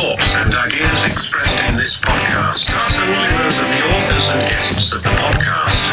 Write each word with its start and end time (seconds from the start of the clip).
thoughts 0.00 0.34
and 0.36 0.54
ideas 0.54 1.04
expressed 1.04 1.62
in 1.68 1.76
this 1.76 2.00
podcast 2.00 2.72
are 2.74 2.88
solely 2.88 3.30
those 3.36 3.58
of 3.60 3.68
the 3.68 3.82
authors 3.92 4.30
and 4.32 4.40
guests 4.48 4.92
of 4.94 5.02
the 5.02 5.10
podcast. 5.10 5.92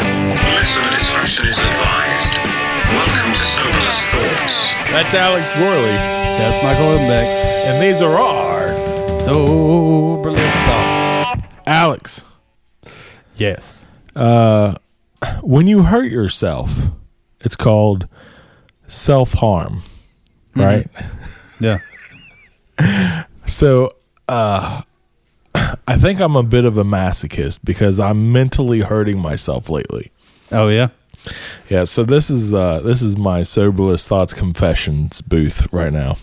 Listener 0.56 0.90
discretion 0.96 1.44
is 1.46 1.58
advised. 1.58 2.38
Welcome 2.88 3.32
to 3.34 3.44
Soberless 3.44 3.98
Thoughts. 4.08 4.72
That's 4.90 5.14
Alex 5.14 5.50
Gorley, 5.50 5.92
That's 6.40 6.64
Michael 6.64 6.86
Odenbeck. 6.86 7.26
and 7.68 7.82
these 7.82 8.00
are 8.00 8.16
our 8.16 8.68
Soberless 9.20 10.54
thoughts. 10.64 11.42
Alex. 11.66 12.24
Yes. 13.36 13.84
Uh, 14.16 14.74
when 15.42 15.66
you 15.66 15.82
hurt 15.82 16.10
yourself, 16.10 16.72
it's 17.40 17.56
called 17.56 18.08
self 18.86 19.34
harm, 19.34 19.82
right? 20.56 20.86
Yeah. 21.60 21.76
So, 23.46 23.88
uh, 24.28 24.82
I 25.86 25.96
think 25.96 26.20
I'm 26.20 26.36
a 26.36 26.42
bit 26.42 26.64
of 26.64 26.76
a 26.78 26.84
masochist 26.84 27.60
because 27.64 27.98
I'm 28.00 28.32
mentally 28.32 28.80
hurting 28.80 29.18
myself 29.18 29.68
lately. 29.70 30.12
Oh 30.52 30.68
yeah. 30.68 30.88
Yeah, 31.68 31.84
so 31.84 32.04
this 32.04 32.30
is 32.30 32.54
uh 32.54 32.80
this 32.80 33.02
is 33.02 33.16
my 33.16 33.42
soberless 33.42 34.06
thoughts 34.06 34.32
confessions 34.32 35.20
booth 35.20 35.70
right 35.72 35.92
now. 35.92 36.16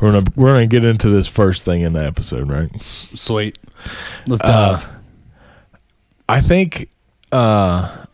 We're 0.00 0.12
gonna 0.12 0.24
we're 0.34 0.52
gonna 0.52 0.66
get 0.66 0.84
into 0.84 1.08
this 1.08 1.28
first 1.28 1.64
thing 1.64 1.82
in 1.82 1.92
the 1.92 2.04
episode, 2.04 2.50
right? 2.50 2.70
Sweet. 2.82 3.58
Let's 4.26 4.42
Uh, 4.42 4.46
dive. 4.76 4.88
I 6.28 6.40
think 6.40 6.90
uh 7.32 8.04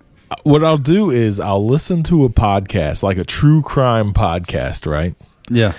what 0.43 0.63
I'll 0.65 0.79
do 0.79 1.11
is 1.11 1.41
I'll 1.41 1.65
listen 1.67 2.03
to 2.05 2.25
a 2.25 2.29
podcast, 2.29 3.03
like 3.03 3.17
a 3.17 3.25
true 3.25 3.63
crime 3.63 4.13
podcast, 4.13 4.91
right? 4.91 5.15
yeah. 5.49 5.73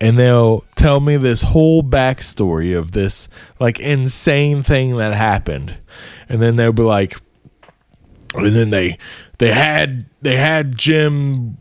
And 0.00 0.18
they'll 0.18 0.64
tell 0.76 1.00
me 1.00 1.16
this 1.18 1.42
whole 1.42 1.82
backstory 1.82 2.76
of 2.76 2.92
this 2.92 3.28
like 3.58 3.78
insane 3.80 4.62
thing 4.62 4.96
that 4.96 5.12
happened. 5.12 5.76
And 6.28 6.40
then 6.40 6.56
they'll 6.56 6.72
be 6.72 6.82
like 6.82 7.18
and 8.34 8.54
then 8.54 8.70
they 8.70 8.98
they 9.38 9.52
had 9.52 10.06
they 10.22 10.36
had 10.36 10.76
Jim 10.76 11.56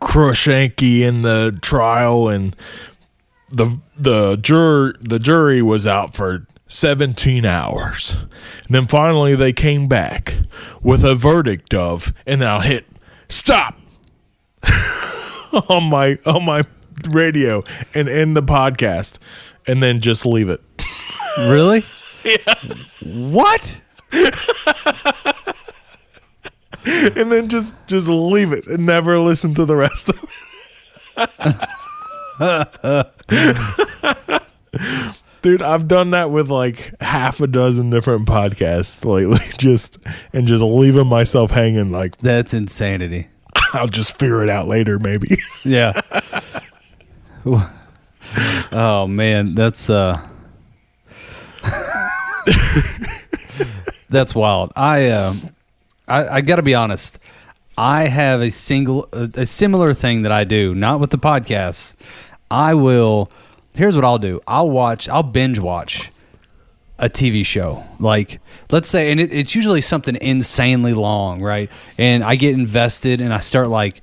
Krushanky 0.00 1.00
in 1.00 1.22
the 1.22 1.58
trial 1.62 2.28
and 2.28 2.54
the 3.50 3.80
the 3.96 4.36
jur 4.36 4.92
the 5.00 5.18
jury 5.18 5.62
was 5.62 5.86
out 5.86 6.14
for 6.14 6.46
17 6.68 7.44
hours. 7.44 8.16
And 8.66 8.74
then 8.74 8.86
finally 8.86 9.34
they 9.34 9.52
came 9.52 9.88
back 9.88 10.38
with 10.82 11.04
a 11.04 11.14
verdict 11.14 11.74
of 11.74 12.12
and 12.26 12.42
I'll 12.42 12.60
hit 12.60 12.86
stop 13.28 13.74
on 15.52 15.62
oh 15.68 15.80
my 15.80 16.18
on 16.26 16.44
my 16.44 16.62
radio 17.06 17.62
and 17.94 18.08
end 18.08 18.36
the 18.36 18.42
podcast 18.42 19.18
and 19.66 19.82
then 19.82 20.00
just 20.00 20.26
leave 20.26 20.48
it. 20.48 20.60
Really? 21.38 21.82
yeah. 22.24 22.54
What? 23.04 23.80
And 26.84 27.30
then 27.30 27.48
just 27.48 27.76
just 27.86 28.08
leave 28.08 28.52
it 28.52 28.66
and 28.66 28.84
never 28.84 29.18
listen 29.20 29.54
to 29.54 29.64
the 29.64 29.76
rest 29.76 30.08
of 30.08 30.24
it. 31.16 31.68
Dude, 35.42 35.62
I've 35.62 35.86
done 35.86 36.10
that 36.10 36.30
with 36.30 36.50
like 36.50 36.92
half 37.00 37.40
a 37.40 37.46
dozen 37.46 37.90
different 37.90 38.26
podcasts 38.26 39.04
lately, 39.04 39.38
just 39.58 39.98
and 40.32 40.48
just 40.48 40.62
leaving 40.62 41.06
myself 41.06 41.52
hanging. 41.52 41.92
Like 41.92 42.18
That's 42.18 42.52
insanity. 42.52 43.28
I'll 43.74 43.86
just 43.86 44.18
figure 44.18 44.42
it 44.42 44.50
out 44.50 44.66
later, 44.66 44.98
maybe. 44.98 45.36
Yeah. 45.64 46.00
oh 48.72 49.06
man, 49.06 49.54
that's 49.54 49.90
uh 49.90 50.26
That's 54.08 54.34
wild. 54.34 54.72
I 54.76 55.10
um 55.10 55.50
I, 56.06 56.36
I 56.36 56.40
got 56.42 56.56
to 56.56 56.62
be 56.62 56.74
honest. 56.74 57.18
I 57.76 58.08
have 58.08 58.42
a 58.42 58.50
single 58.50 59.08
a, 59.12 59.28
a 59.34 59.46
similar 59.46 59.94
thing 59.94 60.22
that 60.22 60.32
I 60.32 60.44
do, 60.44 60.74
not 60.74 61.00
with 61.00 61.10
the 61.10 61.18
podcasts. 61.18 61.94
I 62.50 62.74
will 62.74 63.30
Here's 63.74 63.96
what 63.96 64.04
I'll 64.04 64.18
do. 64.18 64.40
I'll 64.46 64.70
watch 64.70 65.08
I'll 65.08 65.22
binge 65.22 65.58
watch 65.58 66.10
a 66.98 67.08
TV 67.08 67.44
show. 67.44 67.84
Like, 67.98 68.40
let's 68.70 68.88
say, 68.88 69.10
and 69.10 69.18
it, 69.18 69.32
it's 69.32 69.54
usually 69.54 69.80
something 69.80 70.16
insanely 70.20 70.94
long, 70.94 71.42
right? 71.42 71.70
And 71.98 72.22
I 72.22 72.36
get 72.36 72.54
invested 72.54 73.20
and 73.20 73.32
I 73.32 73.40
start 73.40 73.68
like, 73.68 74.02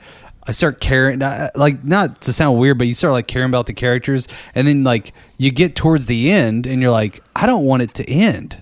I 0.49 0.51
start 0.51 0.81
caring, 0.81 1.19
like, 1.19 1.83
not 1.83 2.21
to 2.21 2.33
sound 2.33 2.57
weird, 2.57 2.79
but 2.79 2.87
you 2.87 2.95
start 2.95 3.13
like 3.13 3.27
caring 3.27 3.49
about 3.49 3.67
the 3.67 3.73
characters. 3.73 4.27
And 4.55 4.67
then, 4.67 4.83
like, 4.83 5.13
you 5.37 5.51
get 5.51 5.75
towards 5.75 6.07
the 6.07 6.31
end 6.31 6.65
and 6.65 6.81
you're 6.81 6.89
like, 6.89 7.21
I 7.35 7.45
don't 7.45 7.65
want 7.65 7.83
it 7.83 7.93
to 7.95 8.09
end. 8.09 8.57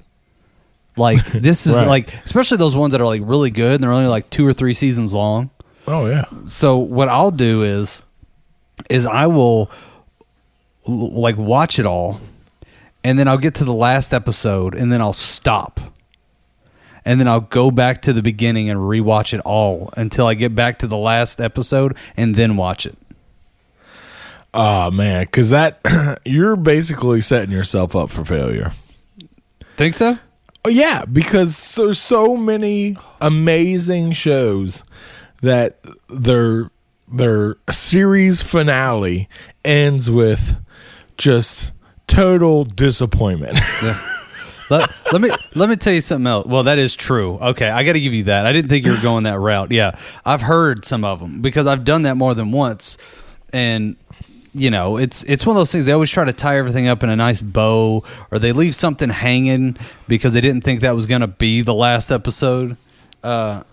Like, 0.97 1.23
this 1.31 1.65
is 1.65 1.75
Right. 1.75 1.87
like, 1.87 2.13
especially 2.25 2.57
those 2.57 2.75
ones 2.75 2.91
that 2.91 2.99
are 2.99 3.05
like 3.07 3.21
really 3.23 3.51
good 3.51 3.75
and 3.75 3.83
they're 3.83 3.91
only 3.93 4.09
like 4.09 4.29
two 4.29 4.45
or 4.45 4.51
three 4.53 4.73
seasons 4.73 5.13
long 5.13 5.49
Oh 5.87 6.07
yeah. 6.07 6.25
so 6.43 6.77
what 6.77 7.07
I'll 7.07 7.31
do 7.31 7.63
is 7.63 8.01
is 8.89 9.05
I 9.05 9.27
will 9.27 9.71
like 10.85 11.37
watch 11.37 11.79
it 11.79 11.85
all 11.85 12.19
and 13.03 13.17
then 13.17 13.27
I'll 13.27 13.37
get 13.37 13.55
to 13.55 13.63
the 13.65 13.73
last 13.73 14.13
episode 14.13 14.75
and 14.75 14.91
then 14.91 14.99
I'll 15.01 15.13
stop. 15.13 15.79
And 17.07 17.21
then 17.21 17.27
I'll 17.29 17.39
go 17.39 17.71
back 17.71 18.01
to 18.01 18.11
the 18.11 18.21
beginning 18.21 18.69
and 18.69 18.81
rewatch 18.81 19.33
it 19.33 19.39
all 19.45 19.93
until 19.95 20.27
I 20.27 20.33
get 20.33 20.53
back 20.53 20.79
to 20.79 20.87
the 20.87 20.97
last 20.97 21.39
episode 21.39 21.95
and 22.17 22.35
then 22.35 22.57
watch 22.57 22.85
it. 22.85 22.97
Oh 24.53 24.91
man, 24.91 25.23
because 25.23 25.51
that 25.51 25.79
you're 26.25 26.57
basically 26.57 27.21
setting 27.21 27.51
yourself 27.51 27.95
up 27.95 28.09
for 28.09 28.25
failure. 28.25 28.73
Think 29.77 29.93
so? 29.93 30.19
Oh 30.65 30.69
yeah, 30.69 31.05
because 31.05 31.55
so 31.55 31.93
so 31.93 32.35
many 32.35 32.97
amazing 33.21 34.11
shows 34.11 34.83
that 35.41 35.79
their 36.09 36.71
their 37.09 37.55
series 37.71 38.43
finale 38.43 39.29
ends 39.63 40.11
with 40.11 40.57
just 41.15 41.71
total 42.07 42.65
disappointment. 42.65 43.57
let, 44.69 44.89
let 45.11 45.21
me 45.21 45.29
let 45.55 45.69
me 45.69 45.75
tell 45.75 45.93
you 45.93 46.01
something 46.01 46.27
else. 46.27 46.47
Well, 46.47 46.63
that 46.63 46.77
is 46.77 46.95
true. 46.95 47.37
Okay, 47.37 47.69
I 47.69 47.83
got 47.83 47.93
to 47.93 47.99
give 47.99 48.13
you 48.13 48.25
that. 48.25 48.45
I 48.45 48.51
didn't 48.51 48.69
think 48.69 48.85
you 48.85 48.91
were 48.91 49.01
going 49.01 49.23
that 49.23 49.39
route. 49.39 49.71
Yeah, 49.71 49.97
I've 50.25 50.41
heard 50.41 50.85
some 50.85 51.03
of 51.03 51.19
them 51.19 51.41
because 51.41 51.67
I've 51.67 51.85
done 51.85 52.03
that 52.03 52.15
more 52.15 52.33
than 52.33 52.51
once, 52.51 52.97
and 53.53 53.95
you 54.53 54.69
know, 54.71 54.97
it's 54.97 55.23
it's 55.23 55.45
one 55.45 55.55
of 55.55 55.59
those 55.59 55.71
things. 55.71 55.85
They 55.85 55.91
always 55.91 56.09
try 56.09 56.25
to 56.25 56.33
tie 56.33 56.57
everything 56.57 56.87
up 56.87 57.03
in 57.03 57.09
a 57.09 57.15
nice 57.15 57.41
bow, 57.41 58.03
or 58.31 58.39
they 58.39 58.51
leave 58.51 58.75
something 58.75 59.09
hanging 59.09 59.77
because 60.07 60.33
they 60.33 60.41
didn't 60.41 60.63
think 60.63 60.81
that 60.81 60.95
was 60.95 61.05
going 61.05 61.21
to 61.21 61.27
be 61.27 61.61
the 61.61 61.73
last 61.73 62.11
episode. 62.11 62.77
Uh, 63.23 63.63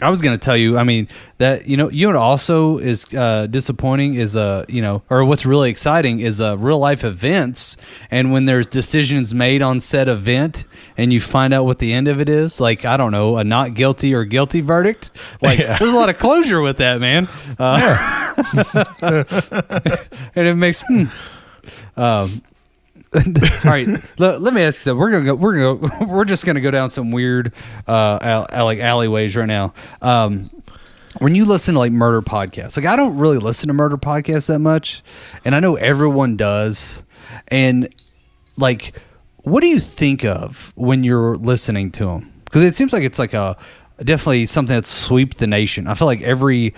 I 0.00 0.10
was 0.10 0.22
going 0.22 0.38
to 0.38 0.44
tell 0.44 0.56
you. 0.56 0.78
I 0.78 0.84
mean 0.84 1.08
that 1.38 1.66
you 1.66 1.76
know 1.76 1.90
you 1.90 2.06
know 2.06 2.14
what 2.14 2.22
also 2.22 2.78
is 2.78 3.12
uh, 3.14 3.46
disappointing 3.46 4.14
is 4.14 4.36
uh 4.36 4.64
you 4.68 4.82
know 4.82 5.02
or 5.10 5.24
what's 5.24 5.44
really 5.46 5.70
exciting 5.70 6.20
is 6.20 6.40
uh, 6.40 6.56
real 6.58 6.78
life 6.78 7.04
events 7.04 7.76
and 8.10 8.32
when 8.32 8.44
there's 8.46 8.66
decisions 8.66 9.34
made 9.34 9.62
on 9.62 9.80
said 9.80 10.08
event 10.08 10.66
and 10.96 11.12
you 11.12 11.20
find 11.20 11.52
out 11.54 11.64
what 11.64 11.78
the 11.78 11.92
end 11.92 12.08
of 12.08 12.20
it 12.20 12.28
is 12.28 12.60
like 12.60 12.84
I 12.84 12.96
don't 12.96 13.12
know 13.12 13.36
a 13.38 13.44
not 13.44 13.74
guilty 13.74 14.14
or 14.14 14.24
guilty 14.24 14.60
verdict 14.60 15.10
like 15.42 15.58
Yeah. 15.58 15.78
there's 15.78 15.92
a 15.92 15.96
lot 15.96 16.08
of 16.08 16.18
closure 16.18 16.60
with 16.60 16.78
that 16.78 17.00
man 17.00 17.28
uh, 17.58 18.34
and 20.34 20.46
it 20.48 20.54
makes 20.54 20.82
hmm. 20.82 21.04
um 21.96 22.42
all 23.14 23.22
right 23.64 23.88
let, 24.18 24.42
let 24.42 24.52
me 24.52 24.62
ask 24.62 24.80
you 24.80 24.82
something. 24.84 24.98
We're 24.98 25.10
gonna 25.10 25.24
go 25.24 25.34
we're 25.34 25.58
gonna 25.78 25.88
go, 25.88 26.06
we're 26.12 26.24
just 26.24 26.44
gonna 26.44 26.60
go 26.60 26.70
down 26.70 26.90
some 26.90 27.10
weird 27.10 27.52
uh 27.86 28.18
al- 28.20 28.46
al- 28.50 28.64
like 28.66 28.78
alleyways 28.80 29.34
right 29.36 29.46
now. 29.46 29.72
Um 30.02 30.46
when 31.18 31.34
you 31.34 31.44
listen 31.46 31.74
to 31.74 31.78
like 31.80 31.90
murder 31.90 32.20
podcasts 32.20 32.76
like 32.76 32.84
i 32.86 32.94
don't 32.94 33.16
really 33.16 33.38
listen 33.38 33.66
to 33.68 33.72
murder 33.72 33.96
podcasts 33.96 34.46
that 34.46 34.58
much 34.58 35.02
and 35.44 35.54
i 35.54 35.60
know 35.60 35.74
everyone 35.76 36.36
does. 36.36 37.02
And 37.48 37.88
like 38.56 38.94
what 39.38 39.60
do 39.60 39.68
you 39.68 39.80
think 39.80 40.24
of 40.24 40.72
when 40.76 41.04
you're 41.04 41.36
listening 41.38 41.90
to 41.92 42.04
them 42.06 42.32
because 42.44 42.62
it 42.62 42.74
seems 42.74 42.92
like 42.92 43.02
it's 43.04 43.18
like 43.18 43.32
a 43.32 43.56
definitely 44.04 44.46
something 44.46 44.76
that 44.76 44.86
sweeps 44.86 45.38
the 45.38 45.46
nation. 45.46 45.86
I 45.86 45.94
feel 45.94 46.06
like 46.06 46.20
every 46.22 46.74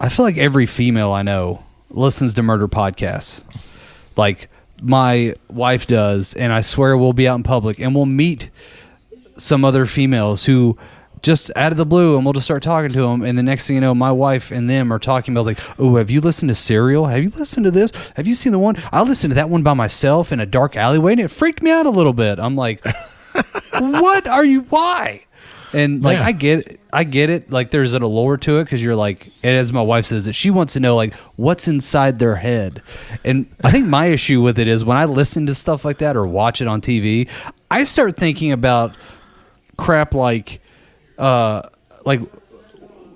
i 0.00 0.08
feel 0.08 0.24
like 0.26 0.36
every 0.36 0.66
female 0.66 1.12
i 1.12 1.22
know 1.22 1.62
listens 1.90 2.34
to 2.34 2.42
murder 2.42 2.66
podcasts. 2.68 3.44
Like 4.16 4.48
my 4.84 5.34
wife 5.48 5.86
does 5.86 6.34
and 6.34 6.52
i 6.52 6.60
swear 6.60 6.96
we'll 6.96 7.12
be 7.12 7.26
out 7.26 7.36
in 7.36 7.42
public 7.42 7.78
and 7.78 7.94
we'll 7.94 8.06
meet 8.06 8.50
some 9.36 9.64
other 9.64 9.86
females 9.86 10.44
who 10.44 10.76
just 11.24 11.50
out 11.56 11.72
of 11.72 11.78
the 11.78 11.86
blue 11.86 12.16
and 12.16 12.24
we'll 12.24 12.34
just 12.34 12.44
start 12.44 12.62
talking 12.62 12.92
to 12.92 13.00
them 13.00 13.22
and 13.22 13.36
the 13.36 13.42
next 13.42 13.66
thing 13.66 13.74
you 13.74 13.80
know 13.80 13.94
my 13.94 14.12
wife 14.12 14.50
and 14.50 14.68
them 14.68 14.92
are 14.92 14.98
talking 14.98 15.34
about 15.34 15.46
like 15.46 15.58
oh 15.80 15.96
have 15.96 16.10
you 16.10 16.20
listened 16.20 16.50
to 16.50 16.54
serial? 16.54 17.06
Have 17.06 17.22
you 17.22 17.30
listened 17.30 17.64
to 17.64 17.70
this? 17.70 17.90
Have 18.16 18.26
you 18.26 18.34
seen 18.34 18.52
the 18.52 18.58
one? 18.58 18.76
I 18.92 19.02
listened 19.02 19.30
to 19.30 19.34
that 19.36 19.48
one 19.48 19.62
by 19.62 19.72
myself 19.72 20.30
in 20.30 20.38
a 20.38 20.46
dark 20.46 20.76
alleyway 20.76 21.12
and 21.12 21.22
it 21.22 21.28
freaked 21.28 21.62
me 21.62 21.70
out 21.70 21.86
a 21.86 21.90
little 21.90 22.12
bit. 22.12 22.38
I'm 22.38 22.56
like 22.56 22.84
what 23.78 24.26
are 24.26 24.44
you 24.44 24.60
why 24.62 25.24
And 25.74 26.02
like 26.02 26.18
Yeah. 26.18 26.26
I 26.26 26.32
get 26.32 26.80
I 26.92 27.04
get 27.04 27.28
it. 27.30 27.50
Like 27.50 27.70
there's 27.70 27.92
an 27.94 28.02
allure 28.02 28.36
to 28.38 28.58
it 28.58 28.64
because 28.64 28.80
you're 28.82 28.94
like, 28.94 29.30
and 29.42 29.56
as 29.56 29.72
my 29.72 29.82
wife 29.82 30.06
says, 30.06 30.26
that 30.26 30.32
she 30.34 30.50
wants 30.50 30.74
to 30.74 30.80
know 30.80 30.94
like 30.96 31.12
what's 31.36 31.66
inside 31.68 32.18
their 32.20 32.36
head. 32.36 32.82
And 33.24 33.46
I 33.64 33.70
think 33.72 33.86
my 33.88 34.06
issue 34.16 34.40
with 34.40 34.58
it 34.58 34.68
is 34.68 34.84
when 34.84 34.96
I 34.96 35.04
listen 35.06 35.46
to 35.46 35.54
stuff 35.54 35.84
like 35.84 35.98
that 35.98 36.16
or 36.16 36.26
watch 36.26 36.60
it 36.60 36.68
on 36.68 36.80
TV, 36.80 37.28
I 37.70 37.84
start 37.84 38.16
thinking 38.16 38.52
about 38.52 38.94
crap 39.76 40.14
like, 40.14 40.60
uh, 41.18 41.62
like 42.04 42.20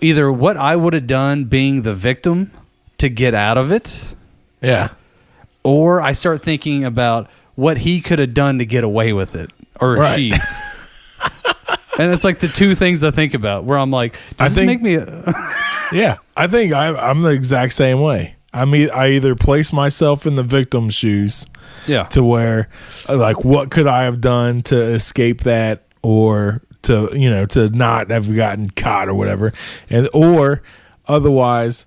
either 0.00 0.30
what 0.32 0.56
I 0.56 0.74
would 0.74 0.92
have 0.94 1.06
done 1.06 1.44
being 1.44 1.82
the 1.82 1.94
victim 1.94 2.50
to 2.98 3.08
get 3.08 3.32
out 3.34 3.56
of 3.58 3.70
it, 3.70 4.02
Yeah. 4.60 4.88
or 5.62 6.00
I 6.00 6.12
start 6.14 6.42
thinking 6.42 6.84
about 6.84 7.30
what 7.54 7.78
he 7.78 8.00
could 8.00 8.18
have 8.18 8.34
done 8.34 8.58
to 8.58 8.66
get 8.66 8.82
away 8.82 9.12
with 9.12 9.36
it, 9.36 9.52
or 9.80 9.94
Right. 9.94 10.18
she. 10.18 10.34
and 11.98 12.12
it's 12.12 12.24
like 12.24 12.38
the 12.38 12.48
two 12.48 12.74
things 12.74 13.02
I 13.04 13.10
think 13.10 13.34
about. 13.34 13.64
Where 13.64 13.78
I'm 13.78 13.90
like, 13.90 14.16
I 14.38 14.44
does 14.44 14.56
this 14.56 14.66
think- 14.66 14.82
make 14.82 14.98
me? 14.98 15.32
Yeah, 15.92 16.18
I 16.36 16.46
think 16.48 16.74
I, 16.74 16.88
I'm 16.94 17.22
the 17.22 17.30
exact 17.30 17.72
same 17.72 18.00
way. 18.00 18.36
I 18.52 18.66
mean, 18.66 18.90
I 18.90 19.12
either 19.12 19.34
place 19.34 19.72
myself 19.72 20.26
in 20.26 20.36
the 20.36 20.42
victim's 20.42 20.92
shoes 20.94 21.46
yeah, 21.86 22.04
to 22.08 22.22
where, 22.22 22.68
uh, 23.08 23.16
like, 23.16 23.42
what 23.44 23.70
could 23.70 23.86
I 23.86 24.02
have 24.04 24.20
done 24.20 24.60
to 24.64 24.78
escape 24.82 25.42
that, 25.42 25.84
or 26.02 26.62
to 26.82 27.08
you 27.12 27.30
know 27.30 27.46
to 27.46 27.68
not 27.70 28.10
have 28.10 28.34
gotten 28.34 28.68
caught 28.70 29.08
or 29.08 29.14
whatever, 29.14 29.52
and 29.88 30.08
or 30.12 30.62
otherwise 31.06 31.86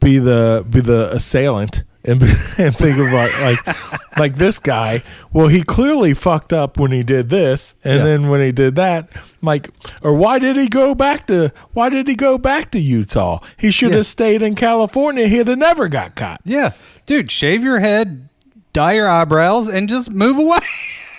be 0.00 0.18
the 0.18 0.64
be 0.68 0.80
the 0.80 1.12
assailant 1.14 1.84
and, 2.04 2.22
and 2.58 2.76
think 2.76 2.98
of 2.98 3.12
like 3.12 3.40
like 3.40 4.18
like 4.18 4.34
this 4.36 4.58
guy. 4.58 5.02
Well, 5.32 5.48
he 5.48 5.62
clearly 5.62 6.14
fucked 6.14 6.52
up 6.52 6.78
when 6.78 6.92
he 6.92 7.02
did 7.02 7.30
this, 7.30 7.74
and 7.84 7.98
Yeah. 7.98 8.04
then 8.04 8.28
when 8.28 8.40
he 8.40 8.52
did 8.52 8.76
that, 8.76 9.08
like, 9.42 9.70
or 10.02 10.14
why 10.14 10.38
did 10.38 10.56
he 10.56 10.68
go 10.68 10.94
back 10.94 11.26
to 11.28 11.52
why 11.72 11.88
did 11.88 12.06
he 12.08 12.14
go 12.14 12.38
back 12.38 12.70
to 12.72 12.78
Utah? 12.78 13.40
He 13.56 13.70
should 13.70 13.90
Yeah. 13.90 13.96
have 13.98 14.06
stayed 14.06 14.42
in 14.42 14.54
California. 14.54 15.26
He'd 15.28 15.48
have 15.48 15.58
never 15.58 15.88
got 15.88 16.14
caught. 16.14 16.40
yeah, 16.44 16.72
dude, 17.06 17.30
shave 17.30 17.62
your 17.64 17.80
head, 17.80 18.28
dye 18.72 18.92
your 18.94 19.08
eyebrows, 19.08 19.68
and 19.68 19.88
just 19.88 20.10
move 20.10 20.38
away. 20.38 20.58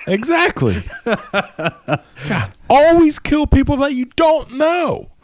Exactly. 0.07 0.83
God, 1.03 2.51
always 2.69 3.17
kill 3.17 3.47
people 3.47 3.77
that 3.77 3.95
you 3.95 4.05
don't 4.15 4.51
know. 4.53 5.09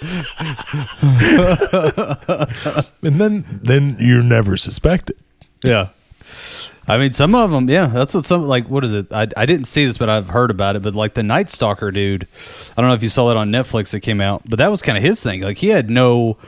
and 3.02 3.20
then 3.20 3.60
then 3.62 3.96
you're 3.98 4.22
never 4.22 4.56
suspected. 4.56 5.18
Yeah. 5.64 5.88
I 6.88 6.96
mean, 6.96 7.12
some 7.12 7.34
of 7.34 7.50
them, 7.50 7.68
yeah, 7.68 7.86
that's 7.86 8.14
what 8.14 8.24
some 8.24 8.48
like. 8.48 8.66
What 8.68 8.82
is 8.82 8.94
it? 8.94 9.12
I, 9.12 9.28
I 9.36 9.44
didn't 9.44 9.66
see 9.66 9.84
this, 9.84 9.98
but 9.98 10.08
I've 10.08 10.30
heard 10.30 10.50
about 10.50 10.74
it. 10.74 10.82
But 10.82 10.94
like 10.94 11.12
the 11.12 11.22
Night 11.22 11.50
Stalker 11.50 11.90
dude, 11.90 12.26
I 12.76 12.80
don't 12.80 12.88
know 12.88 12.94
if 12.94 13.02
you 13.02 13.10
saw 13.10 13.28
that 13.28 13.36
on 13.36 13.50
Netflix 13.50 13.90
that 13.90 14.00
came 14.00 14.22
out, 14.22 14.42
but 14.48 14.58
that 14.58 14.70
was 14.70 14.80
kind 14.80 14.96
of 14.96 15.04
his 15.04 15.22
thing. 15.22 15.42
Like 15.42 15.58
he 15.58 15.68
had 15.68 15.90
no, 15.90 16.38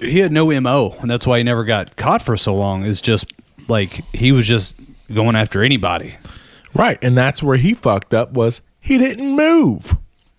he 0.00 0.20
had 0.20 0.30
no 0.30 0.48
mo, 0.60 0.96
and 1.00 1.10
that's 1.10 1.26
why 1.26 1.38
he 1.38 1.44
never 1.44 1.64
got 1.64 1.96
caught 1.96 2.22
for 2.22 2.36
so 2.36 2.54
long. 2.54 2.84
Is 2.84 3.00
just 3.00 3.34
like 3.66 4.04
he 4.14 4.30
was 4.30 4.46
just 4.46 4.76
going 5.12 5.34
after 5.34 5.64
anybody. 5.64 6.16
Right, 6.72 6.98
and 7.02 7.18
that's 7.18 7.42
where 7.42 7.56
he 7.56 7.74
fucked 7.74 8.14
up 8.14 8.32
was 8.32 8.62
he 8.80 8.96
didn't 8.96 9.34
move. 9.34 9.96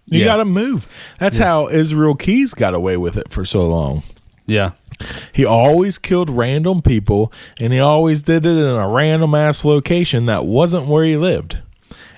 You 0.08 0.20
Yeah. 0.20 0.26
got 0.26 0.38
to 0.38 0.46
move. 0.46 0.88
That's 1.20 1.38
how 1.38 1.68
Israel 1.68 2.16
Keys 2.16 2.54
got 2.54 2.74
away 2.74 2.96
with 2.98 3.18
it 3.18 3.30
for 3.30 3.44
so 3.46 3.66
long. 3.68 4.04
Yeah, 4.46 4.72
He 5.34 5.44
always 5.44 5.98
killed 5.98 6.30
random 6.30 6.82
people, 6.84 7.34
and 7.60 7.74
he 7.74 7.80
always 7.80 8.22
did 8.22 8.46
it 8.46 8.50
in 8.52 8.60
a 8.60 8.88
random 8.88 9.34
ass 9.34 9.66
location 9.66 10.28
that 10.28 10.46
wasn't 10.46 10.86
where 10.88 11.04
he 11.04 11.18
lived. 11.18 11.58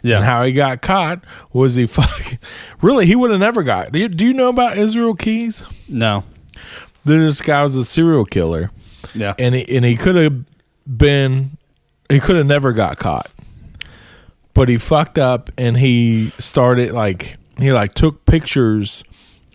yeah. 0.03 0.17
And 0.17 0.25
how 0.25 0.43
he 0.43 0.51
got 0.51 0.81
caught 0.81 1.23
was 1.53 1.75
he 1.75 1.87
fucking 1.87 2.37
really 2.81 3.05
he 3.05 3.15
would 3.15 3.31
have 3.31 3.39
never 3.39 3.63
got. 3.63 3.93
Do 3.93 3.99
you, 3.99 4.09
do 4.09 4.25
you 4.27 4.33
know 4.33 4.49
about 4.49 4.77
Israel 4.77 5.15
Keys? 5.15 5.63
no, 5.87 6.23
This 7.05 7.39
guy 7.41 7.63
was 7.63 7.77
a 7.77 7.85
serial 7.85 8.25
killer, 8.25 8.71
yeah, 9.15 9.33
and 9.39 9.55
he, 9.55 9.77
and 9.77 9.85
he 9.85 9.95
could 9.95 10.15
have 10.17 10.43
been 10.85 11.57
he 12.09 12.19
could 12.19 12.35
have 12.35 12.45
never 12.45 12.73
got 12.73 12.97
caught, 12.97 13.29
but 14.53 14.67
he 14.67 14.77
fucked 14.77 15.17
up 15.17 15.49
and 15.57 15.77
he 15.77 16.31
started 16.39 16.91
like 16.91 17.36
he 17.59 17.71
like 17.71 17.93
took 17.93 18.25
pictures 18.25 19.03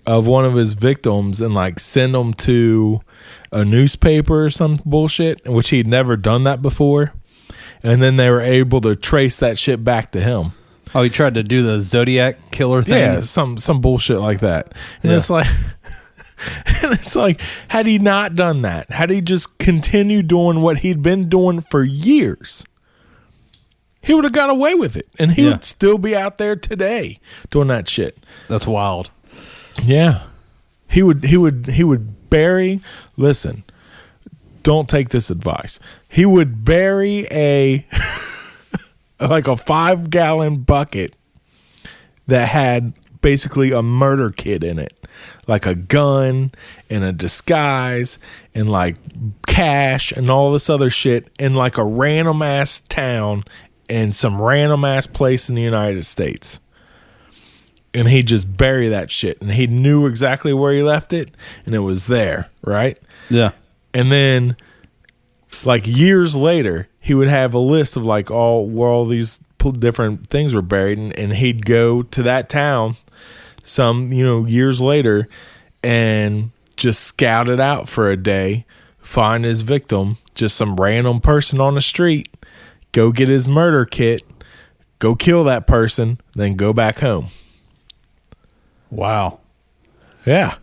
of 0.07 0.27
one 0.27 0.45
of 0.45 0.55
his 0.55 0.73
victims 0.73 1.41
and 1.41 1.55
like 1.55 1.79
send 1.79 2.15
them 2.15 2.35
to 2.35 3.01
a 3.53 3.65
newspaper 3.65 4.45
or 4.47 4.51
some 4.51 4.81
bullshit, 4.85 5.47
which 5.47 5.71
he'd 5.71 5.87
never 5.87 6.17
done 6.17 6.45
that 6.45 6.61
before. 6.63 7.13
And 7.83 8.03
then 8.03 8.17
they 8.17 8.31
were 8.31 8.41
able 8.41 8.81
to 8.83 8.95
trace 8.97 9.39
that 9.39 9.59
shit 9.59 9.85
back 9.85 10.13
to 10.13 10.21
him. 10.21 10.53
Oh, 10.95 11.03
he 11.03 11.11
tried 11.11 11.35
to 11.35 11.43
do 11.43 11.63
the 11.63 11.81
Zodiac 11.81 12.51
killer 12.51 12.83
thing. 12.83 12.95
Yeah, 12.99 13.21
some 13.23 13.57
some 13.59 13.81
bullshit 13.81 14.19
like 14.21 14.41
that. 14.41 14.73
And 15.03 15.11
Yeah. 15.13 15.17
it's 15.19 15.31
like 15.31 15.47
and 16.83 16.93
it's 16.93 17.17
like 17.17 17.41
had 17.69 17.87
he 17.87 17.99
not 17.99 18.35
done 18.35 18.63
that, 18.63 18.91
had 18.91 19.11
he 19.11 19.21
just 19.21 19.59
continued 19.59 20.29
doing 20.29 20.61
what 20.61 20.79
he'd 20.79 21.01
been 21.03 21.29
doing 21.29 21.61
for 21.61 21.83
years, 21.85 22.65
he 24.03 24.13
would 24.15 24.25
have 24.25 24.33
got 24.33 24.51
away 24.51 24.75
with 24.75 24.97
it. 24.97 25.09
And 25.19 25.33
he 25.33 25.45
Yeah. 25.45 25.51
would 25.53 25.65
still 25.65 25.97
be 25.99 26.15
out 26.15 26.37
there 26.37 26.57
today 26.57 27.19
doing 27.51 27.69
that 27.69 27.89
shit. 27.89 28.19
that's 28.49 28.67
wild. 28.67 29.11
Yeah. 29.83 30.23
He 30.89 31.03
would 31.03 31.25
he 31.25 31.37
would 31.39 31.69
he 31.69 31.85
would 31.85 32.29
bury 32.29 32.81
listen, 33.17 33.65
don't 34.63 34.89
take 34.89 35.09
this 35.11 35.31
advice. 35.31 35.81
He 36.09 36.27
would 36.27 36.65
bury 36.65 37.27
a 37.31 37.87
like 39.21 39.47
a 39.49 39.57
5 39.57 40.11
gallon 40.11 40.59
bucket 40.63 41.15
that 42.27 42.49
had 42.49 42.93
basically 43.21 43.71
a 43.73 43.83
murder 43.83 44.31
kit 44.31 44.65
in 44.65 44.79
it. 44.79 44.93
Like 45.47 45.67
a 45.67 45.75
gun 45.75 46.53
and 46.91 47.05
a 47.05 47.13
disguise 47.13 48.19
and 48.55 48.69
like 48.71 48.97
cash 49.47 50.13
and 50.13 50.31
all 50.31 50.53
this 50.53 50.69
other 50.71 50.91
shit 50.91 51.29
in 51.39 51.55
like 51.55 51.79
a 51.79 51.85
random 51.85 52.43
ass 52.43 52.81
town 52.89 53.45
in 53.89 54.13
some 54.13 54.41
random 54.41 54.85
ass 54.85 55.07
place 55.07 55.49
in 55.49 55.55
the 55.55 55.63
United 55.63 56.05
States. 56.05 56.61
And 57.95 58.09
he'd 58.09 58.27
just 58.27 58.57
bury 58.57 58.89
that 58.89 59.11
shit. 59.11 59.41
And 59.43 59.53
he 59.53 59.67
knew 59.67 60.07
exactly 60.07 60.53
where 60.55 60.73
he 60.73 60.83
left 60.83 61.13
it 61.13 61.31
and 61.67 61.75
it 61.75 61.81
was 61.81 62.07
there 62.07 62.49
right? 62.65 62.99
Yeah, 63.29 63.53
and 63.93 64.11
then 64.11 64.57
like 65.65 65.87
years 65.87 66.35
later 66.35 66.89
he 67.01 67.15
would 67.15 67.29
have 67.29 67.55
a 67.55 67.59
list 67.59 67.97
of 67.97 68.05
like 68.05 68.31
all 68.31 68.67
where 68.67 68.89
all 68.89 69.05
these 69.05 69.41
different 69.79 70.27
things 70.27 70.55
were 70.55 70.63
buried. 70.63 70.99
And, 70.99 71.17
and 71.19 71.33
he'd 71.33 71.67
go 71.67 72.03
to 72.03 72.23
that 72.25 72.49
town 72.49 72.97
some 73.65 74.13
you 74.13 74.25
know 74.25 74.45
years 74.45 74.81
later 74.81 75.29
and 75.83 76.51
just 76.77 77.03
scout 77.05 77.49
it 77.49 77.61
out 77.61 77.89
for 77.89 78.11
a 78.11 78.17
day 78.17 78.65
find 79.01 79.45
his 79.45 79.63
victim 79.63 80.17
just 80.35 80.57
some 80.57 80.75
random 80.77 81.21
person 81.21 81.61
on 81.61 81.75
the 81.75 81.81
street 81.81 82.29
go 82.93 83.11
get 83.13 83.29
his 83.29 83.49
murder 83.49 83.85
kit 83.85 84.23
go 84.99 85.15
kill 85.15 85.45
that 85.45 85.67
person 85.67 86.19
then 86.35 86.55
go 86.57 86.73
back 86.73 86.99
home 87.01 87.27
wow. 88.91 89.41
Yeah. 90.27 90.57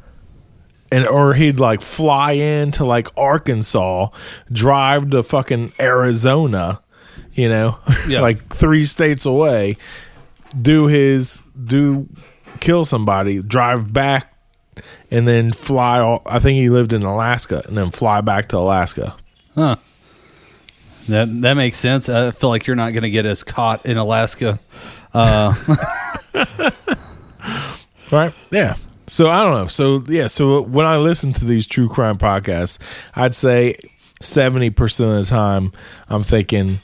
And 0.91 1.05
or 1.05 1.33
he'd 1.33 1.59
like 1.59 1.81
fly 1.81 2.31
into 2.33 2.83
like 2.85 3.07
Arkansas, 3.17 4.07
drive 4.51 5.11
to 5.11 5.21
fucking 5.23 5.71
Arizona, 5.79 6.81
you 7.33 7.49
know, 7.49 7.77
Yeah. 8.07 8.21
like 8.21 8.47
three 8.53 8.85
states 8.85 9.25
away, 9.25 9.77
do 10.59 10.87
his 10.87 11.41
do 11.63 12.07
kill 12.59 12.85
somebody, 12.85 13.39
drive 13.41 13.91
back 13.93 14.33
and 15.11 15.27
then 15.27 15.51
fly 15.53 15.99
all, 15.99 16.21
I 16.25 16.39
think 16.39 16.57
he 16.57 16.69
lived 16.69 16.93
in 16.93 17.03
Alaska 17.03 17.63
and 17.67 17.77
then 17.77 17.91
fly 17.91 18.21
back 18.21 18.47
to 18.49 18.57
Alaska. 18.57 19.15
Huh. 19.55 19.75
That 21.09 21.41
that 21.41 21.53
makes 21.55 21.77
sense. 21.77 22.07
I 22.09 22.31
feel 22.31 22.49
like 22.49 22.65
you're 22.67 22.75
not 22.75 22.93
going 22.93 23.03
to 23.03 23.09
get 23.09 23.25
us 23.25 23.43
caught 23.43 23.85
in 23.85 23.97
Alaska. 23.97 24.59
Uh, 25.13 25.53
Right? 28.11 28.33
Yeah. 28.51 28.75
So 29.07 29.29
I 29.29 29.43
don't 29.43 29.53
know. 29.53 29.67
So 29.67 30.03
yeah, 30.07 30.27
so 30.27 30.61
when 30.61 30.85
I 30.85 30.97
listen 30.97 31.31
to 31.33 31.45
these 31.45 31.67
true 31.67 31.87
crime 31.87 32.17
podcasts, 32.17 32.79
I'd 33.15 33.35
say 33.35 33.75
70% 34.21 35.19
of 35.19 35.25
the 35.25 35.29
time 35.29 35.71
I'm 36.07 36.23
thinking, 36.23 36.79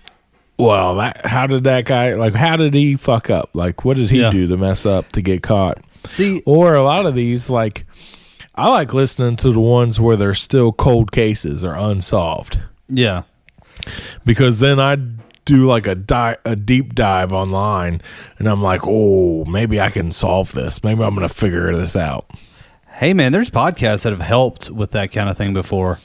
well, 0.58 0.96
that 0.98 1.26
how 1.26 1.48
did 1.48 1.64
that 1.64 1.86
guy 1.86 2.14
like 2.14 2.34
how 2.36 2.56
did 2.58 2.74
he 2.76 2.96
fuck 2.96 3.30
up? 3.32 3.50
Like 3.54 3.84
what 3.86 3.98
did 3.98 4.10
he 4.12 4.22
Yeah. 4.22 4.32
do 4.32 4.48
to 4.48 4.56
mess 4.58 4.86
up 4.86 5.12
to 5.14 5.22
get 5.22 5.42
caught? 5.44 5.80
see, 6.10 6.42
Or 6.46 6.76
a 6.76 6.84
lot 6.84 7.06
of 7.08 7.16
these 7.16 7.50
like 7.50 7.86
I 8.54 8.70
like 8.70 8.94
listening 8.94 9.36
to 9.38 9.52
the 9.52 9.60
ones 9.60 10.00
where 10.00 10.16
they're 10.16 10.34
still 10.36 10.72
cold 10.72 11.12
cases 11.12 11.66
or 11.66 11.74
unsolved 11.74 12.60
yeah, 12.88 13.24
because 14.26 14.60
then 14.60 14.80
I 14.80 14.98
do 15.46 15.66
like 15.66 15.88
a 15.88 15.96
di- 15.96 16.38
a 16.44 16.56
deep 16.56 16.96
dive 16.96 17.32
online 17.32 18.02
and 18.40 18.48
I'm 18.48 18.62
like, 18.62 18.82
"Oh, 18.84 19.46
maybe 19.46 19.80
I 19.80 19.90
can 19.90 20.12
solve 20.12 20.52
this. 20.54 20.84
Maybe 20.84 21.04
I'm 21.04 21.16
going 21.16 21.28
to 21.28 21.34
figure 21.34 21.76
this 21.76 21.96
out." 21.96 22.26
hey 22.96 23.14
man, 23.14 23.34
there's 23.34 23.50
podcasts 23.50 24.04
that 24.04 24.12
have 24.12 24.22
helped 24.22 24.70
with 24.70 24.92
that 24.92 25.12
kind 25.12 25.30
of 25.30 25.38
thing 25.38 25.54
before. 25.54 26.00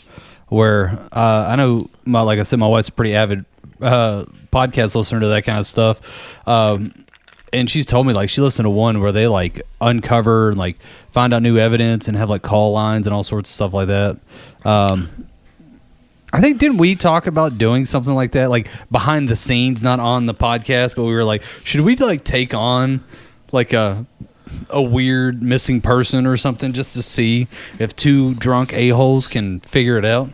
Where 0.48 0.98
uh, 1.12 1.46
I 1.48 1.56
know, 1.56 1.88
my 2.04 2.22
like 2.22 2.40
I 2.40 2.42
said, 2.42 2.58
my 2.58 2.66
wife's 2.66 2.88
a 2.88 2.92
pretty 2.92 3.14
avid 3.14 3.44
uh, 3.80 4.24
podcast 4.52 4.96
listener 4.96 5.20
to 5.20 5.28
that 5.28 5.44
kind 5.44 5.60
of 5.60 5.66
stuff. 5.66 6.36
Um, 6.48 6.92
and 7.52 7.70
she's 7.70 7.86
told 7.86 8.06
me 8.06 8.12
like 8.12 8.30
she 8.30 8.40
listened 8.40 8.66
to 8.66 8.70
one 8.70 9.00
where 9.00 9.12
they 9.12 9.28
like 9.28 9.62
uncover 9.80 10.50
and 10.50 10.58
like 10.58 10.78
find 11.12 11.32
out 11.32 11.42
new 11.42 11.56
evidence 11.56 12.08
and 12.08 12.16
have 12.16 12.28
like 12.28 12.42
call 12.42 12.72
lines 12.72 13.06
and 13.06 13.14
all 13.14 13.22
sorts 13.22 13.50
of 13.50 13.54
stuff 13.54 13.72
like 13.72 13.88
that. 13.88 14.18
Um, 14.64 15.28
I 16.32 16.40
think 16.40 16.58
didn't 16.58 16.78
we 16.78 16.94
talk 16.94 17.26
about 17.26 17.58
doing 17.58 17.84
something 17.84 18.14
like 18.14 18.32
that, 18.32 18.50
like 18.50 18.68
behind 18.90 19.28
the 19.28 19.36
scenes, 19.36 19.82
not 19.82 20.00
on 20.00 20.26
the 20.26 20.34
podcast, 20.34 20.94
but 20.94 21.04
we 21.04 21.14
were 21.14 21.24
like, 21.24 21.42
should 21.64 21.80
we 21.80 21.96
like 21.96 22.24
take 22.24 22.54
on 22.54 23.04
like 23.52 23.72
a 23.72 24.06
a 24.68 24.82
weird 24.82 25.42
missing 25.42 25.80
person 25.80 26.26
or 26.26 26.36
something 26.36 26.72
just 26.72 26.94
to 26.94 27.02
see 27.02 27.46
if 27.78 27.94
two 27.94 28.34
drunk 28.34 28.72
a 28.72 28.90
holes 28.90 29.28
can 29.28 29.60
figure 29.60 29.98
it 29.98 30.04
out? 30.04 30.30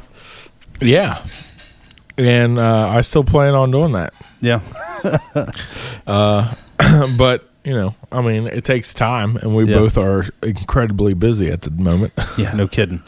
Yeah. 0.80 1.24
And 2.18 2.58
uh, 2.58 2.88
I 2.88 3.02
still 3.02 3.24
plan 3.24 3.54
on 3.54 3.70
doing 3.70 3.92
that. 3.92 4.14
Yeah, 4.40 4.60
but, 7.16 7.48
you 7.66 7.74
know, 7.74 7.96
I 8.12 8.20
mean, 8.22 8.46
it 8.46 8.64
takes 8.64 8.94
time, 8.94 9.36
and 9.38 9.54
we 9.54 9.64
Yeah. 9.64 9.78
both 9.78 9.98
are 9.98 10.24
incredibly 10.42 11.14
busy 11.14 11.50
at 11.50 11.62
the 11.62 11.70
moment. 11.72 12.12
yeah, 12.38 12.52
no 12.52 12.68
kidding. 12.68 13.02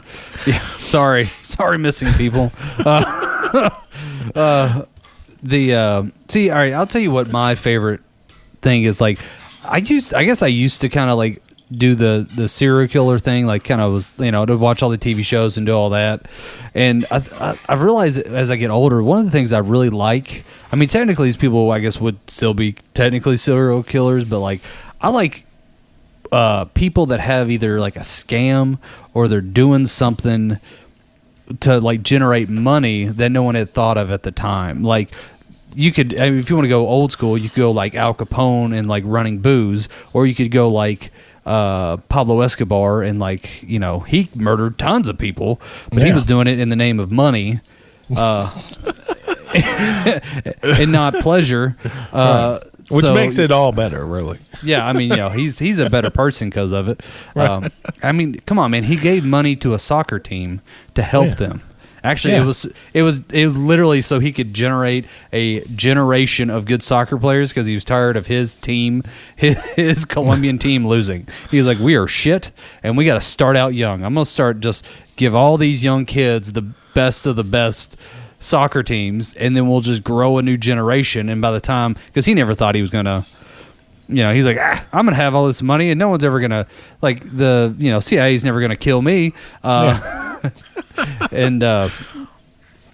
Yeah, 0.45 0.59
sorry, 0.77 1.29
sorry, 1.43 1.77
missing 1.77 2.11
people. 2.13 2.51
Uh, 2.85 3.69
uh, 4.35 4.83
the 5.41 5.73
uh, 5.75 6.03
see, 6.27 6.49
all 6.49 6.57
right, 6.57 6.73
I'll 6.73 6.85
tell 6.87 7.01
you 7.01 7.09
what 7.11 7.31
my 7.31 7.55
favorite 7.55 8.01
thing 8.61 8.83
is. 8.83 8.99
Like, 8.99 9.19
I 9.63 9.77
used, 9.77 10.13
I 10.13 10.25
guess, 10.25 10.43
I 10.43 10.47
used 10.47 10.81
to 10.81 10.89
kind 10.89 11.09
of 11.09 11.17
like 11.17 11.41
do 11.71 11.95
the 11.95 12.27
the 12.35 12.47
serial 12.47 12.87
killer 12.87 13.19
thing. 13.19 13.45
Like, 13.45 13.63
kind 13.63 13.81
of 13.81 13.93
was, 13.93 14.13
you 14.17 14.31
know, 14.31 14.45
to 14.45 14.57
watch 14.57 14.81
all 14.81 14.89
the 14.89 14.97
TV 14.97 15.23
shows 15.23 15.57
and 15.57 15.65
do 15.65 15.73
all 15.73 15.91
that. 15.91 16.27
And 16.73 17.05
I, 17.11 17.23
I, 17.39 17.59
I've 17.67 17.81
realized 17.81 18.19
as 18.19 18.51
I 18.51 18.55
get 18.55 18.69
older, 18.69 19.01
one 19.03 19.19
of 19.19 19.25
the 19.25 19.31
things 19.31 19.53
I 19.53 19.59
really 19.59 19.89
like. 19.89 20.45
I 20.71 20.75
mean, 20.75 20.89
technically, 20.89 21.27
these 21.27 21.37
people, 21.37 21.71
I 21.71 21.79
guess, 21.79 21.99
would 21.99 22.17
still 22.29 22.53
be 22.53 22.73
technically 22.93 23.37
serial 23.37 23.83
killers, 23.83 24.25
but 24.25 24.39
like, 24.39 24.61
I 25.01 25.09
like 25.09 25.45
uh, 26.31 26.65
people 26.65 27.07
that 27.07 27.19
have 27.19 27.49
either 27.49 27.79
like 27.79 27.95
a 27.95 28.01
scam 28.01 28.77
or 29.13 29.27
they're 29.27 29.41
doing 29.41 29.85
something 29.85 30.59
to 31.61 31.79
like 31.79 32.03
generate 32.03 32.49
money 32.49 33.05
that 33.05 33.29
no 33.29 33.41
one 33.41 33.55
had 33.55 33.73
thought 33.73 33.97
of 33.97 34.11
at 34.11 34.23
the 34.23 34.31
time. 34.31 34.83
Like 34.83 35.13
you 35.73 35.91
could, 35.91 36.17
I 36.17 36.29
mean, 36.29 36.39
if 36.39 36.49
you 36.49 36.55
want 36.55 36.65
to 36.65 36.69
go 36.69 36.87
old 36.87 37.11
school, 37.11 37.37
you 37.37 37.49
could 37.49 37.57
go 37.57 37.71
like 37.71 37.95
Al 37.95 38.13
Capone 38.13 38.77
and 38.77 38.87
like 38.87 39.03
running 39.05 39.39
booze, 39.39 39.87
or 40.13 40.25
you 40.25 40.35
could 40.35 40.51
go 40.51 40.67
like 40.67 41.11
uh, 41.49 41.97
Pablo 42.09 42.41
Escobar 42.41 43.01
and 43.01 43.19
like 43.19 43.63
you 43.63 43.79
know 43.79 43.99
he 44.01 44.29
murdered 44.35 44.77
tons 44.77 45.09
of 45.09 45.17
people, 45.17 45.59
but 45.91 46.03
he 46.05 46.13
was 46.13 46.23
doing 46.23 46.47
it 46.47 46.59
in 46.59 46.69
the 46.69 46.75
name 46.75 46.99
of 46.99 47.11
money. 47.11 47.59
Uh, 48.15 48.49
and 50.63 50.91
not 50.91 51.13
pleasure, 51.15 51.75
uh, 52.13 52.59
Which 52.89 53.05
so- 53.05 53.13
makes 53.13 53.37
it 53.37 53.51
all 53.51 53.71
better, 53.71 54.05
really. 54.05 54.39
yeah, 54.63 54.85
I 54.85 54.93
mean, 54.93 55.09
you 55.11 55.15
know, 55.17 55.29
he's 55.29 55.59
he's 55.59 55.79
a 55.79 55.89
better 55.89 56.09
person 56.09 56.49
because 56.49 56.71
of 56.71 56.87
it. 56.89 57.01
Um, 57.35 57.69
I 58.03 58.11
mean, 58.11 58.35
come 58.45 58.57
on, 58.59 58.71
man. 58.71 58.83
He 58.83 58.95
gave 58.95 59.25
money 59.25 59.55
to 59.57 59.73
a 59.73 59.79
soccer 59.79 60.19
team 60.19 60.61
to 60.95 61.01
help 61.01 61.27
Yeah. 61.29 61.35
them. 61.35 61.61
Actually, 62.03 62.33
Yeah. 62.33 62.43
it 62.43 62.45
was 62.45 62.67
it 62.93 63.01
was 63.03 63.21
it 63.31 63.45
was 63.45 63.57
literally 63.57 64.01
so 64.01 64.19
he 64.19 64.31
could 64.31 64.53
generate 64.53 65.05
a 65.33 65.61
generation 65.75 66.49
of 66.49 66.65
good 66.65 66.81
soccer 66.83 67.17
players 67.17 67.49
because 67.49 67.65
he 67.67 67.73
was 67.73 67.83
tired 67.83 68.15
of 68.17 68.27
his 68.27 68.53
team, 68.55 69.03
his, 69.35 69.57
his 69.75 70.05
Colombian 70.05 70.57
team 70.57 70.87
losing. 70.87 71.27
He 71.51 71.57
was 71.57 71.67
like, 71.67 71.79
"We 71.79 71.95
are 71.95 72.07
shit, 72.07 72.51
and 72.83 72.97
we 72.97 73.05
got 73.05 73.15
to 73.15 73.21
start 73.21 73.55
out 73.57 73.73
young. 73.73 74.03
I'm 74.03 74.13
gonna 74.13 74.25
start 74.25 74.59
just 74.59 74.85
give 75.15 75.35
all 75.35 75.57
these 75.57 75.83
young 75.83 76.05
kids 76.05 76.53
the 76.53 76.61
best 76.93 77.25
of 77.25 77.35
the 77.35 77.43
best." 77.43 77.97
soccer 78.41 78.81
teams 78.83 79.33
and 79.33 79.53
then 79.53 79.67
we'll 79.67 79.81
just 79.81 80.01
grow 80.01 80.37
a 80.37 80.41
new 80.41 80.55
generation 80.55 81.27
and 81.27 81.41
by 81.41 81.51
the 81.51 81.59
time 81.59 81.93
because 82.05 82.23
he 82.25 82.33
never 82.33 82.53
thought 82.53 82.73
he 82.73 82.79
was 82.79 82.89
gonna 82.89 83.25
you 84.07 84.23
know, 84.23 84.33
he's 84.33 84.45
like, 84.45 84.57
ah, 84.57 84.85
I'm 84.93 85.05
gonna 85.05 85.17
have 85.17 85.35
all 85.35 85.45
this 85.45 85.61
money, 85.61 85.91
and 85.91 85.99
no 85.99 86.07
one's 86.09 86.23
ever 86.23 86.39
gonna 86.39 86.65
like 87.01 87.21
the 87.35 87.75
you 87.77 87.91
know 87.91 87.99
CIA's 87.99 88.43
never 88.45 88.59
gonna 88.61 88.77
kill 88.77 89.01
me. 89.01 89.33
Uh, 89.63 89.99
and 91.31 91.63
uh, 91.63 91.89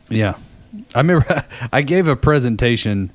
yeah, 0.10 0.36
I 0.94 1.00
remember 1.00 1.46
I 1.72 1.82
gave 1.82 2.08
a 2.08 2.16
presentation 2.16 3.12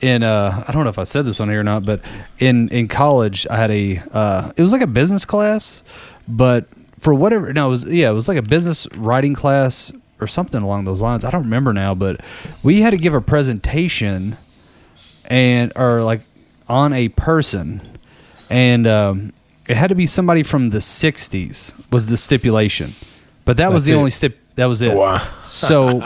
in 0.00 0.22
uh, 0.22 0.64
I 0.66 0.72
don't 0.72 0.84
know 0.84 0.90
if 0.90 0.98
I 0.98 1.04
said 1.04 1.24
this 1.24 1.40
on 1.40 1.48
here 1.48 1.60
or 1.60 1.64
not, 1.64 1.84
but 1.84 2.00
in 2.38 2.68
in 2.68 2.88
college 2.88 3.46
I 3.50 3.56
had 3.56 3.70
a 3.70 4.02
uh, 4.12 4.52
it 4.56 4.62
was 4.62 4.72
like 4.72 4.82
a 4.82 4.86
business 4.86 5.24
class, 5.24 5.84
but 6.28 6.66
for 7.00 7.14
whatever 7.14 7.52
no 7.52 7.66
it 7.66 7.70
was 7.70 7.84
yeah 7.84 8.10
it 8.10 8.14
was 8.14 8.28
like 8.28 8.38
a 8.38 8.42
business 8.42 8.86
writing 8.94 9.34
class 9.34 9.92
or 10.20 10.26
something 10.26 10.62
along 10.62 10.84
those 10.84 11.00
lines. 11.00 11.24
I 11.24 11.30
don't 11.30 11.44
remember 11.44 11.72
now, 11.72 11.94
but 11.94 12.20
we 12.62 12.80
had 12.80 12.90
to 12.90 12.96
give 12.96 13.14
a 13.14 13.20
presentation 13.20 14.36
and 15.26 15.72
or 15.76 16.02
like 16.02 16.22
on 16.68 16.92
a 16.92 17.08
person. 17.08 17.80
And 18.50 18.86
um, 18.86 19.32
it 19.66 19.76
had 19.76 19.88
to 19.88 19.94
be 19.94 20.06
somebody 20.06 20.42
from 20.42 20.70
the 20.70 20.78
60s 20.78 21.74
was 21.90 22.06
the 22.06 22.16
stipulation 22.16 22.94
but 23.44 23.56
that 23.58 23.72
was 23.72 23.82
That's 23.84 23.88
the 23.88 23.94
it. 23.94 23.98
only 23.98 24.10
step. 24.10 24.34
that 24.56 24.66
was 24.66 24.82
it 24.82 24.94
Wow. 24.96 25.18
so 25.44 26.02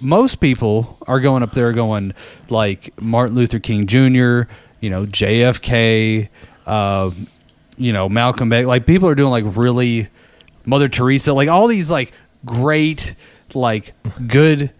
most 0.00 0.40
people 0.40 0.98
are 1.06 1.20
going 1.20 1.42
up 1.42 1.52
there 1.52 1.72
going 1.72 2.12
like 2.48 2.92
martin 3.00 3.34
luther 3.36 3.58
king 3.58 3.86
jr 3.86 4.42
you 4.80 4.90
know 4.90 5.06
jfk 5.06 6.28
uh, 6.66 7.10
you 7.76 7.92
know 7.92 8.08
malcolm 8.08 8.52
x 8.52 8.66
like 8.66 8.86
people 8.86 9.08
are 9.08 9.14
doing 9.14 9.30
like 9.30 9.44
really 9.56 10.08
mother 10.64 10.88
teresa 10.88 11.32
like 11.32 11.48
all 11.48 11.66
these 11.66 11.90
like 11.90 12.12
great 12.44 13.14
like 13.54 13.92
good 14.26 14.70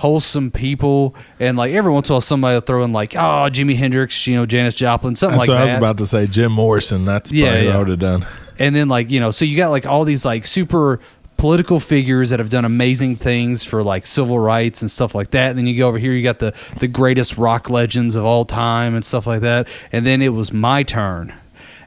wholesome 0.00 0.50
people 0.50 1.14
and 1.38 1.56
like 1.58 1.72
every 1.72 1.92
once 1.92 2.08
in 2.08 2.12
a 2.12 2.14
while 2.14 2.20
somebody 2.22 2.54
will 2.54 2.60
throw 2.62 2.82
in 2.84 2.92
like 2.92 3.14
oh 3.16 3.48
jimi 3.50 3.76
hendrix 3.76 4.26
you 4.26 4.34
know 4.34 4.46
janis 4.46 4.74
joplin 4.74 5.14
something 5.14 5.36
That's 5.38 5.48
like 5.48 5.56
that 5.56 5.60
I 5.62 5.64
was 5.66 5.74
about 5.74 5.98
to 5.98 6.06
say. 6.06 6.26
Jim 6.26 6.52
Morrison. 6.52 7.04
That's 7.04 7.30
Yeah, 7.30 7.46
probably 7.48 7.66
what 7.66 7.70
yeah. 7.70 7.74
I 7.74 7.78
would 7.80 7.88
have 7.88 7.98
done. 7.98 8.26
and 8.58 8.74
then 8.74 8.88
like 8.88 9.10
you 9.10 9.20
know 9.20 9.30
so 9.30 9.44
you 9.44 9.56
got 9.56 9.70
like 9.70 9.84
all 9.86 10.04
these 10.04 10.24
like 10.24 10.46
super 10.46 11.00
political 11.36 11.80
figures 11.80 12.30
that 12.30 12.38
have 12.38 12.50
done 12.50 12.64
amazing 12.66 13.16
things 13.16 13.64
for 13.64 13.82
like 13.82 14.04
civil 14.06 14.38
rights 14.38 14.82
and 14.82 14.90
stuff 14.90 15.14
like 15.14 15.30
that 15.30 15.50
and 15.50 15.58
then 15.58 15.66
you 15.66 15.76
go 15.78 15.88
over 15.88 15.98
here 15.98 16.12
you 16.12 16.22
got 16.22 16.38
the 16.38 16.52
the 16.80 16.88
greatest 16.88 17.38
rock 17.38 17.70
legends 17.70 18.14
of 18.16 18.24
all 18.24 18.44
time 18.44 18.94
and 18.94 19.04
stuff 19.04 19.26
like 19.26 19.40
that 19.40 19.66
and 19.92 20.06
then 20.06 20.20
it 20.22 20.30
was 20.30 20.52
my 20.52 20.82
turn 20.82 21.32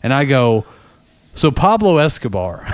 and 0.01 0.11
i 0.13 0.25
go 0.25 0.65
so 1.35 1.51
pablo 1.51 1.97
escobar 1.97 2.65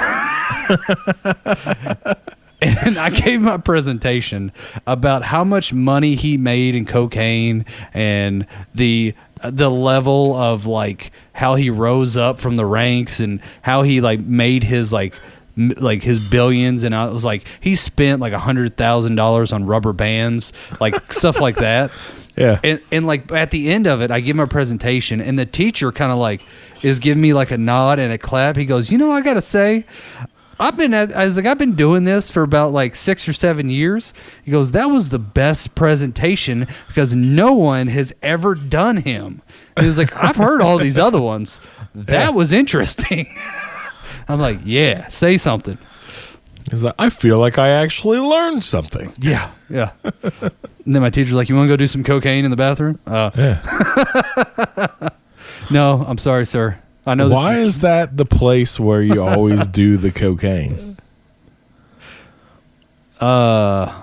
and 2.61 2.97
I 2.97 3.09
gave 3.09 3.41
my 3.41 3.57
presentation 3.57 4.51
about 4.85 5.23
how 5.23 5.43
much 5.43 5.71
money 5.73 6.15
he 6.15 6.37
made 6.37 6.75
in 6.75 6.85
cocaine 6.85 7.65
and 7.93 8.45
the 8.75 9.13
the 9.43 9.71
level 9.71 10.35
of 10.35 10.65
like 10.65 11.11
how 11.33 11.55
he 11.55 11.69
rose 11.69 12.17
up 12.17 12.39
from 12.41 12.57
the 12.57 12.65
ranks 12.65 13.21
and 13.21 13.39
how 13.61 13.83
he 13.83 14.01
like 14.01 14.19
made 14.19 14.65
his 14.65 14.91
like 14.91 15.15
m- 15.57 15.73
like 15.77 16.01
his 16.03 16.19
billions 16.19 16.83
and 16.83 16.93
I 16.93 17.05
was 17.07 17.23
like 17.23 17.47
he 17.61 17.75
spent 17.75 18.19
like 18.19 18.33
a 18.33 18.39
hundred 18.39 18.75
thousand 18.75 19.15
dollars 19.15 19.53
on 19.53 19.65
rubber 19.65 19.93
bands 19.93 20.51
like 20.81 21.13
stuff 21.13 21.39
like 21.39 21.55
that 21.57 21.91
Yeah. 22.35 22.57
and, 22.63 22.79
and 22.89 23.05
like 23.05 23.29
at 23.33 23.51
the 23.51 23.69
end 23.69 23.85
of 23.85 24.01
it, 24.01 24.11
I 24.11 24.21
give 24.21 24.37
him 24.37 24.39
a 24.39 24.47
presentation, 24.47 25.19
and 25.19 25.37
the 25.37 25.45
teacher 25.45 25.91
kind 25.91 26.09
of 26.09 26.19
like 26.19 26.41
is 26.81 26.99
giving 26.99 27.21
me 27.21 27.33
like 27.33 27.51
a 27.51 27.57
nod 27.57 27.99
and 27.99 28.13
a 28.13 28.17
clap. 28.17 28.55
He 28.55 28.63
goes, 28.63 28.89
"You 28.89 28.97
know, 28.97 29.11
I 29.11 29.19
gotta 29.19 29.41
say, 29.41 29.83
I've 30.59 30.75
been 30.77 30.93
I 30.93 31.05
was 31.25 31.37
like 31.37 31.45
I've 31.45 31.57
been 31.57 31.75
doing 31.75 32.03
this 32.03 32.29
for 32.29 32.43
about 32.43 32.73
like 32.73 32.95
six 32.95 33.27
or 33.27 33.33
seven 33.33 33.69
years." 33.69 34.13
He 34.43 34.51
goes, 34.51 34.71
"That 34.71 34.89
was 34.89 35.09
the 35.09 35.19
best 35.19 35.73
presentation 35.75 36.67
because 36.87 37.15
no 37.15 37.53
one 37.53 37.87
has 37.87 38.13
ever 38.21 38.55
done 38.55 38.97
him." 38.97 39.41
He 39.79 39.85
was 39.85 39.97
like, 39.97 40.15
"I've 40.15 40.35
heard 40.35 40.61
all 40.61 40.77
these 40.77 40.97
other 40.97 41.21
ones. 41.21 41.61
That 41.95 42.33
was 42.33 42.51
interesting." 42.53 43.33
I'm 44.27 44.39
like, 44.39 44.59
"Yeah, 44.65 45.07
say 45.07 45.37
something." 45.37 45.77
He's 46.69 46.83
like, 46.83 46.93
I 46.99 47.09
feel 47.09 47.39
like 47.39 47.57
I 47.57 47.69
actually 47.69 48.19
learned 48.19 48.63
something. 48.63 49.11
Yeah, 49.19 49.49
yeah. 49.71 49.91
and 50.03 50.51
then 50.95 51.01
my 51.01 51.09
teacher's 51.09 51.33
like, 51.33 51.49
"You 51.49 51.55
want 51.55 51.67
to 51.67 51.73
go 51.73 51.77
do 51.77 51.87
some 51.87 52.03
cocaine 52.03 52.45
in 52.45 52.51
the 52.51 52.57
bathroom?" 52.57 52.99
Uh, 53.07 53.31
Yeah. 53.35 55.09
no, 55.71 56.03
I'm 56.05 56.17
sorry, 56.19 56.45
sir. 56.45 56.77
I 57.09 57.15
know. 57.15 57.29
This 57.29 57.35
Why 57.35 57.57
is, 57.59 57.67
is 57.67 57.81
that 57.81 58.17
the 58.17 58.25
place 58.25 58.79
where 58.79 59.01
you 59.01 59.23
always 59.23 59.65
do 59.67 59.97
the 59.97 60.11
cocaine? 60.11 60.97
uh, 63.19 64.01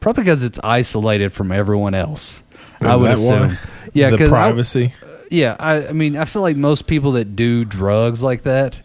probably 0.00 0.24
because 0.24 0.42
it's 0.42 0.58
isolated 0.62 1.32
from 1.32 1.52
everyone 1.52 1.94
else. 1.94 2.42
Is 2.80 2.86
I 2.86 2.96
would 2.96 3.10
assume. 3.12 3.48
why? 3.50 3.58
Yeah, 3.92 4.10
the 4.10 4.18
'cause 4.18 4.28
I- 4.28 4.30
privacy. 4.30 4.94
yeah, 5.30 5.56
I, 5.60 5.88
I 5.88 5.92
mean, 5.92 6.16
I 6.16 6.24
feel 6.24 6.42
like 6.42 6.56
most 6.56 6.86
people 6.86 7.12
that 7.12 7.36
do 7.36 7.64
drugs 7.64 8.22
like 8.22 8.42
that 8.42 8.76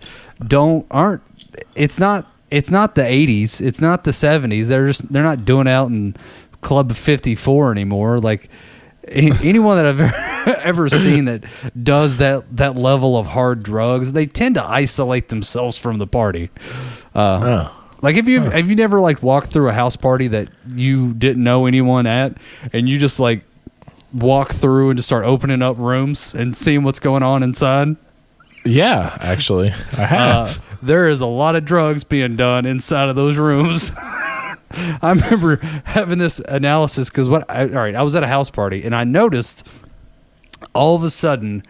don't 0.46 0.86
aren't. 0.92 1.22
It's 1.76 2.00
not. 2.00 2.30
It's 2.52 2.70
not 2.70 2.96
the 2.96 3.02
'80s. 3.02 3.60
It's 3.62 3.82
not 3.82 4.04
the 4.04 4.12
'70s. 4.12 4.68
They're 4.68 4.88
just. 4.88 5.12
They're 5.12 5.24
not 5.24 5.46
doing 5.46 5.68
out 5.68 5.90
in 5.90 6.16
Club 6.62 6.94
54 6.94 7.72
anymore. 7.72 8.20
Like 8.20 8.44
any, 8.44 8.52
anyone 9.10 9.78
that 9.78 9.86
I've 9.86 10.00
ever, 10.00 10.58
ever 10.64 10.90
seen 10.90 11.26
that 11.26 11.44
does 11.82 12.18
that 12.18 12.58
that 12.58 12.76
level 12.76 13.18
of 13.18 13.28
hard 13.28 13.64
drugs, 13.64 14.14
they 14.14 14.26
tend 14.26 14.56
to 14.56 14.64
isolate 14.64 15.30
themselves 15.30 15.78
from 15.78 15.98
the 15.98 16.08
party. 16.08 16.50
Uh, 17.16 17.40
Oh. 17.70 17.74
Like 18.04 18.16
if 18.16 18.28
you 18.28 18.42
have 18.42 18.70
you 18.70 18.76
never 18.76 19.02
like 19.02 19.24
walked 19.24 19.48
through 19.52 19.70
a 19.70 19.74
house 19.74 19.96
party 19.96 20.28
that 20.28 20.50
you 20.76 21.14
didn't 21.16 21.44
know 21.44 21.66
anyone 21.66 22.06
at, 22.06 22.38
and 22.72 22.88
you 22.88 23.00
just 23.00 23.20
like 23.20 23.44
walk 24.14 24.54
through 24.54 24.92
and 24.92 24.98
just 24.98 25.08
start 25.08 25.26
opening 25.26 25.64
up 25.64 25.80
rooms 25.80 26.32
and 26.36 26.56
seeing 26.56 26.84
what's 26.84 27.00
going 27.00 27.24
on 27.24 27.42
inside? 27.42 27.96
Yeah, 28.64 29.18
actually, 29.20 29.70
I 29.98 30.06
have. 30.06 30.58
Uh, 30.60 30.76
there 30.84 31.08
is 31.08 31.22
a 31.22 31.26
lot 31.26 31.56
of 31.56 31.66
drugs 31.66 32.04
being 32.04 32.36
done 32.36 32.66
inside 32.68 33.10
of 33.10 33.16
those 33.16 33.36
rooms. 33.38 33.92
I 35.02 35.10
remember 35.12 35.58
having 35.86 36.18
this 36.20 36.40
analysis 36.40 37.10
because 37.10 37.30
what? 37.30 37.50
I, 37.50 37.64
all 37.64 37.68
right, 37.70 37.96
I 37.96 38.04
was 38.04 38.16
at 38.16 38.24
a 38.24 38.28
house 38.28 38.50
party 38.50 38.84
and 38.84 38.96
I 38.96 39.04
noticed 39.04 39.66
all 40.74 40.96
of 40.96 41.04
a 41.04 41.10
sudden 41.10 41.64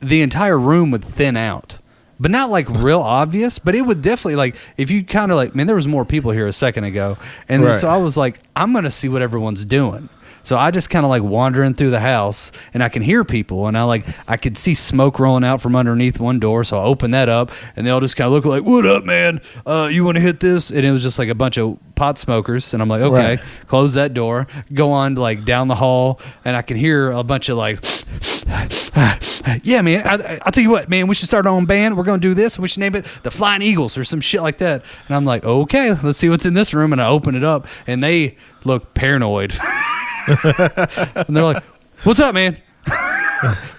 the 0.00 0.22
entire 0.22 0.58
room 0.58 0.90
would 0.90 1.04
thin 1.04 1.36
out. 1.36 1.78
But 2.20 2.30
not 2.30 2.48
like 2.48 2.68
real 2.70 3.00
obvious, 3.00 3.58
but 3.58 3.74
it 3.74 3.82
would 3.82 4.00
definitely 4.00 4.36
like 4.36 4.54
if 4.76 4.88
you 4.90 5.04
kind 5.04 5.32
of 5.32 5.36
like, 5.36 5.54
man, 5.56 5.66
there 5.66 5.74
was 5.76 5.88
more 5.88 6.04
people 6.04 6.30
here 6.30 6.46
a 6.46 6.52
second 6.52 6.84
ago, 6.84 7.18
and 7.48 7.62
then 7.62 7.70
Right. 7.70 7.78
so 7.78 7.88
I 7.88 7.96
was 7.96 8.16
like, 8.16 8.38
I'm 8.54 8.72
gonna 8.72 8.90
see 8.90 9.08
what 9.08 9.20
everyone's 9.20 9.64
doing. 9.64 10.08
So 10.44 10.56
I 10.56 10.70
just 10.70 10.90
kind 10.90 11.04
of 11.04 11.10
like 11.10 11.22
wandering 11.22 11.74
through 11.74 11.90
the 11.90 12.00
house, 12.00 12.52
and 12.72 12.82
I 12.82 12.88
can 12.88 13.02
hear 13.02 13.24
people, 13.24 13.66
and 13.66 13.76
I 13.76 13.82
like 13.82 14.06
I 14.28 14.36
could 14.36 14.56
see 14.56 14.74
smoke 14.74 15.18
rolling 15.18 15.42
out 15.44 15.60
from 15.60 15.74
underneath 15.74 16.20
one 16.20 16.38
door. 16.38 16.62
So 16.64 16.78
I 16.78 16.84
open 16.84 17.10
that 17.12 17.28
up, 17.28 17.50
and 17.76 17.86
they 17.86 17.90
all 17.90 18.00
just 18.00 18.16
kind 18.16 18.26
of 18.26 18.32
look 18.32 18.44
like, 18.44 18.62
"What 18.62 18.86
up, 18.86 19.04
man? 19.04 19.40
Uh, 19.66 19.88
you 19.90 20.04
want 20.04 20.16
to 20.16 20.20
hit 20.20 20.40
this?" 20.40 20.70
And 20.70 20.84
it 20.84 20.90
was 20.92 21.02
just 21.02 21.18
like 21.18 21.28
a 21.28 21.34
bunch 21.34 21.58
of 21.58 21.78
pot 21.94 22.18
smokers, 22.18 22.72
and 22.74 22.82
I'm 22.82 22.88
like, 22.88 23.02
"Okay." 23.02 23.14
Right. 23.36 23.40
Close 23.66 23.94
that 23.94 24.14
door, 24.14 24.46
go 24.72 24.92
on 24.92 25.14
like 25.14 25.44
down 25.44 25.68
the 25.68 25.74
hall, 25.76 26.20
and 26.44 26.56
I 26.56 26.62
can 26.62 26.76
hear 26.76 27.10
a 27.10 27.22
bunch 27.24 27.48
of 27.48 27.56
like, 27.56 27.82
"Yeah, 29.64 29.80
man. 29.80 30.06
I, 30.06 30.38
I'll 30.42 30.52
tell 30.52 30.62
you 30.62 30.70
what, 30.70 30.88
man. 30.88 31.06
We 31.06 31.14
should 31.14 31.28
start 31.28 31.46
our 31.46 31.52
own 31.52 31.64
band. 31.64 31.96
We're 31.96 32.04
gonna 32.04 32.18
do 32.18 32.34
this. 32.34 32.58
We 32.58 32.68
should 32.68 32.80
name 32.80 32.94
it 32.94 33.06
the 33.22 33.30
Flying 33.30 33.62
Eagles 33.62 33.96
or 33.96 34.04
some 34.04 34.20
shit 34.20 34.42
like 34.42 34.58
that." 34.58 34.84
And 35.08 35.16
I'm 35.16 35.24
like, 35.24 35.44
"Okay, 35.44 35.94
let's 36.02 36.18
see 36.18 36.28
what's 36.28 36.44
in 36.46 36.54
this 36.54 36.74
room." 36.74 36.92
And 36.92 37.00
I 37.00 37.06
open 37.06 37.34
it 37.34 37.44
up, 37.44 37.66
and 37.86 38.04
they 38.04 38.36
look 38.64 38.92
paranoid. 38.94 39.54
and 40.26 41.36
they're 41.36 41.44
like, 41.44 41.62
"What's 42.02 42.20
up, 42.20 42.34
man? 42.34 42.56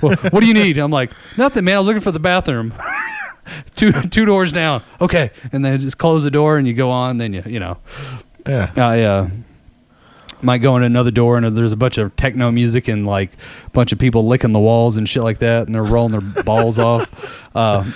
well, 0.02 0.16
what 0.30 0.40
do 0.42 0.48
you 0.48 0.54
need?" 0.54 0.78
I'm 0.78 0.92
like, 0.92 1.12
"Nothing, 1.38 1.66
man. 1.66 1.76
I 1.76 1.80
was 1.80 1.88
looking 1.88 2.02
for 2.02 2.12
the 2.12 2.20
bathroom." 2.20 2.74
two 3.76 3.92
two 3.92 4.26
doors 4.26 4.52
down. 4.52 4.84
Okay, 5.02 5.32
and 5.52 5.64
then 5.64 5.80
just 5.80 5.98
close 5.98 6.24
the 6.24 6.32
door, 6.32 6.58
and 6.58 6.68
you 6.68 6.74
go 6.74 6.92
on. 6.92 7.18
Then 7.18 7.34
you 7.34 7.44
you 7.46 7.60
know, 7.60 7.78
yeah, 8.48 8.72
I 8.76 9.02
uh, 9.04 9.30
might 10.42 10.60
go 10.60 10.76
in 10.78 10.84
another 10.84 11.12
door, 11.12 11.38
and 11.38 11.56
there's 11.56 11.74
a 11.74 11.78
bunch 11.78 11.98
of 11.98 12.16
techno 12.16 12.52
music 12.52 12.88
and 12.88 13.06
like 13.06 13.34
a 13.66 13.70
bunch 13.72 13.92
of 13.92 14.00
people 14.00 14.26
licking 14.26 14.52
the 14.52 14.60
walls 14.60 14.98
and 14.98 15.08
shit 15.08 15.24
like 15.24 15.40
that, 15.40 15.66
and 15.66 15.76
they're 15.76 15.84
rolling 15.84 16.20
their 16.20 16.44
balls 16.44 16.80
off. 16.80 17.56
Uh, 17.56 17.90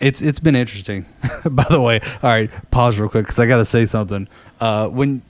it's 0.00 0.22
it's 0.22 0.40
been 0.40 0.56
interesting. 0.56 1.06
By 1.44 1.66
the 1.70 1.80
way, 1.80 2.00
all 2.22 2.30
right, 2.30 2.50
pause 2.70 2.98
real 2.98 3.08
quick 3.08 3.24
because 3.24 3.38
I 3.38 3.46
got 3.46 3.58
to 3.58 3.64
say 3.64 3.86
something. 3.86 4.28
Uh, 4.60 4.88
when 4.88 5.22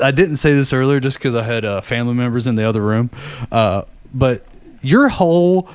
I 0.00 0.10
didn't 0.10 0.36
say 0.36 0.52
this 0.54 0.72
earlier, 0.72 1.00
just 1.00 1.18
because 1.18 1.34
I 1.34 1.42
had 1.42 1.64
uh, 1.64 1.80
family 1.80 2.14
members 2.14 2.46
in 2.46 2.54
the 2.54 2.64
other 2.64 2.82
room, 2.82 3.10
uh, 3.50 3.82
but 4.12 4.44
your 4.82 5.08
whole 5.08 5.68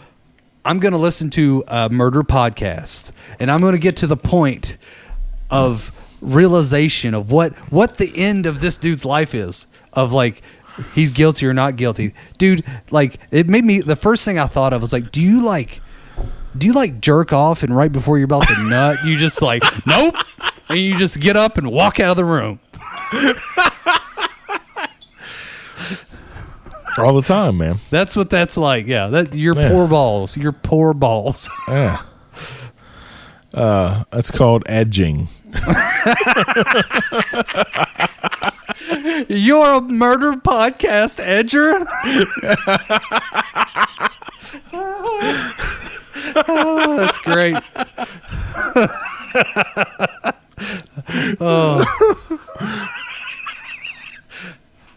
I'm 0.65 0.79
going 0.79 0.93
to 0.93 0.97
listen 0.97 1.29
to 1.31 1.63
a 1.67 1.89
murder 1.89 2.23
podcast, 2.23 3.11
and 3.39 3.51
I'm 3.51 3.59
going 3.59 3.73
to 3.73 3.79
get 3.79 3.97
to 3.97 4.07
the 4.07 4.17
point 4.17 4.77
of 5.49 5.91
realization 6.21 7.13
of 7.13 7.31
what 7.31 7.53
what 7.71 7.97
the 7.97 8.11
end 8.15 8.45
of 8.45 8.61
this 8.61 8.77
dude's 8.77 9.03
life 9.03 9.35
is 9.35 9.67
of 9.91 10.13
like 10.13 10.41
he's 10.95 11.11
guilty 11.11 11.45
or 11.45 11.53
not 11.53 11.75
guilty. 11.75 12.13
Dude 12.37 12.63
like 12.91 13.19
it 13.29 13.49
made 13.49 13.65
me 13.65 13.81
the 13.81 13.97
first 13.97 14.23
thing 14.23 14.39
i 14.39 14.47
thought 14.47 14.71
of 14.71 14.81
was 14.81 14.93
like 14.93 15.11
do 15.11 15.21
you 15.21 15.43
like 15.43 15.81
do 16.57 16.65
you 16.65 16.71
like 16.73 17.01
jerk 17.01 17.33
off 17.33 17.61
and 17.61 17.75
right 17.75 17.91
before 17.91 18.17
you're 18.17 18.25
about 18.25 18.47
to 18.47 18.69
nut 18.69 18.97
you 19.05 19.17
just 19.17 19.41
like 19.41 19.61
nope 19.85 20.15
and 20.69 20.79
you 20.79 20.97
just 20.97 21.19
get 21.19 21.35
up 21.35 21.57
and 21.57 21.69
walk 21.69 21.99
out 21.99 22.11
of 22.11 22.17
the 22.17 22.25
room 22.25 22.59
all 26.97 27.13
the 27.15 27.21
time, 27.21 27.57
man. 27.57 27.77
that's 27.89 28.15
what 28.15 28.29
that's 28.29 28.55
like 28.57 28.85
yeah 28.87 29.07
that 29.07 29.33
your 29.33 29.55
Yeah. 29.55 29.69
poor 29.69 29.87
balls 29.87 30.35
your 30.37 30.51
poor 30.51 30.93
balls 30.93 31.49
Yeah. 31.67 32.01
Uh, 33.53 34.03
that's 34.09 34.31
called 34.31 34.63
edging. 34.65 35.27
you're 39.29 39.73
a 39.75 39.81
murder 39.81 40.33
podcast 40.33 41.21
edger 41.23 41.85
Oh, 46.35 46.97
that's 46.97 47.19
great 47.19 47.57
oh 51.39 51.83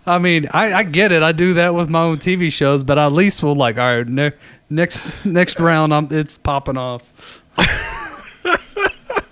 I 0.06 0.18
mean, 0.18 0.48
I, 0.52 0.72
I 0.72 0.82
get 0.84 1.12
it. 1.12 1.22
I 1.22 1.32
do 1.32 1.54
that 1.54 1.74
with 1.74 1.88
my 1.88 2.02
own 2.02 2.18
TV 2.18 2.52
shows, 2.52 2.84
but 2.84 2.98
I 2.98 3.06
at 3.06 3.12
least 3.12 3.42
will 3.42 3.56
like, 3.56 3.76
all 3.76 3.96
right, 3.96 4.06
ne- 4.06 4.32
next 4.70 5.24
next 5.24 5.58
round, 5.58 5.92
I'm 5.92 6.08
it's 6.10 6.38
popping 6.38 6.76
off. 6.76 7.02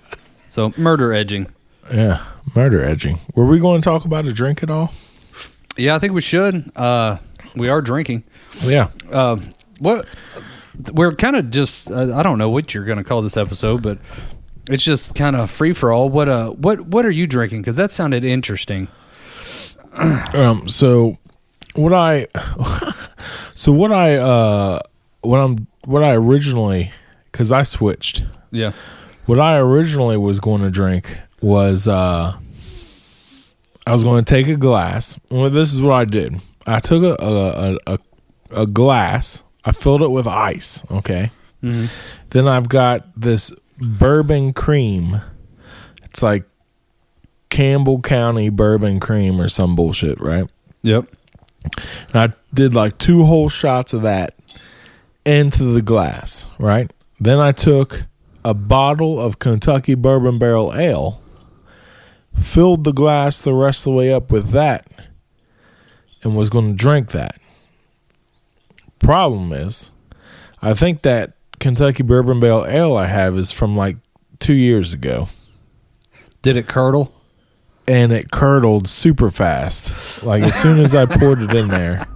so 0.48 0.72
murder 0.76 1.12
edging. 1.12 1.46
Yeah, 1.92 2.24
murder 2.56 2.82
edging. 2.82 3.18
Were 3.34 3.46
we 3.46 3.60
going 3.60 3.80
to 3.80 3.84
talk 3.84 4.04
about 4.04 4.26
a 4.26 4.32
drink 4.32 4.62
at 4.62 4.70
all? 4.70 4.92
Yeah, 5.76 5.94
I 5.94 5.98
think 5.98 6.12
we 6.12 6.20
should. 6.20 6.70
Uh, 6.76 7.18
we 7.54 7.68
are 7.68 7.80
drinking. 7.80 8.24
Yeah. 8.62 8.88
Uh, 9.10 9.38
what 9.78 10.06
we're 10.92 11.14
kind 11.14 11.37
of 11.37 11.50
just 11.50 11.90
uh, 11.90 12.16
I 12.16 12.22
don't 12.22 12.38
know 12.38 12.50
what 12.50 12.74
you're 12.74 12.84
going 12.84 12.98
to 12.98 13.04
call 13.04 13.22
this 13.22 13.37
episode, 13.37 13.82
but 13.82 13.98
it's 14.68 14.82
just 14.82 15.14
kind 15.14 15.37
of 15.37 15.50
free 15.50 15.72
for 15.72 15.92
all. 15.92 16.08
What 16.08 16.28
uh 16.28 16.50
what 16.50 16.80
what 16.80 17.06
are 17.06 17.10
you 17.10 17.26
drinking? 17.26 17.62
Because 17.62 17.76
that 17.76 17.90
sounded 17.90 18.24
interesting. 18.24 18.88
Um. 20.35 20.68
So, 20.68 21.18
what 21.74 21.92
I, 21.92 22.26
so 23.54 23.72
what 23.72 23.92
I, 23.92 24.16
uh, 24.16 24.80
what 25.20 25.38
I'm, 25.38 25.66
what 25.85 26.02
I 26.02 26.12
originally, 26.14 26.90
because 27.30 27.52
I 27.52 27.62
switched. 27.62 28.24
Yeah. 28.50 28.72
What 29.26 29.40
I 29.40 29.57
originally 29.57 30.16
was 30.16 30.40
going 30.40 30.62
to 30.62 30.70
drink 30.70 31.18
was, 31.40 31.87
uh, 31.88 32.37
I 33.87 33.92
was 33.92 34.02
going 34.02 34.24
to 34.24 34.35
take 34.35 34.48
a 34.48 34.57
glass. 34.57 35.18
Well, 35.30 35.50
this 35.50 35.72
is 35.72 35.80
what 35.80 35.92
I 35.92 36.04
did. 36.04 36.40
I 36.66 36.80
took 36.80 37.02
a 37.02 37.22
a 37.22 37.78
a, 37.87 37.98
a, 38.52 38.66
glass. 38.66 39.42
I 39.64 39.72
filled 39.72 40.02
it 40.02 40.09
with 40.09 40.26
ice. 40.26 40.83
Okay. 40.90 41.30
Mhm. 41.62 41.90
Then 42.30 42.48
I've 42.48 42.68
got 42.68 43.07
this 43.20 43.52
bourbon 43.78 44.52
cream. 44.54 45.20
It's 46.04 46.22
like 46.22 46.44
Campbell 47.55 48.01
County 48.01 48.49
bourbon 48.49 48.99
cream 48.99 49.40
or 49.40 49.49
some 49.49 49.77
bullshit, 49.77 50.21
right? 50.21 50.51
Yep. 50.83 51.07
And 52.12 52.33
I 52.33 52.33
did 52.53 52.75
like 52.75 52.99
two 52.99 53.25
whole 53.25 53.49
shots 53.49 53.93
of 53.93 54.03
that 54.03 54.35
into 55.25 55.67
the 55.67 55.81
glass, 55.81 56.49
right? 56.59 56.93
Then 57.21 57.38
I 57.38 57.53
took 57.53 58.07
a 58.45 58.55
bottle 58.55 59.21
of 59.21 59.38
Kentucky 59.38 59.95
Bourbon 59.95 60.37
Barrel 60.37 60.75
Ale, 60.75 61.23
filled 62.37 62.83
the 62.83 62.93
glass 62.93 63.38
the 63.38 63.55
rest 63.55 63.83
of 63.83 63.85
the 63.85 63.99
way 63.99 64.12
up 64.12 64.33
with 64.33 64.49
that, 64.49 64.88
and 66.25 66.35
was 66.35 66.51
going 66.51 66.73
to 66.73 66.77
drink 66.77 67.12
that. 67.12 67.40
Problem 68.99 69.53
is, 69.53 69.93
I 70.61 70.75
think 70.75 71.03
that 71.03 71.35
Kentucky 71.61 72.03
Bourbon 72.03 72.40
Barrel 72.40 72.67
Ale 72.67 72.97
I 72.97 73.07
have 73.07 73.38
is 73.38 73.53
from 73.53 73.77
like 73.77 73.97
two 74.40 74.55
years 74.55 74.93
ago. 74.93 75.29
Did 76.43 76.57
it 76.57 76.67
curdle? 76.67 77.13
And 77.87 78.12
it 78.12 78.31
curdled 78.31 78.88
super 78.88 79.31
fast. 79.31 80.23
Like 80.23 80.42
as 80.42 80.57
soon 80.57 80.79
as 80.79 80.94
I 80.94 81.07
poured 81.07 81.42
it 81.42 81.55
in 81.55 81.68
there, 81.68 82.07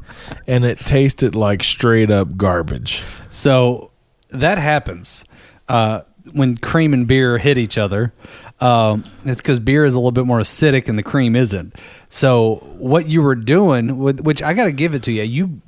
and 0.46 0.64
it 0.64 0.78
tasted 0.78 1.34
like 1.34 1.62
straight 1.62 2.10
up 2.10 2.36
garbage. 2.36 3.02
So 3.30 3.90
that 4.30 4.58
happens 4.58 5.24
uh, 5.68 6.02
when 6.32 6.56
cream 6.56 6.92
and 6.92 7.06
beer 7.06 7.38
hit 7.38 7.58
each 7.58 7.78
other. 7.78 8.12
Um, 8.60 9.04
it's 9.24 9.40
because 9.40 9.60
beer 9.60 9.84
is 9.84 9.94
a 9.94 9.98
little 9.98 10.10
bit 10.10 10.26
more 10.26 10.40
acidic 10.40 10.88
and 10.88 10.98
the 10.98 11.02
cream 11.02 11.36
isn't. 11.36 11.76
So 12.08 12.56
what 12.78 13.06
you 13.06 13.22
were 13.22 13.36
doing, 13.36 13.98
with, 13.98 14.20
which 14.20 14.42
I 14.42 14.52
got 14.52 14.64
to 14.64 14.72
give 14.72 14.94
it 14.94 15.02
to 15.04 15.12
you, 15.12 15.22
you 15.22 15.62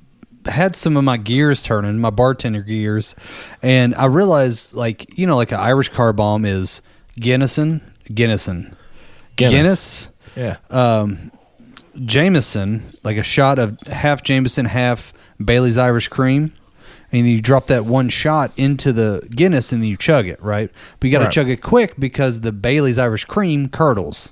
had 0.46 0.74
some 0.74 0.96
of 0.96 1.04
my 1.04 1.16
gears 1.16 1.62
turning, 1.62 1.98
my 1.98 2.10
bartender 2.10 2.62
gears, 2.62 3.14
and 3.62 3.94
I 3.94 4.06
realized, 4.06 4.72
like 4.72 5.16
you 5.18 5.26
know, 5.26 5.36
like 5.36 5.52
an 5.52 5.60
Irish 5.60 5.90
car 5.90 6.12
bomb 6.12 6.44
is 6.44 6.82
Guinnesson, 7.18 7.82
Guinnesson, 8.08 8.74
Guinness 9.48 10.08
Yeah. 10.36 10.56
um, 10.70 11.30
Jameson, 12.04 12.94
like 13.02 13.16
a 13.16 13.22
shot 13.22 13.58
of 13.58 13.78
half 13.86 14.22
Jameson, 14.22 14.66
half 14.66 15.12
Bailey's 15.42 15.78
Irish 15.78 16.08
cream. 16.08 16.52
And 17.12 17.26
you 17.28 17.42
drop 17.42 17.66
that 17.66 17.84
one 17.86 18.08
shot 18.08 18.52
into 18.56 18.92
the 18.92 19.26
Guinness 19.30 19.72
and 19.72 19.82
then 19.82 19.88
you 19.88 19.96
chug 19.96 20.28
it, 20.28 20.40
right? 20.40 20.70
But 21.00 21.06
you 21.08 21.10
got 21.12 21.18
to 21.18 21.24
Right. 21.24 21.32
chug 21.32 21.48
it 21.48 21.60
quick 21.60 21.98
because 21.98 22.40
the 22.40 22.52
Bailey's 22.52 22.98
Irish 23.00 23.24
cream 23.24 23.68
curdles. 23.68 24.30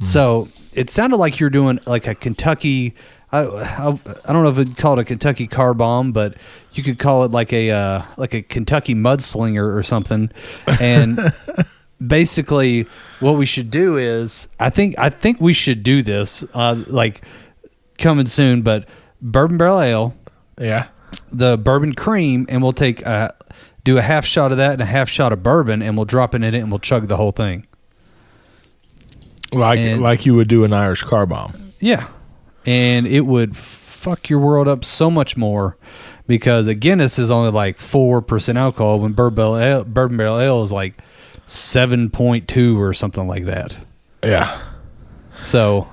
So 0.00 0.48
it 0.74 0.90
sounded 0.90 1.16
like 1.16 1.40
you're 1.40 1.50
doing 1.50 1.80
like 1.86 2.06
a 2.06 2.14
Kentucky. 2.14 2.94
I, 3.32 3.40
I, 3.40 3.88
I 4.28 4.32
don't 4.32 4.42
know 4.44 4.48
if 4.50 4.58
it'd 4.58 4.76
call 4.76 4.92
it 4.92 4.98
a 5.00 5.04
Kentucky 5.04 5.46
car 5.48 5.72
bomb, 5.74 6.12
but 6.12 6.34
you 6.74 6.82
could 6.84 6.98
call 6.98 7.24
it 7.24 7.30
like 7.32 7.52
a 7.52 7.70
uh, 7.70 8.02
like 8.16 8.34
a 8.34 8.42
Kentucky 8.42 8.94
mudslinger 8.94 9.74
or 9.74 9.82
something. 9.82 10.30
And 10.80 11.18
basically 12.06 12.86
what 13.20 13.32
we 13.36 13.46
should 13.46 13.70
do 13.70 13.96
is 13.96 14.48
I 14.60 14.70
think 14.70 14.94
I 14.98 15.10
think 15.10 15.40
we 15.40 15.52
should 15.52 15.82
do 15.82 16.02
this 16.02 16.44
uh, 16.54 16.82
like 16.86 17.22
coming 17.98 18.26
soon, 18.26 18.62
but 18.62 18.88
bourbon 19.22 19.56
barrel 19.56 19.80
ale, 19.80 20.14
Yeah. 20.58 20.86
the 21.32 21.56
bourbon 21.56 21.94
cream, 21.94 22.46
and 22.48 22.62
we'll 22.62 22.72
take 22.72 23.02
a, 23.02 23.34
do 23.84 23.98
a 23.98 24.02
half 24.02 24.24
shot 24.24 24.50
of 24.52 24.58
that 24.58 24.72
and 24.72 24.80
a 24.82 24.86
half 24.86 25.08
shot 25.08 25.32
of 25.32 25.42
bourbon, 25.42 25.82
and 25.82 25.96
we'll 25.96 26.04
drop 26.06 26.34
it 26.34 26.42
in 26.42 26.54
it 26.54 26.58
and 26.60 26.70
we'll 26.70 26.78
chug 26.80 27.08
the 27.08 27.16
whole 27.16 27.32
thing. 27.32 27.66
Like 29.52 29.78
And- 29.80 30.02
like 30.02 30.26
you 30.26 30.34
would 30.34 30.48
do 30.48 30.64
an 30.64 30.72
Irish 30.72 31.02
car 31.02 31.26
bomb. 31.26 31.52
Yeah, 31.80 32.08
and 32.66 33.06
it 33.06 33.20
would 33.26 33.56
fuck 33.56 34.28
your 34.28 34.40
world 34.40 34.68
up 34.68 34.84
so 34.84 35.10
much 35.10 35.36
more 35.36 35.76
because 36.26 36.66
a 36.66 36.74
Guinness 36.74 37.18
is 37.18 37.30
only 37.30 37.50
like 37.50 37.78
four 37.78 38.20
percent 38.22 38.58
alcohol 38.58 38.98
when 39.00 39.12
bourbon 39.12 39.36
barrel 39.36 39.56
ale, 39.58 39.84
bourbon 39.84 40.16
barrel 40.16 40.38
ale 40.40 40.62
is 40.62 40.72
like 40.72 40.94
seven 41.46 42.10
point 42.10 42.48
two 42.48 42.80
or 42.80 42.92
something 42.94 43.26
like 43.26 43.44
that. 43.44 43.76
Yeah. 44.22 44.58
So 45.42 45.88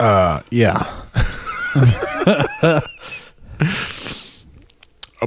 Uh, 0.00 0.40
yeah. 0.50 0.90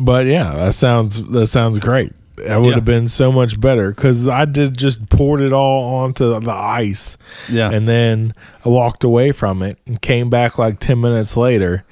but 0.02 0.26
yeah, 0.28 0.54
that 0.56 0.74
sounds 0.74 1.24
that 1.30 1.48
sounds 1.48 1.80
great. 1.80 2.14
That 2.38 2.58
would 2.62 2.70
Yeah. 2.70 2.76
have 2.76 2.86
been 2.86 3.08
so 3.10 3.32
much 3.32 3.60
better 3.60 3.90
because 3.90 4.28
I 4.28 4.46
did 4.46 4.78
just 4.78 5.10
poured 5.10 5.42
it 5.42 5.52
all 5.54 5.96
onto 6.04 6.40
the 6.40 6.52
ice, 6.52 7.18
yeah, 7.50 7.70
and 7.72 7.88
then 7.88 8.34
I 8.64 8.70
walked 8.70 9.04
away 9.04 9.32
from 9.32 9.64
it 9.64 9.80
and 9.88 10.00
came 10.02 10.30
back 10.30 10.60
like 10.60 10.80
ten 10.80 11.02
minutes 11.02 11.36
later, 11.36 11.84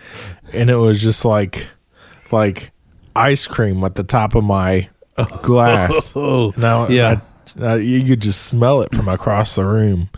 and 0.54 0.70
it 0.70 0.76
was 0.76 1.02
just 1.02 1.26
like 1.26 1.68
like 2.32 2.72
ice 3.16 3.48
cream 3.48 3.84
at 3.84 3.96
the 3.96 4.04
top 4.04 4.36
of 4.36 4.44
my 4.44 4.88
glass. 5.42 6.12
oh 6.16 6.54
Now, 6.58 6.88
yeah. 6.90 7.22
I, 7.60 7.66
I- 7.66 7.76
you 7.78 8.04
could 8.06 8.22
just 8.22 8.46
smell 8.46 8.82
it 8.82 8.94
from 8.94 9.08
across 9.08 9.56
the 9.56 9.64
room. 9.66 10.10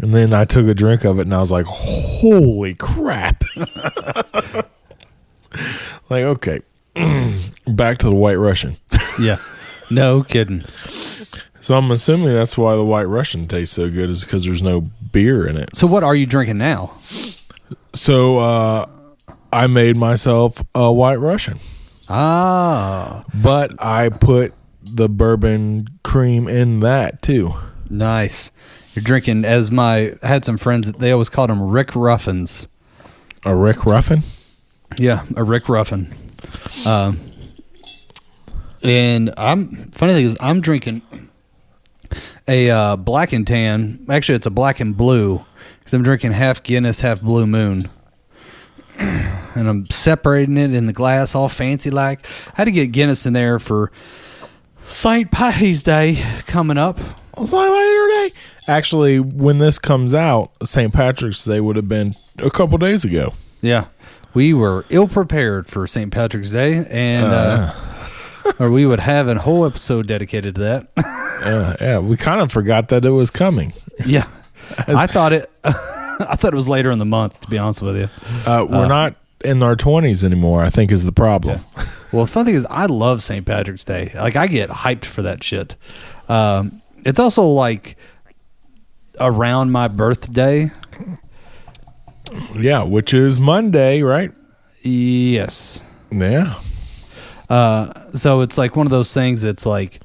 And 0.00 0.14
then 0.14 0.32
I 0.32 0.44
took 0.44 0.66
a 0.68 0.74
drink 0.74 1.04
of 1.04 1.18
it, 1.18 1.22
and 1.22 1.34
I 1.34 1.40
was 1.40 1.50
like, 1.50 1.66
"Holy 1.66 2.74
crap!" 2.74 3.42
like, 6.08 6.22
okay, 6.22 6.60
back 7.66 7.98
to 7.98 8.06
the 8.08 8.14
White 8.14 8.36
Russian. 8.36 8.76
yeah, 9.20 9.34
no 9.90 10.22
kidding. 10.22 10.62
So 11.60 11.74
I'm 11.74 11.90
assuming 11.90 12.28
that's 12.28 12.56
why 12.56 12.76
the 12.76 12.84
White 12.84 13.04
Russian 13.08 13.48
tastes 13.48 13.74
so 13.74 13.90
good, 13.90 14.08
is 14.10 14.22
because 14.22 14.44
there's 14.44 14.62
no 14.62 14.82
beer 15.12 15.46
in 15.46 15.56
it. 15.56 15.74
So 15.74 15.86
what 15.88 16.04
are 16.04 16.14
you 16.14 16.26
drinking 16.26 16.58
now? 16.58 16.92
So 17.92 18.38
uh, 18.38 18.86
I 19.52 19.66
made 19.66 19.96
myself 19.96 20.62
a 20.76 20.92
White 20.92 21.18
Russian, 21.18 21.58
Ah, 22.08 23.24
but 23.34 23.72
I 23.82 24.08
put 24.08 24.54
the 24.82 25.08
bourbon 25.08 25.88
cream 26.02 26.48
in 26.48 26.80
that 26.80 27.22
too. 27.22 27.52
nice. 27.90 28.50
You're 28.94 29.02
drinking 29.04 29.44
as 29.44 29.70
my 29.70 30.14
I 30.22 30.26
had 30.26 30.44
some 30.44 30.56
friends 30.58 30.90
they 30.92 31.12
always 31.12 31.28
called 31.28 31.50
them 31.50 31.62
Rick 31.62 31.94
Ruffins. 31.94 32.66
A 33.44 33.54
Rick 33.54 33.84
Ruffin. 33.86 34.22
Yeah, 34.96 35.24
a 35.36 35.44
Rick 35.44 35.68
Ruffin. 35.68 36.12
Um, 36.84 37.20
and 38.82 39.32
I'm 39.36 39.90
funny 39.92 40.14
thing 40.14 40.24
is 40.26 40.36
I'm 40.40 40.60
drinking 40.60 41.02
a 42.48 42.70
uh, 42.70 42.96
black 42.96 43.32
and 43.32 43.46
tan. 43.46 44.04
Actually, 44.08 44.36
it's 44.36 44.46
a 44.46 44.50
black 44.50 44.80
and 44.80 44.96
blue 44.96 45.44
because 45.78 45.92
I'm 45.92 46.02
drinking 46.02 46.32
half 46.32 46.62
Guinness, 46.62 47.00
half 47.00 47.20
Blue 47.20 47.46
Moon, 47.46 47.88
and 49.54 49.68
I'm 49.68 49.90
separating 49.90 50.56
it 50.56 50.74
in 50.74 50.86
the 50.86 50.92
glass, 50.92 51.34
all 51.34 51.48
fancy 51.48 51.90
like. 51.90 52.26
I 52.48 52.52
had 52.56 52.64
to 52.64 52.72
get 52.72 52.92
Guinness 52.92 53.26
in 53.26 53.32
there 53.32 53.58
for 53.58 53.92
St. 54.86 55.30
Patty's 55.30 55.82
Day 55.82 56.22
coming 56.46 56.78
up. 56.78 56.98
Like 57.36 57.52
later 57.52 58.08
day. 58.08 58.32
Actually, 58.66 59.20
when 59.20 59.58
this 59.58 59.78
comes 59.78 60.12
out, 60.12 60.50
St. 60.64 60.92
Patrick's 60.92 61.44
Day 61.44 61.60
would 61.60 61.76
have 61.76 61.86
been 61.86 62.14
a 62.38 62.50
couple 62.50 62.78
days 62.78 63.04
ago. 63.04 63.32
Yeah, 63.62 63.86
we 64.34 64.52
were 64.52 64.84
ill 64.88 65.06
prepared 65.06 65.68
for 65.68 65.86
St. 65.86 66.10
Patrick's 66.12 66.50
Day, 66.50 66.84
and 66.90 67.26
uh, 67.26 67.72
or 68.58 68.72
we 68.72 68.86
would 68.86 68.98
have 69.00 69.28
a 69.28 69.38
whole 69.38 69.64
episode 69.64 70.08
dedicated 70.08 70.56
to 70.56 70.60
that. 70.62 70.88
Yeah, 70.96 71.76
yeah. 71.80 71.98
We 72.00 72.16
kind 72.16 72.40
of 72.40 72.50
forgot 72.50 72.88
that 72.88 73.04
it 73.04 73.10
was 73.10 73.30
coming. 73.30 73.72
Yeah, 74.04 74.26
I 74.88 75.06
thought 75.06 75.32
it. 75.32 75.48
I 76.28 76.36
thought 76.36 76.52
it 76.52 76.56
was 76.56 76.68
later 76.68 76.90
in 76.90 76.98
the 76.98 77.04
month. 77.04 77.40
To 77.40 77.48
be 77.48 77.58
honest 77.58 77.82
with 77.82 77.96
you. 77.96 78.08
Uh, 78.46 78.66
we're 78.68 78.86
not 78.86 79.16
in 79.44 79.62
our 79.62 79.76
twenties 79.76 80.24
anymore. 80.24 80.62
I 80.62 80.70
think 80.70 80.90
is 80.90 81.04
the 81.04 81.12
problem. 81.12 81.60
Well, 82.12 82.24
the 82.24 82.30
fun 82.32 82.46
thing 82.46 82.54
is, 82.54 82.66
I 82.70 82.86
love 82.86 83.22
St. 83.22 83.44
Patrick's 83.44 83.84
Day. 83.84 84.10
Like, 84.14 84.34
I 84.34 84.46
get 84.46 84.70
hyped 84.70 85.04
for 85.04 85.22
that 85.22 85.44
shit. 85.44 85.76
Um, 86.28 86.80
it's 87.04 87.18
also 87.18 87.46
like 87.46 87.96
around 89.20 89.70
my 89.72 89.88
birthday. 89.88 90.70
Yeah, 92.56 92.82
which 92.84 93.14
is 93.14 93.38
Monday, 93.38 94.02
right? 94.02 94.32
Yes. 94.82 95.82
Yeah. 96.10 96.54
Uh, 97.48 98.10
so 98.14 98.40
it's 98.40 98.58
like 98.58 98.76
one 98.76 98.86
of 98.86 98.90
those 98.90 99.12
things. 99.12 99.42
that's 99.42 99.66
like, 99.66 100.00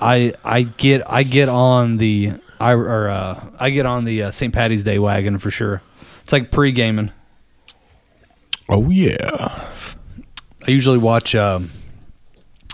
I 0.00 0.34
I 0.44 0.62
get 0.62 1.02
I 1.10 1.22
get 1.22 1.48
on 1.48 1.98
the 1.98 2.32
I 2.62 2.74
or 2.74 3.08
uh, 3.08 3.50
I 3.58 3.70
get 3.70 3.86
on 3.86 4.04
the 4.04 4.24
uh, 4.24 4.30
St. 4.30 4.54
Patty's 4.54 4.84
Day 4.84 4.98
wagon 4.98 5.38
for 5.38 5.50
sure. 5.50 5.82
It's 6.22 6.32
like 6.32 6.52
pre 6.52 6.70
gaming. 6.70 7.10
Oh 8.68 8.88
yeah. 8.88 9.68
I 10.66 10.70
usually 10.70 10.98
watch. 10.98 11.34
Um, 11.34 11.70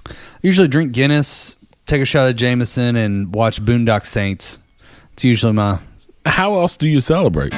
I 0.07 0.13
usually 0.43 0.69
drink 0.69 0.93
Guinness, 0.93 1.57
take 1.87 2.03
a 2.03 2.05
shot 2.05 2.29
of 2.29 2.37
Jameson, 2.37 2.97
and 2.97 3.35
watch 3.35 3.65
Boondock 3.65 4.05
Saints. 4.05 4.59
It's 5.15 5.25
usually 5.25 5.55
my. 5.55 5.81
How 6.27 6.59
else 6.59 6.77
do 6.77 6.87
you 6.87 7.01
celebrate? 7.01 7.55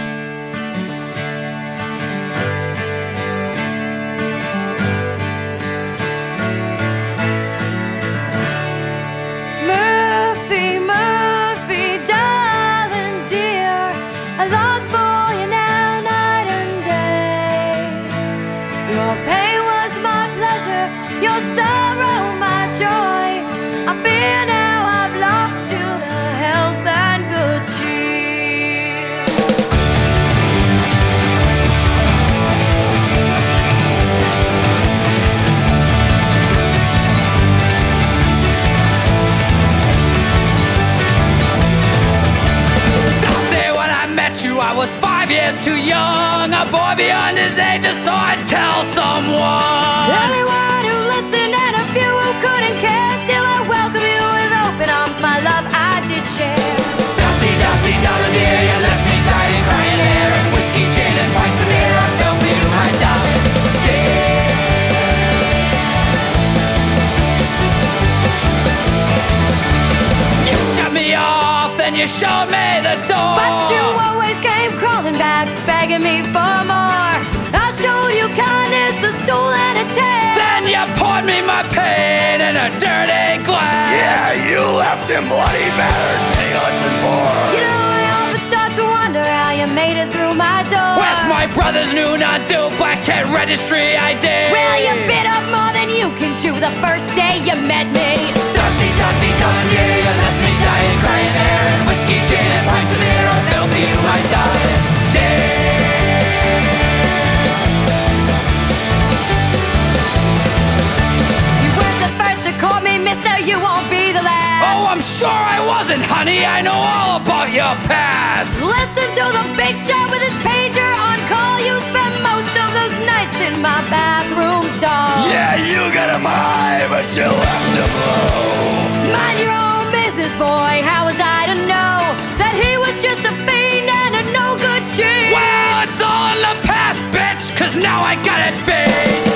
But 127.11 127.17
you 127.17 127.27
left 127.27 127.75
him 127.75 127.93
low. 128.07 129.13
Mind 129.13 129.39
your 129.41 129.53
own 129.53 129.91
business, 129.91 130.33
boy. 130.39 130.83
How 130.87 131.07
was 131.07 131.19
I 131.19 131.47
to 131.51 131.57
know 131.67 131.99
that 132.39 132.55
he 132.55 132.79
was 132.79 133.03
just 133.03 133.27
a 133.27 133.35
fiend 133.47 133.91
and 133.91 134.15
a 134.15 134.25
no 134.33 134.55
good 134.57 134.85
cheat? 134.95 135.33
Well, 135.35 135.89
it's 135.89 136.03
all 136.03 136.31
in 136.31 136.39
the 136.39 136.67
past, 136.67 136.99
bitch, 137.11 137.57
cause 137.59 137.75
now 137.75 138.01
I 138.01 138.15
got 138.23 138.39
it 138.47 138.55
big. 138.67 139.30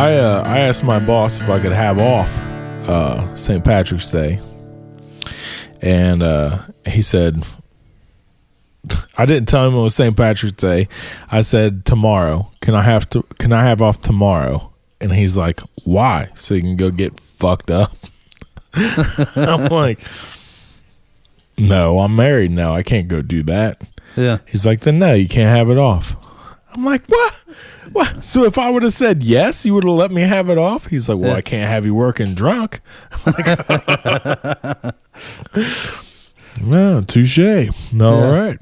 I 0.00 0.14
uh, 0.14 0.42
I 0.46 0.60
asked 0.60 0.82
my 0.82 0.98
boss 0.98 1.36
if 1.36 1.50
I 1.50 1.60
could 1.60 1.72
have 1.72 1.98
off 1.98 2.34
uh, 2.88 3.36
St. 3.36 3.62
Patrick's 3.62 4.08
Day, 4.08 4.40
and 5.82 6.22
uh, 6.22 6.62
he 6.86 7.02
said 7.02 7.44
I 9.18 9.26
didn't 9.26 9.46
tell 9.46 9.68
him 9.68 9.74
it 9.74 9.82
was 9.82 9.94
St. 9.94 10.16
Patrick's 10.16 10.56
Day. 10.56 10.88
I 11.30 11.42
said 11.42 11.84
tomorrow. 11.84 12.50
Can 12.62 12.74
I 12.74 12.80
have 12.80 13.10
to? 13.10 13.24
Can 13.38 13.52
I 13.52 13.62
have 13.64 13.82
off 13.82 14.00
tomorrow? 14.00 14.72
And 15.02 15.12
he's 15.12 15.36
like, 15.36 15.60
"Why? 15.84 16.30
So 16.34 16.54
you 16.54 16.62
can 16.62 16.78
go 16.78 16.90
get 16.90 17.20
fucked 17.20 17.70
up." 17.70 17.94
I'm 18.72 19.66
like, 19.66 20.00
"No, 21.58 22.00
I'm 22.00 22.16
married 22.16 22.52
now. 22.52 22.74
I 22.74 22.82
can't 22.82 23.06
go 23.06 23.20
do 23.20 23.42
that." 23.42 23.84
Yeah. 24.16 24.38
He's 24.46 24.66
like, 24.66 24.80
then 24.80 24.98
no, 24.98 25.14
you 25.14 25.28
can't 25.28 25.56
have 25.56 25.70
it 25.70 25.78
off. 25.78 26.14
I'm 26.72 26.84
like, 26.84 27.06
what? 27.06 27.34
What? 27.92 28.24
So 28.24 28.44
if 28.44 28.58
I 28.58 28.70
would 28.70 28.82
have 28.84 28.92
said 28.92 29.22
yes, 29.22 29.66
you 29.66 29.74
would 29.74 29.84
have 29.84 29.92
let 29.94 30.10
me 30.12 30.22
have 30.22 30.48
it 30.50 30.58
off? 30.58 30.86
He's 30.86 31.08
like, 31.08 31.18
well, 31.18 31.34
I 31.34 31.42
can't 31.42 31.68
have 31.68 31.84
you 31.84 31.94
working 31.94 32.34
drunk. 32.34 32.80
I'm 33.26 33.34
like, 33.36 34.94
well, 36.64 37.02
touche. 37.02 37.38
All 37.38 37.72
Yeah. 37.92 38.30
right. 38.30 38.58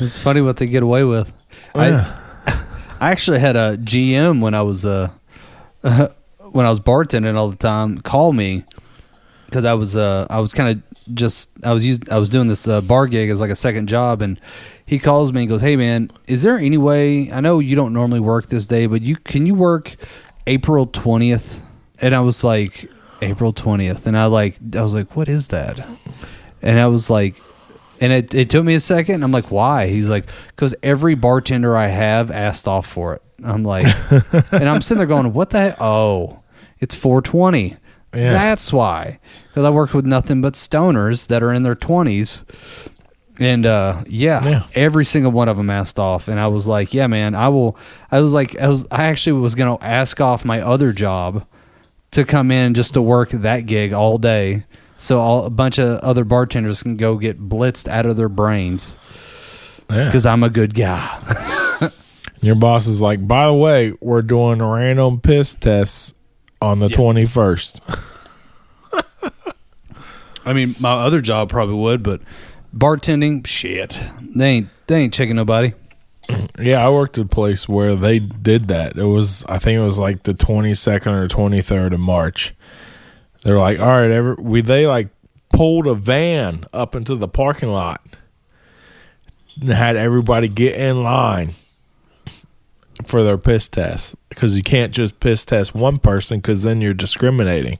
It's 0.00 0.18
funny 0.18 0.40
what 0.40 0.56
they 0.58 0.66
get 0.66 0.82
away 0.82 1.04
with. 1.04 1.32
Yeah. 1.74 2.16
I 2.46 2.52
I 3.00 3.10
actually 3.10 3.38
had 3.40 3.56
a 3.56 3.76
GM 3.78 4.40
when 4.40 4.54
I 4.54 4.62
was 4.62 4.84
uh 4.84 5.10
when 5.82 6.66
I 6.66 6.70
was 6.70 6.80
bartending 6.80 7.36
all 7.36 7.50
the 7.50 7.56
time 7.56 7.98
call 7.98 8.32
me 8.32 8.64
because 9.46 9.64
I 9.64 9.74
was 9.74 9.96
uh 9.96 10.26
I 10.30 10.40
was 10.40 10.54
kind 10.54 10.70
of 10.70 11.14
just 11.14 11.50
I 11.64 11.72
was 11.72 11.84
used 11.84 12.08
I 12.08 12.18
was 12.18 12.28
doing 12.28 12.48
this 12.48 12.66
uh, 12.68 12.80
bar 12.80 13.06
gig 13.06 13.30
as 13.30 13.40
like 13.40 13.50
a 13.50 13.56
second 13.56 13.88
job 13.88 14.22
and 14.22 14.40
he 14.88 14.98
calls 14.98 15.32
me 15.32 15.42
and 15.42 15.48
goes 15.48 15.60
hey 15.60 15.76
man 15.76 16.10
is 16.26 16.42
there 16.42 16.58
any 16.58 16.78
way 16.78 17.30
I 17.30 17.40
know 17.40 17.58
you 17.58 17.76
don't 17.76 17.92
normally 17.92 18.20
work 18.20 18.46
this 18.46 18.66
day 18.66 18.86
but 18.86 19.02
you 19.02 19.16
can 19.16 19.46
you 19.46 19.54
work 19.54 19.94
April 20.46 20.86
twentieth 20.86 21.60
and 22.00 22.14
I 22.14 22.20
was 22.20 22.42
like 22.42 22.90
April 23.22 23.52
twentieth 23.52 24.06
and 24.06 24.16
I 24.16 24.24
like 24.24 24.56
I 24.74 24.82
was 24.82 24.94
like 24.94 25.14
what 25.14 25.28
is 25.28 25.48
that 25.48 25.86
and 26.62 26.80
I 26.80 26.86
was 26.86 27.10
like 27.10 27.40
and 28.00 28.12
it, 28.12 28.34
it 28.34 28.50
took 28.50 28.64
me 28.64 28.74
a 28.74 28.80
second. 28.80 29.22
I'm 29.22 29.32
like, 29.32 29.50
why? 29.50 29.88
He's 29.88 30.08
like, 30.08 30.26
because 30.48 30.74
every 30.82 31.14
bartender 31.14 31.76
I 31.76 31.88
have 31.88 32.30
asked 32.30 32.68
off 32.68 32.86
for 32.86 33.14
it. 33.14 33.22
I'm 33.44 33.64
like, 33.64 33.86
and 34.52 34.68
I'm 34.68 34.82
sitting 34.82 34.98
there 34.98 35.06
going, 35.06 35.32
what 35.32 35.50
the 35.50 35.58
heck? 35.58 35.80
Oh, 35.80 36.40
it's 36.80 36.94
420. 36.94 37.76
Yeah. 38.14 38.32
That's 38.32 38.72
why. 38.72 39.18
Because 39.48 39.64
I 39.64 39.70
work 39.70 39.92
with 39.92 40.06
nothing 40.06 40.40
but 40.40 40.54
stoners 40.54 41.26
that 41.28 41.42
are 41.42 41.52
in 41.52 41.62
their 41.62 41.74
20s. 41.74 42.44
And 43.40 43.64
uh, 43.66 44.02
yeah, 44.08 44.44
Yeah. 44.48 44.62
every 44.74 45.04
single 45.04 45.30
one 45.32 45.48
of 45.48 45.56
them 45.56 45.70
asked 45.70 45.98
off. 45.98 46.26
And 46.28 46.40
I 46.40 46.48
was 46.48 46.66
like, 46.66 46.92
yeah, 46.92 47.06
man, 47.06 47.34
I 47.36 47.48
will. 47.48 47.76
I 48.10 48.20
was 48.20 48.32
like, 48.32 48.58
I 48.60 48.68
was, 48.68 48.86
I 48.90 49.04
actually 49.04 49.40
was 49.40 49.54
going 49.54 49.78
to 49.78 49.84
ask 49.84 50.20
off 50.20 50.44
my 50.44 50.60
other 50.60 50.92
job 50.92 51.46
to 52.10 52.24
come 52.24 52.50
in 52.50 52.74
just 52.74 52.94
to 52.94 53.02
work 53.02 53.30
that 53.30 53.66
gig 53.66 53.92
all 53.92 54.18
day. 54.18 54.64
So 54.98 55.20
all, 55.20 55.44
a 55.44 55.50
bunch 55.50 55.78
of 55.78 56.00
other 56.00 56.24
bartenders 56.24 56.82
can 56.82 56.96
go 56.96 57.16
get 57.16 57.38
blitzed 57.48 57.86
out 57.86 58.06
of 58.06 58.16
their 58.16 58.28
brains 58.28 58.96
Yeah. 59.88 60.06
because 60.06 60.26
I'm 60.26 60.42
a 60.42 60.50
good 60.50 60.74
guy. 60.74 61.90
Your 62.40 62.56
boss 62.56 62.86
is 62.88 63.00
like, 63.00 63.26
by 63.26 63.46
the 63.46 63.52
way, 63.54 63.92
we're 64.00 64.22
doing 64.22 64.60
random 64.60 65.20
piss 65.20 65.54
tests 65.54 66.14
on 66.60 66.80
the 66.80 66.88
21st. 66.88 67.80
I 70.44 70.52
mean, 70.52 70.74
my 70.80 70.92
other 70.92 71.20
job 71.20 71.50
probably 71.50 71.74
would, 71.76 72.02
but 72.02 72.20
bartending, 72.78 73.46
shit, 73.46 74.02
they 74.20 74.48
ain't 74.48 74.68
they 74.86 74.96
ain't 75.02 75.14
checking 75.14 75.36
nobody. 75.36 75.72
Yeah, 76.60 76.86
I 76.86 76.90
worked 76.90 77.16
at 77.16 77.24
a 77.24 77.28
place 77.28 77.68
where 77.68 77.96
they 77.96 78.18
did 78.18 78.68
that. 78.68 78.96
It 78.98 79.04
was, 79.04 79.44
I 79.48 79.58
think 79.58 79.76
it 79.76 79.82
was 79.82 79.98
like 79.98 80.24
the 80.24 80.34
22nd 80.34 81.06
or 81.06 81.26
23rd 81.26 81.94
of 81.94 82.00
March. 82.00 82.54
They're 83.44 83.58
like, 83.58 83.78
all 83.78 83.86
right, 83.86 84.10
every, 84.10 84.34
we, 84.38 84.60
they 84.60 84.86
like 84.86 85.08
pulled 85.50 85.86
a 85.86 85.94
van 85.94 86.64
up 86.72 86.94
into 86.94 87.14
the 87.14 87.28
parking 87.28 87.70
lot 87.70 88.02
and 89.58 89.70
had 89.70 89.96
everybody 89.96 90.48
get 90.48 90.74
in 90.74 91.02
line 91.02 91.52
for 93.06 93.22
their 93.22 93.38
piss 93.38 93.68
test 93.68 94.14
because 94.28 94.56
you 94.56 94.62
can't 94.62 94.92
just 94.92 95.20
piss 95.20 95.44
test 95.44 95.74
one 95.74 95.98
person 95.98 96.38
because 96.38 96.62
then 96.62 96.80
you're 96.82 96.92
discriminating, 96.92 97.78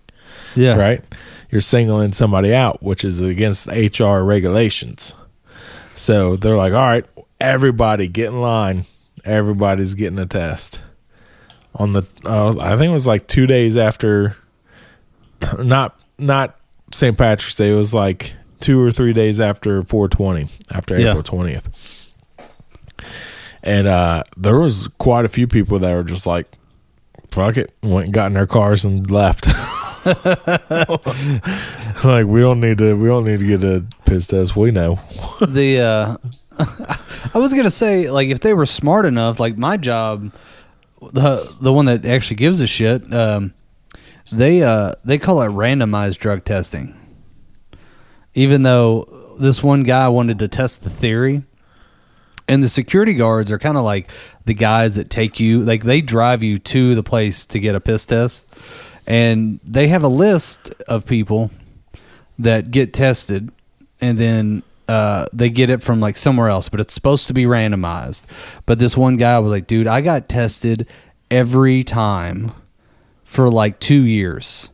Yeah, 0.54 0.76
right? 0.76 1.04
You're 1.50 1.60
singling 1.60 2.12
somebody 2.12 2.54
out, 2.54 2.82
which 2.82 3.04
is 3.04 3.20
against 3.22 3.66
HR 3.68 4.18
regulations. 4.18 5.14
So 5.96 6.36
they're 6.36 6.56
like, 6.56 6.72
all 6.74 6.82
right, 6.86 7.06
everybody 7.40 8.06
get 8.08 8.28
in 8.28 8.40
line. 8.40 8.84
Everybody's 9.24 9.94
getting 9.94 10.18
a 10.18 10.26
test. 10.26 10.80
On 11.74 11.92
the, 11.92 12.02
uh, 12.24 12.56
I 12.60 12.76
think 12.76 12.90
it 12.90 12.92
was 12.92 13.06
like 13.06 13.26
two 13.26 13.46
days 13.46 13.76
after, 13.76 14.36
not 15.58 15.98
not 16.18 16.58
St. 16.92 17.16
Patrick's 17.16 17.54
Day. 17.56 17.70
It 17.70 17.74
was 17.74 17.94
like 17.94 18.32
two 18.60 18.80
or 18.80 18.90
three 18.90 19.12
days 19.12 19.40
after 19.40 19.82
420, 19.84 20.48
after 20.70 20.98
Yeah. 20.98 21.10
April 21.10 21.22
20th. 21.22 21.68
And 23.62 23.86
uh, 23.88 24.24
there 24.36 24.58
was 24.58 24.88
quite 24.98 25.24
a 25.24 25.28
few 25.28 25.46
people 25.46 25.78
that 25.78 25.94
were 25.94 26.02
just 26.04 26.26
like, 26.26 26.46
fuck 27.30 27.56
it, 27.56 27.72
went 27.82 28.06
and 28.06 28.14
got 28.14 28.26
in 28.26 28.32
their 28.34 28.46
cars 28.46 28.84
and 28.84 29.08
left. 29.10 29.46
like 32.04 32.26
we 32.26 32.40
don't 32.40 32.60
need 32.60 32.78
to, 32.78 32.94
we 32.94 33.08
don't 33.08 33.24
need 33.24 33.40
to 33.40 33.46
get 33.46 33.64
a 33.64 33.84
piss 34.04 34.26
test. 34.26 34.56
We 34.56 34.70
know. 34.70 34.98
the 35.46 35.80
uh, 35.80 36.16
I 37.34 37.38
was 37.38 37.52
gonna 37.54 37.70
say 37.70 38.10
like 38.10 38.28
if 38.28 38.40
they 38.40 38.54
were 38.54 38.66
smart 38.66 39.06
enough, 39.06 39.38
like 39.38 39.56
my 39.56 39.76
job, 39.76 40.32
the 41.12 41.54
the 41.60 41.72
one 41.72 41.86
that 41.86 42.04
actually 42.04 42.36
gives 42.36 42.60
a 42.60 42.66
shit, 42.66 43.12
um, 43.12 43.54
they 44.32 44.62
uh 44.62 44.94
they 45.04 45.18
call 45.18 45.40
it 45.42 45.48
randomized 45.48 46.18
drug 46.18 46.44
testing. 46.44 46.94
Even 48.34 48.62
though 48.62 49.36
this 49.38 49.62
one 49.62 49.82
guy 49.82 50.08
wanted 50.08 50.38
to 50.40 50.48
test 50.48 50.84
the 50.84 50.90
theory, 50.90 51.42
and 52.48 52.62
the 52.62 52.68
security 52.68 53.14
guards 53.14 53.52
are 53.52 53.58
kind 53.58 53.76
of 53.76 53.84
like 53.84 54.10
the 54.46 54.54
guys 54.54 54.94
that 54.96 55.10
take 55.10 55.38
you, 55.38 55.62
like 55.62 55.84
they 55.84 56.00
drive 56.00 56.42
you 56.42 56.58
to 56.58 56.94
the 56.94 57.02
place 57.02 57.46
to 57.46 57.60
get 57.60 57.74
a 57.74 57.80
piss 57.80 58.06
test, 58.06 58.46
and 59.08 59.58
they 59.64 59.88
have 59.88 60.04
a 60.04 60.08
list 60.08 60.70
of 60.86 61.04
people 61.06 61.50
that 62.38 62.70
get 62.70 62.92
tested 62.94 63.50
and 64.00 64.18
then 64.18 64.62
uh, 64.86 65.26
they 65.32 65.50
get 65.50 65.70
it 65.70 65.82
from 65.82 65.98
like 65.98 66.16
somewhere 66.16 66.48
else, 66.48 66.68
but 66.68 66.78
it's 66.80 66.94
supposed 66.94 67.26
to 67.26 67.34
be 67.34 67.44
randomized. 67.44 68.22
But 68.66 68.78
this 68.78 68.96
one 68.96 69.16
guy 69.16 69.38
was 69.40 69.50
like, 69.50 69.66
dude, 69.66 69.86
I 69.88 70.00
got 70.02 70.28
tested 70.28 70.86
every 71.30 71.82
time 71.82 72.52
for 73.24 73.50
like 73.50 73.80
two 73.80 74.04
years. 74.04 74.70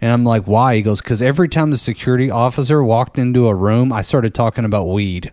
And 0.00 0.12
I'm 0.12 0.24
like, 0.24 0.44
why? 0.44 0.76
He 0.76 0.82
goes, 0.82 1.00
because 1.00 1.22
every 1.22 1.48
time 1.48 1.70
the 1.70 1.78
security 1.78 2.30
officer 2.30 2.82
walked 2.84 3.18
into 3.18 3.48
a 3.48 3.54
room, 3.54 3.92
I 3.92 4.02
started 4.02 4.34
talking 4.34 4.64
about 4.64 4.84
weed. 4.88 5.32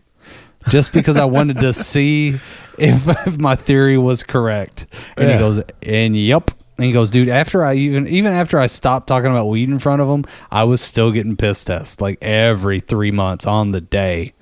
Just 0.70 0.94
because 0.94 1.18
I 1.18 1.26
wanted 1.26 1.58
to 1.60 1.74
see 1.74 2.40
if, 2.80 3.28
if 3.28 3.38
my 3.38 3.56
theory 3.56 3.98
was 3.98 4.24
correct. 4.24 4.88
And 5.18 5.28
Yeah. 5.28 5.34
he 5.34 5.40
goes, 5.40 5.64
and 5.82 6.16
yep. 6.16 6.52
And 6.78 6.86
he 6.86 6.92
goes, 6.92 7.10
dude, 7.10 7.30
after 7.30 7.64
I 7.64 7.76
even 7.76 8.08
even 8.08 8.34
after 8.34 8.60
I 8.60 8.68
stopped 8.68 9.08
talking 9.08 9.30
about 9.30 9.48
weed 9.48 9.70
in 9.70 9.80
front 9.80 10.02
of 10.02 10.08
him, 10.08 10.26
I 10.52 10.64
was 10.64 10.82
still 10.82 11.12
getting 11.12 11.36
piss 11.36 11.64
tests 11.64 12.02
like 12.02 12.18
every 12.22 12.80
three 12.80 13.12
months 13.12 13.46
on 13.46 13.72
the 13.72 13.82
day. 13.82 14.34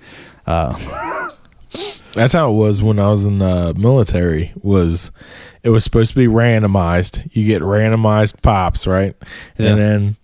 Uh, 0.48 1.30
That's 2.14 2.34
how 2.34 2.50
it 2.52 2.56
was 2.56 2.84
when 2.84 3.00
I 3.00 3.10
was 3.10 3.26
in 3.26 3.40
the 3.40 3.74
military. 3.74 4.54
Was 4.62 5.12
it 5.64 5.70
was 5.70 5.84
supposed 5.84 6.14
to 6.14 6.18
be 6.18 6.28
randomized? 6.28 7.30
You 7.34 7.46
get 7.46 7.62
randomized 7.62 8.42
pops, 8.42 8.88
right? 8.88 9.16
Yeah. 9.58 9.70
And 9.70 9.80
then 9.80 10.16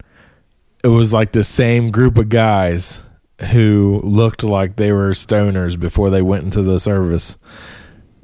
it 0.84 0.90
was 0.90 1.14
like 1.14 1.32
the 1.32 1.44
same 1.44 1.92
group 1.92 2.18
of 2.18 2.30
guys 2.30 3.02
who 3.52 4.02
looked 4.04 4.44
like 4.44 4.76
they 4.76 4.92
were 4.92 5.12
stoners 5.12 5.80
before 5.80 6.10
they 6.10 6.22
went 6.22 6.44
into 6.44 6.62
the 6.62 6.80
service. 6.80 7.38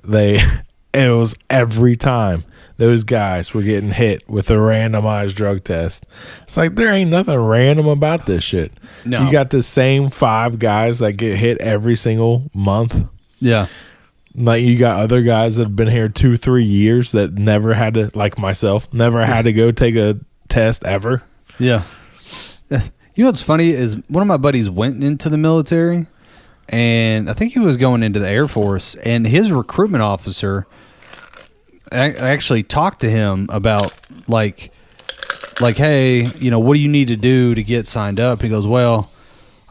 They 0.04 0.40
it 0.94 1.10
was 1.10 1.36
every 1.50 1.96
time 1.96 2.44
those 2.78 3.04
guys 3.04 3.54
were 3.54 3.62
getting 3.62 3.92
hit 3.92 4.28
with 4.30 4.50
a 4.50 4.56
randomized 4.56 5.36
drug 5.36 5.64
test. 5.64 6.06
It's 6.44 6.58
like 6.58 6.76
there 6.76 6.92
ain't 6.92 7.12
nothing 7.12 7.38
random 7.38 7.88
about 7.88 8.26
this 8.26 8.44
shit. 8.44 8.72
No. 9.06 9.26
You 9.26 9.32
got 9.32 9.50
the 9.50 9.64
same 9.64 10.10
five 10.10 10.60
guys 10.60 11.00
that 11.00 11.14
get 11.14 11.38
hit 11.38 11.60
every 11.60 11.96
single 11.96 12.50
month. 12.54 12.96
Yeah. 13.40 13.68
Like 14.36 14.64
you 14.64 14.78
got 14.78 15.00
other 15.00 15.22
guys 15.22 15.58
that 15.58 15.66
have 15.66 15.76
been 15.76 15.88
here 15.88 16.10
two, 16.10 16.38
three 16.38 16.64
years 16.64 17.12
that 17.12 17.34
never 17.34 17.74
had 17.74 17.94
to, 17.94 18.10
like 18.16 18.38
myself, 18.38 18.92
never 18.92 19.24
had 19.26 19.46
to 19.46 19.54
go 19.54 19.72
take 19.72 19.96
a 19.96 20.20
test 20.50 20.84
ever. 20.84 21.22
Yeah. 21.60 21.84
You 22.70 23.24
know 23.24 23.30
what's 23.30 23.44
funny 23.44 23.70
is 23.70 23.96
one 24.08 24.24
of 24.24 24.28
my 24.28 24.38
buddies 24.38 24.72
went 24.72 25.04
into 25.04 25.30
the 25.30 25.38
military, 25.38 26.08
and 26.68 27.30
I 27.30 27.34
think 27.34 27.54
he 27.54 27.60
was 27.60 27.78
going 27.78 28.02
into 28.02 28.20
the 28.20 28.28
Air 28.28 28.48
Force, 28.48 28.96
and 28.96 29.28
his 29.28 29.52
recruitment 29.52 30.02
officer 30.02 30.66
ac- 31.94 32.18
actually 32.18 32.64
talked 32.64 33.02
to 33.02 33.10
him 33.10 33.48
about 33.50 33.94
like, 34.28 34.72
like, 35.62 35.78
hey, 35.78 36.26
you 36.40 36.52
know, 36.52 36.60
what 36.60 36.74
do 36.76 36.80
you 36.82 36.90
need 36.90 37.08
to 37.10 37.16
do 37.16 37.54
to 37.56 37.64
get 37.64 37.88
signed 37.88 38.20
up? 38.20 38.42
He 38.42 38.50
goes, 38.50 38.68
well. 38.68 39.10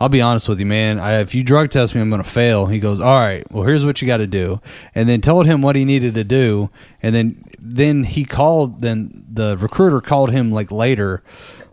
I'll 0.00 0.08
be 0.08 0.20
honest 0.20 0.48
with 0.48 0.58
you, 0.58 0.66
man. 0.66 0.98
I, 0.98 1.20
if 1.20 1.32
you 1.32 1.44
drug 1.44 1.70
test 1.70 1.94
me, 1.94 2.00
I'm 2.00 2.11
going 2.11 2.20
to 2.20 2.28
fail. 2.28 2.66
He 2.66 2.80
goes, 2.80 2.98
all 2.98 3.20
right. 3.20 3.48
Well, 3.52 3.62
here's 3.62 3.87
what 3.87 4.02
you 4.02 4.08
got 4.08 4.16
to 4.16 4.26
do, 4.26 4.61
and 4.96 5.08
then 5.08 5.20
told 5.20 5.46
him 5.46 5.62
what 5.62 5.76
he 5.76 5.85
needed 5.85 6.14
to 6.14 6.24
do, 6.24 6.70
and 7.04 7.14
then 7.14 7.44
then 7.56 8.02
he 8.02 8.24
called. 8.24 8.82
Then 8.82 9.24
the 9.32 9.56
recruiter 9.56 10.00
called 10.00 10.32
him 10.32 10.50
like 10.50 10.72
later, 10.72 11.22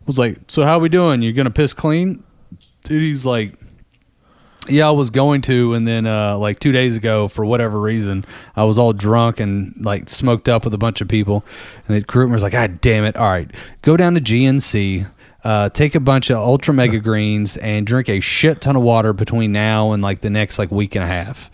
was 0.05 0.19
like, 0.19 0.38
so 0.47 0.62
how 0.62 0.77
we 0.77 0.89
doing? 0.89 1.23
You're 1.23 1.33
gonna 1.33 1.49
piss 1.49 1.73
clean? 1.73 2.23
Dude, 2.83 3.01
he's 3.01 3.25
like, 3.25 3.55
yeah, 4.67 4.88
I 4.88 4.91
was 4.91 5.10
going 5.10 5.41
to, 5.43 5.74
and 5.74 5.88
then 5.88 6.06
uh, 6.06 6.38
like 6.38 6.60
two 6.60 6.72
days 6.72 6.98
ago, 6.98 7.28
for 7.28 7.45
whatever 7.45 7.80
reason, 7.80 8.26
I 8.56 8.63
was 8.65 8.78
all 8.78 8.93
drunk 8.93 9.39
and 9.39 9.74
like 9.80 10.10
smoked 10.10 10.50
up 10.50 10.65
with 10.65 10.74
a 10.74 10.78
bunch 10.78 11.02
of 11.02 11.08
people, 11.08 11.45
and 11.88 11.95
the 11.95 12.02
recruiter 12.02 12.34
was 12.34 12.43
like, 12.43 12.52
God 12.54 12.82
damn 12.82 13.06
it! 13.06 13.15
All 13.15 13.28
right, 13.30 13.50
go 13.82 13.95
down 13.98 14.15
to 14.15 14.22
GNC. 14.22 15.08
Uh, 15.41 15.69
take 15.69 15.95
a 15.95 16.02
bunch 16.02 16.30
of 16.30 16.38
ultra 16.38 16.74
mega 16.74 17.00
greens 17.00 17.56
and 17.58 17.88
drink 17.88 18.10
a 18.10 18.19
shit 18.19 18.60
ton 18.60 18.76
of 18.76 18.82
water 18.82 19.13
between 19.13 19.54
now 19.54 19.93
and 19.93 20.04
like 20.04 20.19
the 20.19 20.30
next 20.30 20.60
like 20.60 20.69
week 20.69 20.95
and 20.95 21.04
a 21.04 21.08
half. 21.08 21.50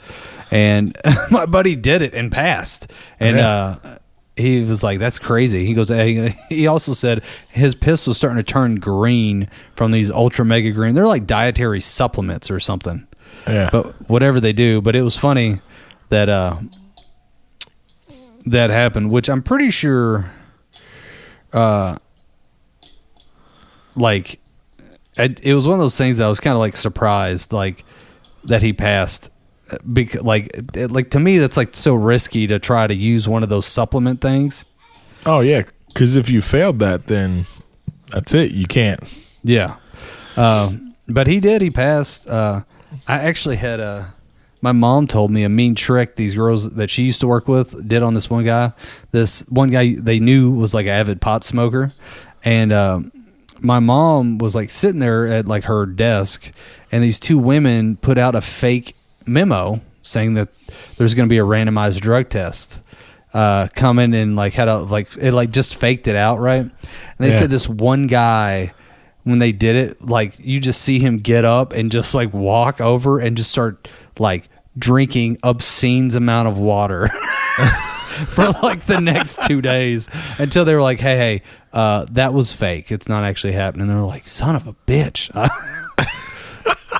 And 0.49 0.97
my 1.31 1.45
buddy 1.45 1.75
did 1.75 2.01
it 2.01 2.15
and 2.15 2.31
passed. 2.31 2.91
And 3.19 3.37
Yeah. 3.37 3.77
uh, 3.83 3.97
he 4.37 4.63
was 4.63 4.83
like, 4.83 4.99
"That's 4.99 5.19
crazy." 5.19 5.65
He 5.65 5.73
goes. 5.73 5.89
He 6.49 6.67
also 6.67 6.93
said 6.93 7.23
his 7.49 7.73
piss 7.75 8.05
was 8.07 8.17
starting 8.17 8.37
to 8.37 8.43
turn 8.43 8.75
green 8.75 9.49
from 9.75 9.91
these 9.91 10.11
ultra 10.11 10.43
mega 10.45 10.71
green. 10.71 10.93
They're 10.95 11.07
like 11.07 11.25
dietary 11.25 11.79
supplements 11.81 12.51
or 12.51 12.59
something 12.59 13.07
Yeah. 13.47 13.69
but 13.71 14.09
whatever 14.09 14.39
they 14.39 14.53
do. 14.53 14.81
But 14.81 14.95
it 14.95 15.01
was 15.03 15.17
funny 15.17 15.61
that 16.09 16.29
uh, 16.29 16.57
that 18.45 18.69
happened, 18.69 19.09
which 19.11 19.29
I'm 19.29 19.41
pretty 19.41 19.71
sure, 19.71 20.29
uh, 21.53 21.97
like, 23.95 24.39
it, 25.17 25.39
it 25.43 25.53
was 25.53 25.65
one 25.67 25.75
of 25.75 25.79
those 25.79 25.97
things 25.97 26.17
that 26.17 26.25
I 26.25 26.29
was 26.29 26.39
kind 26.39 26.53
of 26.53 26.59
like 26.59 26.75
surprised, 26.75 27.53
like 27.53 27.85
that 28.43 28.61
he 28.61 28.73
passed. 28.73 29.29
Because 29.91 30.21
like 30.21 30.51
it, 30.75 30.91
like 30.91 31.09
to 31.11 31.19
me 31.19 31.39
that's 31.39 31.57
like 31.57 31.75
so 31.75 31.95
risky 31.95 32.47
to 32.47 32.59
try 32.59 32.87
to 32.87 32.93
use 32.93 33.27
one 33.27 33.43
of 33.43 33.49
those 33.49 33.65
supplement 33.65 34.21
things. 34.21 34.65
oh 35.25 35.39
yeah, 35.39 35.63
because 35.87 36.15
if 36.15 36.29
you 36.29 36.41
failed 36.41 36.79
that, 36.79 37.07
then 37.07 37.45
that's 38.11 38.33
it. 38.33 38.51
You 38.51 38.67
can't. 38.67 39.01
Yeah. 39.43 39.77
Um, 40.37 40.95
but 41.07 41.27
he 41.27 41.39
did. 41.39 41.61
He 41.61 41.69
passed. 41.69 42.27
Uh, 42.27 42.61
I 43.07 43.19
actually 43.19 43.55
had 43.57 43.79
a. 43.79 44.13
My 44.61 44.71
mom 44.71 45.05
told 45.05 45.31
me 45.31 45.43
a 45.43 45.49
mean 45.49 45.75
trick 45.75 46.15
these 46.15 46.33
girls 46.33 46.71
that 46.71 46.89
she 46.89 47.03
used 47.03 47.21
to 47.21 47.27
work 47.27 47.47
with 47.47 47.87
did 47.87 48.01
on 48.01 48.13
this 48.13 48.29
one 48.29 48.45
guy. 48.45 48.73
This 49.11 49.41
one 49.41 49.69
guy 49.69 49.95
they 49.95 50.19
knew 50.19 50.51
was 50.51 50.73
like 50.73 50.85
an 50.85 50.93
avid 50.93 51.21
pot 51.21 51.43
smoker, 51.43 51.91
and 52.43 52.73
um, 52.73 53.11
my 53.59 53.79
mom 53.79 54.37
was 54.37 54.55
like 54.55 54.69
sitting 54.69 54.99
there 54.99 55.27
at 55.27 55.47
like 55.47 55.65
her 55.65 55.85
desk, 55.85 56.51
and 56.91 57.03
these 57.03 57.19
two 57.19 57.37
women 57.37 57.97
put 57.97 58.17
out 58.17 58.35
a 58.35 58.41
fake 58.41 58.94
memo 59.25 59.81
saying 60.01 60.35
that 60.35 60.49
there's 60.97 61.13
going 61.15 61.27
to 61.27 61.29
be 61.33 61.37
a 61.39 61.43
randomized 61.43 61.99
drug 62.01 62.29
test 62.29 62.79
uh, 63.33 63.67
coming 63.75 64.13
and 64.13 64.35
like 64.35 64.53
had 64.53 64.67
a 64.67 64.77
like 64.79 65.09
it 65.17 65.33
like 65.33 65.51
just 65.51 65.75
faked 65.75 66.07
it 66.07 66.15
out 66.15 66.39
right, 66.39 66.61
and 66.61 66.71
they 67.19 67.29
Yeah. 67.29 67.39
said 67.39 67.49
this 67.49 67.67
one 67.67 68.07
guy 68.07 68.73
when 69.23 69.39
they 69.39 69.51
did 69.51 69.75
it, 69.75 70.01
like 70.05 70.37
you 70.37 70.59
just 70.59 70.81
see 70.81 70.99
him 70.99 71.17
get 71.17 71.43
up 71.45 71.73
and 71.73 71.91
just 71.91 72.13
like 72.13 72.31
walk 72.33 72.79
over 72.79 73.19
and 73.19 73.35
just 73.35 73.49
start 73.51 73.87
like 74.19 74.47
drinking 74.77 75.37
obscene 75.41 76.15
amount 76.15 76.47
of 76.47 76.59
water 76.59 77.07
for 78.27 78.45
like 78.61 78.85
the 78.85 78.99
next 79.01 79.39
two 79.47 79.61
days 79.61 80.07
until 80.37 80.63
they 80.63 80.75
were 80.75 80.81
like, 80.81 80.99
"Hey, 80.99 81.17
hey, 81.17 81.41
uh, 81.73 82.05
that 82.11 82.33
was 82.33 82.53
fake. 82.53 82.91
It's 82.91 83.07
not 83.09 83.23
actually 83.23 83.53
happening." 83.53 83.87
They 83.87 83.95
were 83.95 84.01
like, 84.03 84.27
"Son 84.27 84.55
of 84.55 84.67
a 84.67 84.73
bitch." 84.87 85.29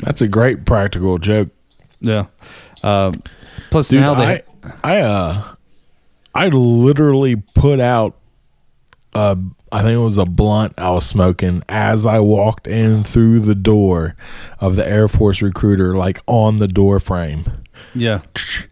That's 0.00 0.22
a 0.22 0.28
great 0.28 0.64
practical 0.64 1.18
joke. 1.18 1.50
yeah. 2.00 2.26
Um, 2.82 3.22
plus 3.70 3.88
Dude, 3.88 4.00
now 4.00 4.14
they 4.14 4.42
I, 4.84 4.96
I, 4.96 5.00
uh, 5.00 5.44
I 6.34 6.48
literally 6.48 7.36
put 7.36 7.80
out, 7.80 8.16
uh, 9.14 9.36
I 9.70 9.82
think 9.82 9.94
it 9.94 9.98
was 9.98 10.18
a 10.18 10.24
blunt 10.24 10.74
I 10.78 10.90
was 10.90 11.06
smoking 11.06 11.58
as 11.68 12.06
I 12.06 12.20
walked 12.20 12.66
in 12.66 13.04
through 13.04 13.40
the 13.40 13.54
door 13.54 14.16
of 14.60 14.76
the 14.76 14.88
Air 14.88 15.08
Force 15.08 15.42
recruiter, 15.42 15.94
like 15.94 16.20
on 16.26 16.56
the 16.56 16.68
door 16.68 16.98
frame, 17.00 17.44
yeah 17.94 18.20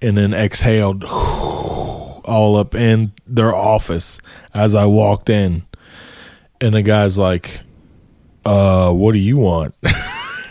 and 0.00 0.16
then 0.16 0.32
exhaled 0.34 1.04
all 1.04 2.56
up 2.56 2.74
in 2.74 3.12
their 3.26 3.54
office 3.54 4.20
as 4.54 4.74
I 4.74 4.84
walked 4.86 5.30
in. 5.30 5.62
And 6.60 6.74
the 6.74 6.82
guy's 6.82 7.18
like, 7.18 7.60
uh, 8.44 8.92
what 8.92 9.12
do 9.12 9.18
you 9.18 9.36
want? 9.36 9.74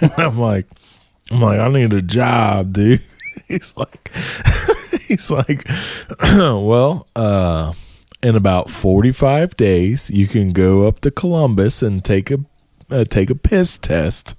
I'm 0.18 0.38
like, 0.38 0.68
I'm 1.32 1.42
like, 1.42 1.60
I 1.60 1.70
need 1.70 1.94
a 1.94 2.02
job, 2.02 2.74
dude. 2.74 3.04
He's 3.48 3.76
like, 3.78 4.12
he's 5.08 5.32
like, 5.32 5.64
well, 6.34 7.08
uh, 7.16 7.72
in 8.22 8.36
about 8.36 8.70
45 8.70 9.56
days, 9.56 10.10
you 10.10 10.28
can 10.28 10.52
go 10.52 10.86
up 10.86 11.00
to 11.02 11.12
Columbus 11.12 11.82
and 11.82 12.04
take 12.04 12.30
a 12.30 12.40
uh, 12.90 13.06
take 13.06 13.30
a 13.30 13.36
piss 13.36 13.78
test. 13.78 14.36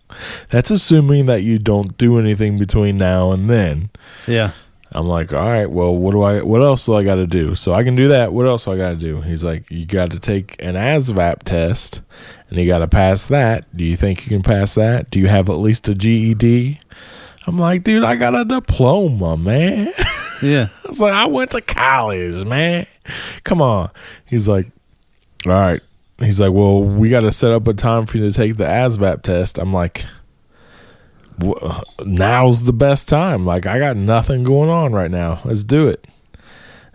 That's 0.50 0.70
assuming 0.70 1.24
that 1.26 1.42
you 1.42 1.58
don't 1.58 1.96
do 1.96 2.18
anything 2.18 2.58
between 2.58 2.98
now 2.98 3.32
and 3.32 3.48
then. 3.48 3.88
yeah 4.26 4.52
I'm 4.92 5.06
like, 5.06 5.32
all 5.32 5.46
right, 5.46 5.70
well, 5.70 5.94
what 5.94 6.12
do 6.12 6.22
I, 6.22 6.40
what 6.40 6.62
else 6.62 6.86
do 6.86 6.94
I 6.94 7.04
got 7.04 7.16
to 7.16 7.26
do? 7.26 7.54
So 7.54 7.74
I 7.74 7.84
can 7.84 7.94
do 7.94 8.08
that. 8.08 8.32
What 8.32 8.46
else 8.46 8.64
do 8.64 8.72
I 8.72 8.76
got 8.76 8.90
to 8.90 8.96
do? 8.96 9.20
He's 9.20 9.44
like, 9.44 9.70
you 9.70 9.84
got 9.84 10.10
to 10.12 10.18
take 10.18 10.56
an 10.62 10.74
ASVAB 10.74 11.42
test 11.42 12.00
and 12.48 12.58
you 12.58 12.66
got 12.66 12.78
to 12.78 12.88
pass 12.88 13.26
that. 13.26 13.76
Do 13.76 13.84
you 13.84 13.96
think 13.96 14.24
you 14.24 14.30
can 14.30 14.42
pass 14.42 14.74
that? 14.74 15.10
Do 15.10 15.20
you 15.20 15.28
have 15.28 15.48
at 15.50 15.58
least 15.58 15.88
a 15.88 15.94
GED? 15.94 16.80
I'm 17.46 17.58
like, 17.58 17.82
dude, 17.82 18.04
I 18.04 18.16
got 18.16 18.34
a 18.34 18.44
diploma, 18.44 19.36
man. 19.36 19.92
yeah 20.42 20.68
I 20.84 20.88
was 20.88 21.00
like, 21.00 21.14
I 21.14 21.26
went 21.26 21.50
to 21.52 21.60
college, 21.60 22.44
man. 22.44 22.86
Come 23.44 23.62
on. 23.62 23.90
He's 24.28 24.48
like, 24.48 24.66
all 25.46 25.52
right. 25.52 25.80
He's 26.18 26.40
like, 26.40 26.52
well, 26.52 26.82
we 26.82 27.10
got 27.10 27.20
to 27.20 27.32
set 27.32 27.52
up 27.52 27.68
a 27.68 27.72
time 27.72 28.06
for 28.06 28.18
you 28.18 28.28
to 28.28 28.34
take 28.34 28.56
the 28.56 28.64
ASVAB 28.64 29.22
test. 29.22 29.58
I'm 29.58 29.72
like, 29.72 30.04
now's 32.04 32.64
the 32.64 32.72
best 32.72 33.08
time. 33.08 33.46
Like, 33.46 33.66
I 33.66 33.78
got 33.78 33.96
nothing 33.96 34.42
going 34.42 34.68
on 34.68 34.92
right 34.92 35.10
now. 35.10 35.40
Let's 35.44 35.62
do 35.62 35.88
it. 35.88 36.06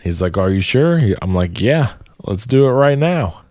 He's 0.02 0.22
like, 0.22 0.38
are 0.38 0.50
you 0.50 0.60
sure? 0.60 1.00
I'm 1.22 1.34
like, 1.34 1.62
yeah, 1.62 1.94
let's 2.24 2.46
do 2.46 2.66
it 2.68 2.72
right 2.72 2.98
now. 2.98 3.43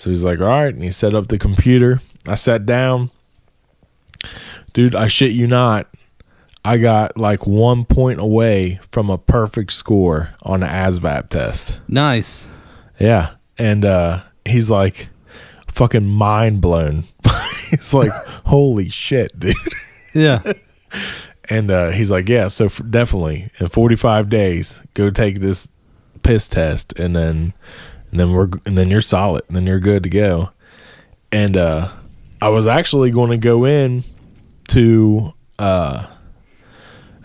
So 0.00 0.08
he's 0.08 0.24
like, 0.24 0.40
all 0.40 0.46
right. 0.46 0.72
And 0.72 0.82
he 0.82 0.90
set 0.90 1.12
up 1.12 1.28
the 1.28 1.38
computer. 1.38 2.00
I 2.26 2.34
sat 2.34 2.64
down. 2.64 3.10
Dude, 4.72 4.94
I 4.94 5.08
shit 5.08 5.32
you 5.32 5.46
not. 5.46 5.88
I 6.64 6.78
got 6.78 7.18
like 7.18 7.46
one 7.46 7.84
point 7.84 8.18
away 8.18 8.80
from 8.90 9.10
a 9.10 9.18
perfect 9.18 9.72
score 9.74 10.30
on 10.42 10.60
the 10.60 10.66
ASVAB 10.66 11.28
test. 11.28 11.74
nice 11.86 12.48
Yeah. 12.98 13.34
And 13.58 13.84
uh 13.84 14.22
he's 14.46 14.70
like 14.70 15.10
fucking 15.68 16.06
mind 16.06 16.62
blown. 16.62 17.04
he's 17.70 17.92
like, 17.92 18.12
"Holy 18.46 18.88
shit, 18.88 19.38
dude!" 19.38 19.54
Yeah. 20.14 20.40
And 21.52 21.68
uh, 21.72 21.90
he's 21.90 22.12
like, 22.12 22.28
"Yeah, 22.28 22.46
so 22.46 22.66
f 22.66 22.80
definitely 22.90 23.50
in 23.58 23.68
45 23.68 24.28
days, 24.28 24.80
go 24.94 25.10
take 25.10 25.40
this 25.40 25.68
piss 26.22 26.46
test, 26.46 26.92
and 26.96 27.16
then 27.16 27.54
and 28.10 28.18
then 28.20 28.32
we're 28.32 28.48
and 28.66 28.76
then 28.78 28.90
you're 28.90 29.00
solid, 29.00 29.44
and 29.48 29.56
then 29.56 29.66
you're 29.66 29.80
good 29.80 30.02
to 30.04 30.08
go." 30.10 30.50
And 31.32 31.56
uh, 31.56 31.90
I 32.42 32.48
was 32.48 32.66
actually 32.66 33.10
going 33.10 33.30
to 33.30 33.36
go 33.36 33.64
in 33.64 34.02
to 34.68 35.32
uh, 35.58 36.06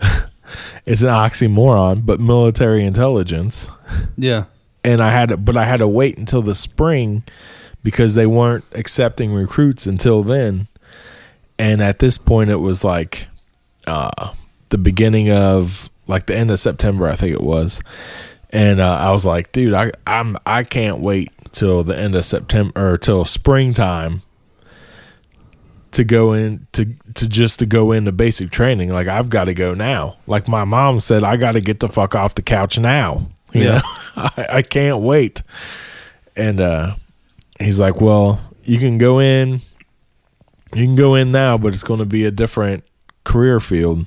it's 0.86 1.02
an 1.02 1.08
oxymoron, 1.08 2.04
but 2.06 2.20
military 2.20 2.84
intelligence 2.84 3.68
Yeah. 4.16 4.44
and 4.84 5.00
I 5.00 5.10
had 5.10 5.30
to, 5.30 5.36
but 5.36 5.56
I 5.56 5.64
had 5.64 5.78
to 5.78 5.88
wait 5.88 6.18
until 6.18 6.42
the 6.42 6.54
spring 6.54 7.24
because 7.82 8.14
they 8.14 8.26
weren't 8.26 8.64
accepting 8.72 9.32
recruits 9.32 9.86
until 9.86 10.22
then. 10.22 10.68
And 11.58 11.82
at 11.82 11.98
this 11.98 12.18
point, 12.18 12.50
it 12.50 12.56
was 12.56 12.84
like 12.84 13.26
uh, 13.86 14.32
the 14.68 14.78
beginning 14.78 15.30
of 15.30 15.88
like 16.06 16.26
the 16.26 16.36
end 16.36 16.50
of 16.50 16.58
September, 16.58 17.08
I 17.08 17.16
think 17.16 17.32
it 17.32 17.42
was. 17.42 17.80
And 18.56 18.80
uh, 18.80 18.96
I 18.96 19.10
was 19.10 19.26
like, 19.26 19.52
dude, 19.52 19.74
I 19.74 19.92
I'm 20.06 20.38
I 20.46 20.62
can't 20.62 21.00
wait 21.00 21.30
till 21.52 21.84
the 21.84 21.94
end 21.94 22.14
of 22.14 22.24
September 22.24 22.92
or 22.94 22.96
till 22.96 23.26
springtime 23.26 24.22
to 25.92 26.04
go 26.04 26.32
in 26.32 26.66
to 26.72 26.86
to 27.14 27.28
just 27.28 27.58
to 27.58 27.66
go 27.66 27.92
into 27.92 28.12
basic 28.12 28.50
training. 28.50 28.88
Like 28.88 29.08
I've 29.08 29.28
got 29.28 29.44
to 29.44 29.52
go 29.52 29.74
now. 29.74 30.16
Like 30.26 30.48
my 30.48 30.64
mom 30.64 31.00
said, 31.00 31.22
I 31.22 31.36
got 31.36 31.52
to 31.52 31.60
get 31.60 31.80
the 31.80 31.88
fuck 31.90 32.14
off 32.14 32.34
the 32.34 32.40
couch 32.40 32.78
now. 32.78 33.28
You 33.52 33.62
Yeah. 33.64 33.72
know? 33.72 33.82
I, 34.16 34.46
I 34.50 34.62
can't 34.62 35.02
wait. 35.02 35.42
And 36.34 36.58
uh, 36.58 36.94
he's 37.60 37.78
like, 37.78 38.00
well, 38.00 38.40
you 38.64 38.78
can 38.78 38.96
go 38.96 39.18
in, 39.20 39.60
you 40.74 40.84
can 40.86 40.96
go 40.96 41.14
in 41.14 41.30
now, 41.30 41.58
but 41.58 41.74
it's 41.74 41.82
going 41.82 42.00
to 42.00 42.06
be 42.06 42.24
a 42.24 42.30
different 42.30 42.84
career 43.24 43.60
field. 43.60 44.06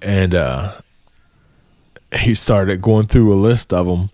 And 0.00 0.34
uh, 0.34 0.72
he 2.20 2.34
started 2.34 2.80
going 2.82 3.06
through 3.06 3.32
a 3.32 3.36
list 3.40 3.72
of 3.72 3.86
them, 3.86 4.10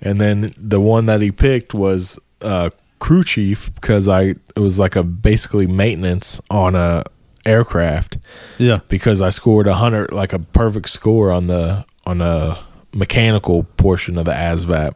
and 0.00 0.20
then 0.20 0.52
the 0.56 0.80
one 0.80 1.06
that 1.06 1.20
he 1.20 1.30
picked 1.32 1.74
was 1.74 2.18
uh, 2.42 2.70
crew 2.98 3.24
chief 3.24 3.74
because 3.74 4.08
I 4.08 4.22
it 4.54 4.58
was 4.58 4.78
like 4.78 4.96
a 4.96 5.02
basically 5.02 5.66
maintenance 5.66 6.40
on 6.50 6.74
a 6.74 7.04
aircraft 7.46 8.18
Yeah. 8.58 8.80
because 8.88 9.22
I 9.22 9.30
scored 9.30 9.66
a 9.66 9.74
hundred, 9.74 10.12
like 10.12 10.32
a 10.34 10.38
perfect 10.38 10.90
score 10.90 11.30
on 11.30 11.46
the 11.46 11.84
on 12.04 12.20
a 12.20 12.58
mechanical 12.92 13.64
portion 13.76 14.18
of 14.18 14.24
the 14.26 14.32
ASVAB. 14.32 14.94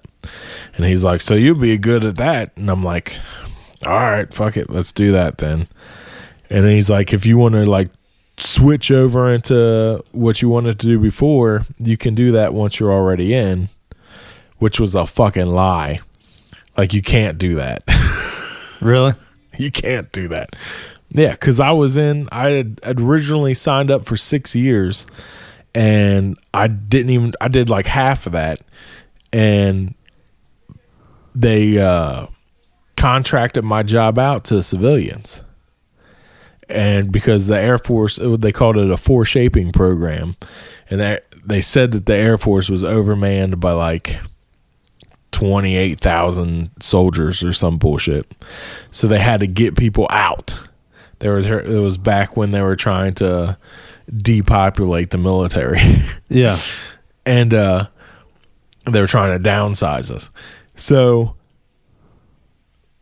And 0.74 0.84
he's 0.84 1.04
like, 1.04 1.20
"So 1.20 1.34
you'll 1.34 1.54
be 1.58 1.76
good 1.78 2.04
at 2.04 2.16
that?" 2.16 2.52
And 2.56 2.70
I'm 2.70 2.82
like, 2.82 3.16
"All 3.86 3.92
right, 3.98 4.32
fuck 4.32 4.56
it, 4.56 4.68
let's 4.70 4.92
do 4.92 5.12
that 5.12 5.38
then." 5.38 5.68
And 6.50 6.64
then 6.64 6.74
he's 6.74 6.90
like, 6.90 7.12
"If 7.12 7.24
you 7.26 7.38
want 7.38 7.54
to 7.54 7.64
like 7.66 7.90
switch 8.36 8.90
over 8.90 9.32
into 9.32 10.02
what 10.12 10.42
you 10.42 10.48
wanted 10.48 10.78
to 10.80 10.86
do 10.86 10.98
before, 10.98 11.62
you 11.78 11.96
can 11.96 12.14
do 12.14 12.32
that 12.32 12.54
once 12.54 12.78
you're 12.80 12.92
already 12.92 13.34
in," 13.34 13.68
which 14.58 14.80
was 14.80 14.94
a 14.94 15.06
fucking 15.06 15.46
lie. 15.46 15.98
Like 16.76 16.92
you 16.92 17.02
can't 17.02 17.38
do 17.38 17.56
that. 17.56 17.84
Really? 18.80 19.14
you 19.56 19.70
can't 19.70 20.10
do 20.12 20.28
that. 20.28 20.56
Yeah, 21.10 21.30
because 21.30 21.60
I 21.60 21.70
was 21.70 21.96
in. 21.96 22.28
I 22.32 22.50
had 22.50 23.00
originally 23.00 23.54
signed 23.54 23.90
up 23.90 24.04
for 24.04 24.16
six 24.16 24.54
years, 24.56 25.06
and 25.74 26.36
I 26.52 26.66
didn't 26.66 27.10
even. 27.10 27.34
I 27.40 27.46
did 27.48 27.70
like 27.70 27.86
half 27.86 28.26
of 28.26 28.32
that, 28.32 28.60
and 29.32 29.94
they 31.36 31.78
uh, 31.78 32.26
contracted 32.96 33.64
my 33.64 33.84
job 33.84 34.18
out 34.18 34.44
to 34.46 34.60
civilians. 34.60 35.43
And 36.68 37.12
because 37.12 37.46
the 37.46 37.58
Air 37.58 37.78
Force, 37.78 38.18
they 38.22 38.52
called 38.52 38.76
it 38.78 38.90
a 38.90 38.96
force 38.96 39.28
shaping 39.28 39.70
program, 39.72 40.36
and 40.90 41.00
they 41.00 41.18
they 41.44 41.60
said 41.60 41.92
that 41.92 42.06
the 42.06 42.14
Air 42.16 42.38
Force 42.38 42.68
was 42.70 42.82
overmanned 42.82 43.60
by 43.60 43.72
like 43.72 44.16
twenty 45.30 45.76
eight 45.76 46.00
thousand 46.00 46.70
soldiers 46.80 47.42
or 47.42 47.52
some 47.52 47.76
bullshit 47.76 48.30
so 48.92 49.06
they 49.08 49.18
had 49.18 49.40
to 49.40 49.46
get 49.46 49.76
people 49.76 50.06
out. 50.10 50.58
There 51.18 51.34
was 51.34 51.46
it 51.46 51.66
was 51.80 51.98
back 51.98 52.36
when 52.36 52.50
they 52.52 52.62
were 52.62 52.76
trying 52.76 53.14
to 53.14 53.58
depopulate 54.14 55.10
the 55.10 55.18
military, 55.18 55.80
Yeah. 56.28 56.58
and 57.26 57.52
uh, 57.54 57.86
they 58.84 59.00
were 59.00 59.06
trying 59.06 59.42
to 59.42 59.48
downsize 59.50 60.10
us. 60.10 60.30
So 60.76 61.36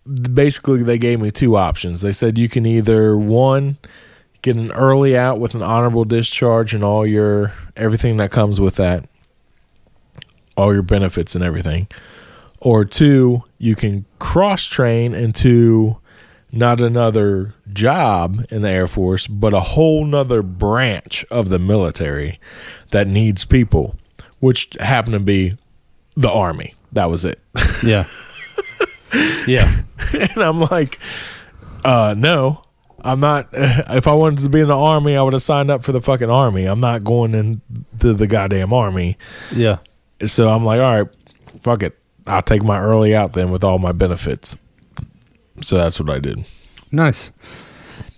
basically, 0.06 0.82
they 0.82 0.98
gave 0.98 1.20
me 1.20 1.30
two 1.30 1.56
options. 1.56 2.00
They 2.00 2.12
said 2.12 2.38
you 2.38 2.48
can 2.48 2.66
either 2.66 3.16
one 3.16 3.78
get 4.42 4.56
an 4.56 4.72
early 4.72 5.16
out 5.16 5.38
with 5.38 5.54
an 5.54 5.62
honorable 5.62 6.04
discharge 6.04 6.74
and 6.74 6.82
all 6.82 7.06
your 7.06 7.52
everything 7.76 8.16
that 8.16 8.30
comes 8.30 8.60
with 8.60 8.74
that, 8.76 9.08
all 10.56 10.72
your 10.72 10.82
benefits 10.82 11.34
and 11.34 11.44
everything, 11.44 11.86
or 12.58 12.84
two, 12.84 13.42
you 13.58 13.74
can 13.74 14.04
cross 14.18 14.64
train 14.64 15.14
into 15.14 15.96
not 16.52 16.80
another 16.80 17.54
job 17.72 18.44
in 18.50 18.62
the 18.62 18.68
Air 18.68 18.86
Force, 18.86 19.26
but 19.26 19.54
a 19.54 19.60
whole 19.60 20.04
nother 20.04 20.42
branch 20.42 21.24
of 21.30 21.48
the 21.48 21.58
military 21.58 22.38
that 22.90 23.06
needs 23.06 23.44
people, 23.44 23.96
which 24.40 24.68
happened 24.78 25.14
to 25.14 25.20
be 25.20 25.56
the 26.14 26.30
Army. 26.30 26.74
That 26.92 27.06
was 27.06 27.24
it. 27.24 27.40
Yeah. 27.82 28.04
yeah. 29.46 29.82
and 30.12 30.42
I'm 30.42 30.60
like, 30.60 30.98
uh, 31.84 32.14
no, 32.16 32.62
I'm 33.00 33.20
not. 33.20 33.48
If 33.52 34.06
I 34.06 34.14
wanted 34.14 34.40
to 34.40 34.48
be 34.48 34.60
in 34.60 34.68
the 34.68 34.76
Army, 34.76 35.16
I 35.16 35.22
would 35.22 35.32
have 35.32 35.42
signed 35.42 35.70
up 35.70 35.82
for 35.84 35.92
the 35.92 36.00
fucking 36.00 36.30
Army. 36.30 36.66
I'm 36.66 36.80
not 36.80 37.04
going 37.04 37.34
into 37.34 38.14
the 38.14 38.26
goddamn 38.26 38.72
Army. 38.72 39.18
Yeah. 39.52 39.78
So 40.26 40.48
I'm 40.48 40.64
like, 40.64 40.80
all 40.80 41.02
right, 41.02 41.08
fuck 41.60 41.82
it. 41.82 41.98
I'll 42.26 42.42
take 42.42 42.62
my 42.62 42.78
early 42.80 43.14
out 43.14 43.32
then 43.32 43.50
with 43.50 43.64
all 43.64 43.78
my 43.78 43.92
benefits. 43.92 44.56
So 45.60 45.76
that's 45.76 45.98
what 45.98 46.10
I 46.10 46.18
did. 46.18 46.46
Nice. 46.90 47.32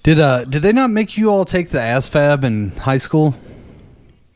Did 0.02 0.20
uh 0.20 0.44
did 0.44 0.62
they 0.62 0.72
not 0.72 0.90
make 0.90 1.16
you 1.16 1.30
all 1.30 1.44
take 1.46 1.70
the 1.70 1.78
ASVAB 1.78 2.44
in 2.44 2.70
high 2.72 2.98
school? 2.98 3.34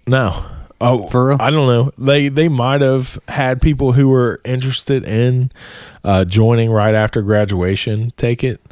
No. 0.06 0.46
Oh, 0.80 1.08
For 1.08 1.28
real? 1.28 1.36
I 1.40 1.50
don't 1.50 1.66
know. 1.66 1.92
They 1.98 2.28
they 2.28 2.48
might 2.48 2.80
have 2.80 3.18
had 3.28 3.60
people 3.60 3.92
who 3.92 4.08
were 4.08 4.40
interested 4.44 5.04
in 5.04 5.50
uh, 6.08 6.24
joining 6.24 6.70
right 6.70 6.94
after 6.94 7.20
graduation 7.20 8.10
take 8.16 8.42
it, 8.42 8.62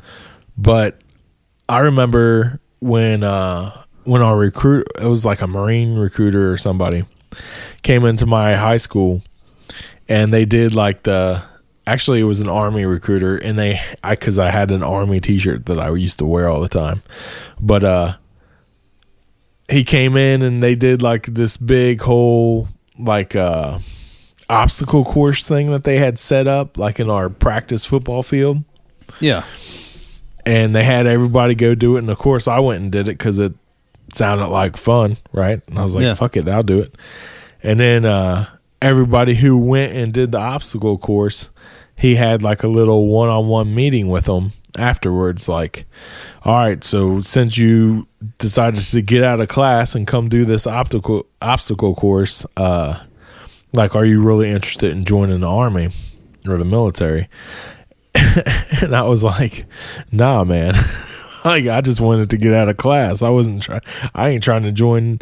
but 0.57 0.99
I 1.69 1.81
remember 1.81 2.61
when 2.81 3.23
uh, 3.23 3.85
when 4.05 4.23
our 4.23 4.39
recruit 4.39 4.87
it 4.99 5.05
was 5.05 5.27
like 5.27 5.43
a 5.43 5.47
Marine 5.47 5.99
recruiter 5.99 6.51
or 6.51 6.57
somebody 6.57 7.05
came 7.83 8.07
into 8.07 8.25
my 8.25 8.57
high 8.57 8.79
school, 8.79 9.21
and 10.09 10.33
they 10.33 10.47
did 10.47 10.75
like 10.75 11.03
the 11.03 11.43
actually 11.87 12.21
it 12.21 12.25
was 12.25 12.41
an 12.41 12.49
Army 12.49 12.87
recruiter, 12.87 13.37
and 13.37 13.59
they 13.59 13.83
I 14.03 14.15
because 14.15 14.39
I 14.39 14.51
had 14.51 14.71
an 14.71 14.83
Army 14.83 15.21
T-shirt 15.21 15.67
that 15.67 15.79
I 15.79 15.95
used 15.95 16.19
to 16.21 16.25
wear 16.25 16.49
all 16.49 16.63
the 16.63 16.71
time, 16.71 17.03
but 17.61 17.85
uh 17.85 18.17
he 19.69 19.85
came 19.85 20.17
in 20.17 20.41
and 20.41 20.63
they 20.63 20.75
did 20.75 21.03
like 21.03 21.27
this 21.27 21.59
big 21.59 22.01
whole 22.01 22.69
like 22.99 23.37
uh 23.37 23.79
obstacle 24.49 25.05
course 25.05 25.47
thing 25.47 25.71
that 25.73 25.85
they 25.85 25.99
had 25.99 26.19
set 26.19 26.47
up 26.47 26.79
like 26.79 27.01
in 27.01 27.11
our 27.11 27.29
practice 27.29 27.85
football 27.85 28.23
field 28.23 28.63
Yeah. 29.21 29.45
and 30.45 30.75
they 30.75 30.85
had 30.85 31.07
everybody 31.07 31.55
go 31.55 31.75
do 31.75 31.97
it 31.97 32.01
and 32.01 32.11
of 32.11 32.19
course 32.19 32.47
I 32.47 32.61
went 32.61 32.83
and 32.83 32.93
did 32.93 33.09
it 33.09 33.19
cuz 33.19 33.39
it 33.39 33.55
sounded 34.15 34.47
like 34.47 34.77
fun 34.77 35.17
right 35.33 35.61
and 35.69 35.79
I 35.79 35.83
was 35.83 35.95
like 35.97 36.03
Yeah. 36.05 36.15
fuck 36.15 36.37
it 36.37 36.49
I'll 36.49 36.63
do 36.63 36.79
it 36.81 36.95
and 37.63 37.81
then 37.81 38.05
uh 38.05 38.47
everybody 38.81 39.35
who 39.35 39.57
went 39.57 39.93
and 39.95 40.13
did 40.13 40.31
the 40.33 40.39
obstacle 40.39 40.97
course 40.99 41.51
he 41.97 42.15
had 42.15 42.43
like 42.43 42.63
a 42.63 42.69
little 42.69 43.07
one-on-one 43.09 43.75
meeting 43.75 44.09
with 44.09 44.27
them 44.27 44.53
afterwards 44.79 45.49
like 45.49 45.87
all 46.45 46.55
right 46.55 46.85
so 46.85 47.19
since 47.21 47.57
you 47.59 48.07
decided 48.39 48.85
to 48.85 49.01
get 49.03 49.25
out 49.25 49.41
of 49.41 49.49
class 49.49 49.95
and 49.95 50.07
come 50.07 50.29
do 50.29 50.45
this 50.45 50.67
optical 50.67 51.27
obstacle 51.43 51.95
course 51.97 52.47
uh 52.59 53.01
like 53.73 53.95
are 53.95 54.05
you 54.05 54.23
really 54.23 54.51
interested 54.51 54.93
in 54.93 55.05
joining 55.05 55.41
the 55.41 55.49
army 55.49 55.91
or 56.47 56.57
the 56.57 56.65
military? 56.65 57.29
And 58.83 58.95
i 58.95 59.03
was 59.03 59.23
like 59.25 59.67
nah 60.13 60.45
man. 60.45 60.75
Like 61.45 61.69
i 61.69 61.81
just 61.81 62.01
wanted 62.01 62.31
to 62.31 62.37
get 62.37 62.53
out 62.53 62.69
of 62.69 62.77
class. 62.77 63.23
I 63.23 63.29
wasn't 63.29 63.63
trying 63.63 63.83
i 64.15 64.31
ain't 64.31 64.43
trying 64.43 64.65
to 64.65 64.73
join 64.73 65.21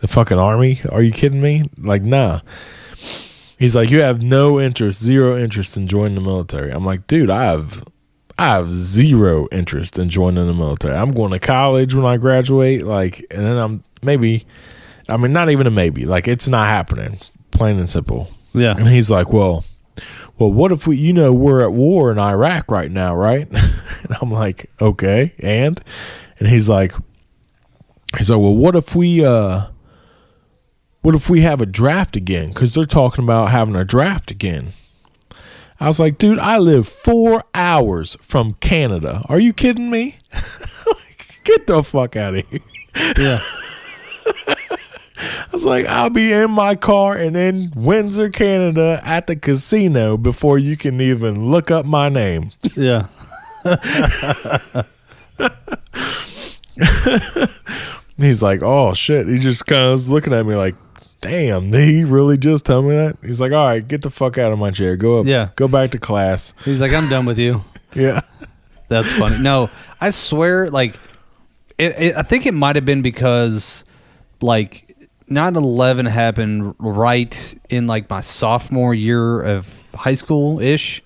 the 0.00 0.08
fucking 0.08 0.38
army. 0.38 0.80
Are 0.90 1.02
you 1.02 1.12
kidding 1.12 1.40
me? 1.40 1.70
Like 1.78 2.02
nah. 2.02 2.40
He's 3.56 3.76
like 3.76 3.90
you 3.90 4.00
have 4.00 4.20
no 4.20 4.58
interest 4.58 5.00
zero 5.00 5.36
interest 5.38 5.76
in 5.76 5.86
joining 5.86 6.16
the 6.16 6.22
military. 6.22 6.72
I'm 6.72 6.84
like 6.84 7.06
dude 7.06 7.30
i 7.30 7.44
have 7.44 7.84
I 8.40 8.54
have 8.54 8.72
zero 8.72 9.48
interest 9.52 9.98
in 9.98 10.08
joining 10.08 10.46
the 10.46 10.54
military. 10.54 10.96
I'm 10.96 11.12
going 11.12 11.30
to 11.32 11.38
college 11.38 11.94
when 11.94 12.06
I 12.06 12.16
graduate, 12.16 12.86
like, 12.86 13.22
and 13.30 13.44
then 13.44 13.58
I'm 13.58 13.84
maybe, 14.00 14.46
I 15.10 15.18
mean, 15.18 15.34
not 15.34 15.50
even 15.50 15.66
a 15.66 15.70
maybe, 15.70 16.06
like, 16.06 16.26
it's 16.26 16.48
not 16.48 16.66
happening, 16.66 17.18
plain 17.60 17.78
and 17.78 17.90
simple. 17.90 18.26
Yeah. 18.54 18.74
And 18.74 18.88
he's 18.88 19.10
like, 19.10 19.34
well, 19.34 19.66
well, 20.38 20.50
what 20.50 20.72
if 20.72 20.86
we, 20.86 20.96
you 20.96 21.12
know, 21.12 21.30
we're 21.30 21.60
at 21.60 21.74
war 21.74 22.10
in 22.10 22.18
Iraq 22.18 22.70
right 22.70 22.90
now, 22.90 23.14
right? 23.14 23.46
and 23.52 24.16
I'm 24.18 24.30
like, 24.30 24.70
okay, 24.80 25.34
and 25.40 25.78
and 26.38 26.48
he's 26.48 26.70
like, 26.70 26.94
he's 28.16 28.30
like, 28.30 28.40
well, 28.40 28.56
what 28.56 28.76
if 28.76 28.96
we, 28.96 29.22
uh, 29.22 29.66
what 31.02 31.14
if 31.14 31.28
we 31.28 31.42
have 31.42 31.60
a 31.60 31.66
draft 31.66 32.16
again? 32.16 32.48
Because 32.48 32.72
they're 32.72 32.86
talking 32.86 33.24
about 33.24 33.50
having 33.50 33.76
a 33.76 33.84
draft 33.84 34.30
again. 34.30 34.70
I 35.78 35.86
was 35.86 36.00
like, 36.00 36.16
dude, 36.16 36.38
I 36.38 36.56
live 36.56 36.88
four 36.88 37.44
hours 37.54 38.16
from 38.22 38.54
Canada. 38.54 39.22
Are 39.28 39.38
you 39.38 39.52
kidding 39.52 39.90
me? 39.90 40.16
Get 41.44 41.66
the 41.66 41.82
fuck 41.82 42.16
out 42.16 42.36
of 42.36 42.48
here. 42.48 42.60
Yeah. 43.18 43.40
I 45.50 45.52
was 45.52 45.64
like, 45.64 45.86
I'll 45.86 46.10
be 46.10 46.32
in 46.32 46.52
my 46.52 46.76
car 46.76 47.16
and 47.16 47.36
in 47.36 47.72
Windsor, 47.74 48.30
Canada 48.30 49.00
at 49.02 49.26
the 49.26 49.34
casino 49.34 50.16
before 50.16 50.58
you 50.58 50.76
can 50.76 51.00
even 51.00 51.50
look 51.50 51.72
up 51.72 51.84
my 51.84 52.08
name. 52.08 52.52
Yeah. 52.76 53.08
He's 58.16 58.42
like, 58.42 58.62
oh 58.62 58.94
shit. 58.94 59.26
He 59.26 59.38
just 59.38 59.66
kind 59.66 59.86
of 59.86 59.92
was 59.92 60.08
looking 60.08 60.32
at 60.32 60.46
me 60.46 60.54
like, 60.54 60.76
damn, 61.20 61.72
did 61.72 61.88
he 61.88 62.04
really 62.04 62.38
just 62.38 62.64
tell 62.64 62.82
me 62.82 62.94
that? 62.94 63.16
He's 63.22 63.40
like, 63.40 63.50
all 63.50 63.66
right, 63.66 63.86
get 63.86 64.02
the 64.02 64.10
fuck 64.10 64.38
out 64.38 64.52
of 64.52 64.58
my 64.58 64.70
chair. 64.70 64.96
Go 64.96 65.18
up. 65.20 65.26
Yeah. 65.26 65.48
Go 65.56 65.66
back 65.66 65.90
to 65.92 65.98
class. 65.98 66.54
He's 66.64 66.80
like, 66.80 66.92
I'm 66.92 67.08
done 67.08 67.26
with 67.26 67.38
you. 67.38 67.62
Yeah. 67.92 68.20
That's 68.86 69.10
funny. 69.10 69.42
No, 69.42 69.68
I 70.00 70.10
swear, 70.10 70.70
like, 70.70 70.94
it, 71.76 71.98
it, 71.98 72.16
I 72.16 72.22
think 72.22 72.46
it 72.46 72.54
might 72.54 72.76
have 72.76 72.84
been 72.84 73.02
because, 73.02 73.84
like, 74.40 74.89
9 75.30 75.56
11 75.56 76.06
happened 76.06 76.74
right 76.78 77.54
in, 77.68 77.86
like, 77.86 78.10
my 78.10 78.20
sophomore 78.20 78.94
year 78.94 79.40
of 79.40 79.84
high 79.94 80.14
school 80.14 80.60
ish. 80.60 81.02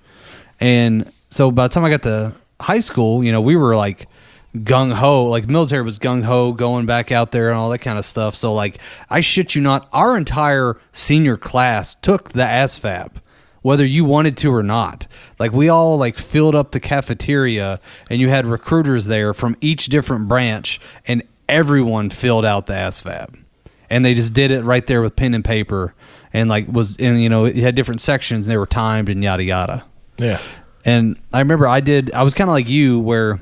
And 0.60 1.10
so 1.28 1.50
by 1.50 1.68
the 1.68 1.74
time 1.74 1.84
I 1.84 1.90
got 1.90 2.02
to 2.04 2.32
high 2.60 2.80
school, 2.80 3.22
you 3.22 3.32
know, 3.32 3.40
we 3.40 3.56
were 3.56 3.76
like 3.76 4.08
gung 4.56 4.92
ho, 4.92 5.26
like, 5.26 5.48
military 5.48 5.82
was 5.82 5.98
gung 5.98 6.22
ho 6.22 6.52
going 6.52 6.86
back 6.86 7.12
out 7.12 7.32
there 7.32 7.50
and 7.50 7.58
all 7.58 7.70
that 7.70 7.80
kind 7.80 7.98
of 7.98 8.06
stuff. 8.06 8.34
So, 8.34 8.54
like, 8.54 8.78
I 9.10 9.20
shit 9.20 9.54
you 9.54 9.60
not, 9.60 9.88
our 9.92 10.16
entire 10.16 10.78
senior 10.92 11.36
class 11.36 11.94
took 11.96 12.32
the 12.32 12.44
ASVAB 12.44 13.20
whether 13.64 13.86
you 13.86 14.04
wanted 14.04 14.36
to 14.36 14.52
or 14.52 14.62
not. 14.62 15.06
Like 15.38 15.52
we 15.52 15.70
all 15.70 15.96
like 15.96 16.18
filled 16.18 16.54
up 16.54 16.72
the 16.72 16.80
cafeteria 16.80 17.80
and 18.10 18.20
you 18.20 18.28
had 18.28 18.44
recruiters 18.44 19.06
there 19.06 19.32
from 19.32 19.56
each 19.62 19.86
different 19.86 20.28
branch 20.28 20.78
and 21.06 21.22
everyone 21.48 22.10
filled 22.10 22.44
out 22.44 22.66
the 22.66 22.74
ASVAB. 22.74 23.43
And 23.90 24.04
they 24.04 24.14
just 24.14 24.32
did 24.32 24.50
it 24.50 24.64
right 24.64 24.86
there 24.86 25.02
with 25.02 25.16
pen 25.16 25.34
and 25.34 25.44
paper 25.44 25.94
and 26.32 26.48
like 26.48 26.66
was 26.68 26.96
and 26.98 27.22
you 27.22 27.28
know, 27.28 27.44
it 27.44 27.56
had 27.56 27.74
different 27.74 28.00
sections 28.00 28.46
and 28.46 28.52
they 28.52 28.56
were 28.56 28.66
timed 28.66 29.08
and 29.08 29.22
yada 29.22 29.44
yada. 29.44 29.84
Yeah. 30.18 30.40
And 30.84 31.16
I 31.32 31.38
remember 31.38 31.66
I 31.66 31.80
did 31.80 32.12
I 32.12 32.22
was 32.22 32.34
kind 32.34 32.48
of 32.48 32.52
like 32.52 32.68
you 32.68 32.98
where 32.98 33.38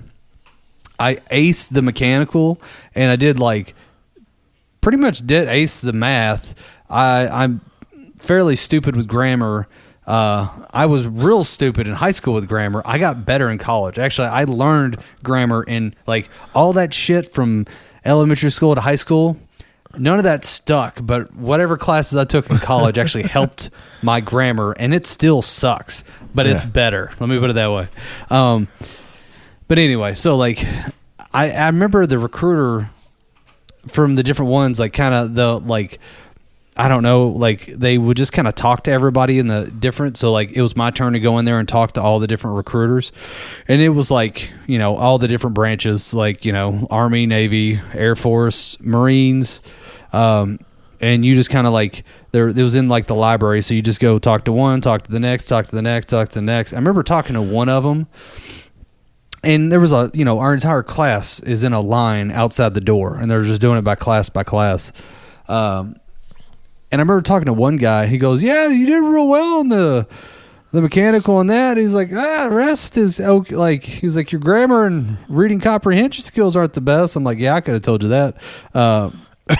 I 0.99 1.16
aced 1.30 1.70
the 1.70 1.82
mechanical 1.82 2.61
and 2.95 3.11
I 3.11 3.16
did 3.16 3.38
like 3.38 3.74
pretty 4.80 4.99
much 4.99 5.26
did 5.26 5.49
ace 5.49 5.80
the 5.80 5.93
math. 5.93 6.55
I 6.88 7.28
I'm 7.28 7.62
fairly 8.18 8.57
stupid 8.57 8.95
with 8.95 9.09
grammar. 9.09 9.68
Uh, 10.07 10.49
I 10.70 10.86
was 10.86 11.07
real 11.07 11.45
stupid 11.45 11.86
in 11.86 11.95
high 11.95 12.11
school 12.11 12.34
with 12.34 12.49
grammar. 12.49 12.82
I 12.84 12.99
got 12.99 13.24
better 13.24 13.49
in 13.51 13.59
college. 13.59 13.99
Actually, 13.99 14.28
I 14.28 14.45
learned 14.45 14.99
grammar 15.22 15.62
in 15.62 15.95
like 16.07 16.28
all 16.55 16.72
that 16.74 16.93
shit 16.93 17.32
from 17.32 17.66
elementary 18.05 18.51
school 18.51 18.74
to 18.74 18.80
high 18.80 18.97
school. 18.97 19.36
None 19.99 20.18
of 20.18 20.24
that 20.24 20.45
stuck, 20.45 20.99
but 21.03 21.34
whatever 21.34 21.76
classes 21.76 22.16
I 22.16 22.24
took 22.24 22.51
in 22.51 22.59
college 22.59 22.99
actually 22.99 23.22
helped 23.28 23.70
my 24.03 24.20
grammar, 24.20 24.72
and 24.72 24.95
it 24.95 25.07
still 25.07 25.43
sucks, 25.43 26.05
but 26.34 26.47
it's 26.47 26.64
better. 26.64 27.12
Let 27.20 27.28
me 27.28 27.38
put 27.38 27.51
it 27.51 27.55
that 27.55 27.70
way. 27.70 27.88
Um, 28.30 28.68
but 29.68 29.78
anyway, 29.78 30.14
so 30.14 30.36
like, 30.36 30.66
I, 31.32 31.51
I 31.51 31.66
remember 31.66 32.07
the 32.07 32.18
recruiter 32.18 32.90
from 33.88 34.14
the 34.14 34.22
different 34.22 34.51
ones, 34.51 34.78
like 34.80 34.93
kind 34.93 35.14
of 35.14 35.34
the 35.34 35.59
like 35.59 35.99
I 36.74 36.88
don't 36.88 37.03
know, 37.03 37.28
like 37.28 37.66
they 37.66 37.99
would 37.99 38.16
just 38.16 38.32
kind 38.32 38.49
of 38.49 38.55
talk 38.55 38.84
to 38.84 38.90
everybody 38.90 39.38
in 39.38 39.47
the 39.49 39.66
different. 39.66 40.16
So 40.16 40.32
like 40.32 40.53
it 40.53 40.62
was 40.62 40.74
my 40.74 40.90
turn 40.90 41.12
to 41.12 41.20
go 41.20 41.38
in 41.38 41.45
there 41.45 41.59
and 41.59 41.68
talk 41.68 41.93
to 41.93 42.03
all 42.03 42.18
the 42.18 42.26
different 42.26 42.57
recruiters, 42.57 43.12
and 43.68 43.82
it 43.82 43.90
was 43.90 44.11
like 44.11 44.51
you 44.66 44.78
know 44.78 44.97
all 44.97 45.18
the 45.18 45.28
different 45.28 45.55
branches, 45.55 46.14
like 46.14 46.47
you 46.47 46.53
know 46.53 46.86
Army, 46.90 47.26
Navy, 47.26 47.78
Air 47.93 48.16
Force, 48.16 48.78
Marines, 48.80 49.61
um, 50.13 50.59
and 51.01 51.25
you 51.25 51.35
just 51.35 51.51
kind 51.51 51.67
of 51.67 51.73
like 51.73 52.05
there. 52.31 52.49
It 52.49 52.57
was 52.57 52.75
in 52.75 52.89
like 52.89 53.07
the 53.07 53.15
library, 53.15 53.61
so 53.63 53.75
you 53.75 53.83
just 53.83 54.01
go 54.01 54.19
talk 54.19 54.45
to 54.45 54.53
one, 54.53 54.81
talk 54.81 55.03
to 55.03 55.11
the 55.11 55.21
next, 55.21 55.47
talk 55.47 55.67
to 55.67 55.75
the 55.75 55.83
next, 55.83 56.07
talk 56.07 56.29
to 56.29 56.35
the 56.37 56.43
next. 56.43 56.73
I 56.73 56.77
remember 56.77 57.03
talking 57.03 57.35
to 57.35 57.43
one 57.43 57.69
of 57.69 57.83
them, 57.83 58.07
and 59.43 59.73
there 59.73 59.81
was 59.81 59.93
a 59.93 60.11
you 60.15 60.25
know 60.25 60.39
our 60.39 60.55
entire 60.55 60.83
class 60.83 61.41
is 61.41 61.65
in 61.65 61.73
a 61.73 61.81
line 61.81 62.31
outside 62.31 62.75
the 62.75 62.81
door, 62.81 63.17
and 63.17 63.31
they're 63.31 63.43
just 63.43 63.61
doing 63.61 63.79
it 63.79 63.83
by 63.83 63.97
class 63.97 64.29
by 64.29 64.45
class. 64.45 64.93
Um, 65.49 65.97
and 66.93 67.01
I 67.01 67.03
remember 67.03 67.23
talking 67.23 67.47
to 67.47 67.53
one 67.53 67.79
guy. 67.79 68.07
He 68.07 68.19
goes, 68.19 68.43
"Yeah, 68.43 68.69
you 68.69 68.87
did 68.87 69.01
real 69.01 69.27
well 69.27 69.59
on 69.59 69.71
the 69.71 70.07
the 70.71 70.81
mechanical 70.81 71.41
and 71.41 71.51
that." 71.51 71.79
He's 71.79 71.95
like, 71.95 72.11
"Ah, 72.15 72.49
rest 72.51 72.97
is 72.97 73.21
okay." 73.21 73.57
Like 73.57 73.83
he's 73.83 74.17
like, 74.17 74.31
"Your 74.31 74.41
grammar 74.41 74.85
and 74.87 75.17
reading 75.29 75.59
comprehension 75.59 76.23
skills 76.23 76.55
aren't 76.55 76.75
the 76.75 76.81
best." 76.81 77.17
I'm 77.17 77.25
like, 77.25 77.39
"Yeah, 77.39 77.55
I 77.55 77.61
could 77.61 77.75
have 77.75 77.83
told 77.83 78.05
you 78.05 78.11
that." 78.11 78.37
Uh, 78.73 79.11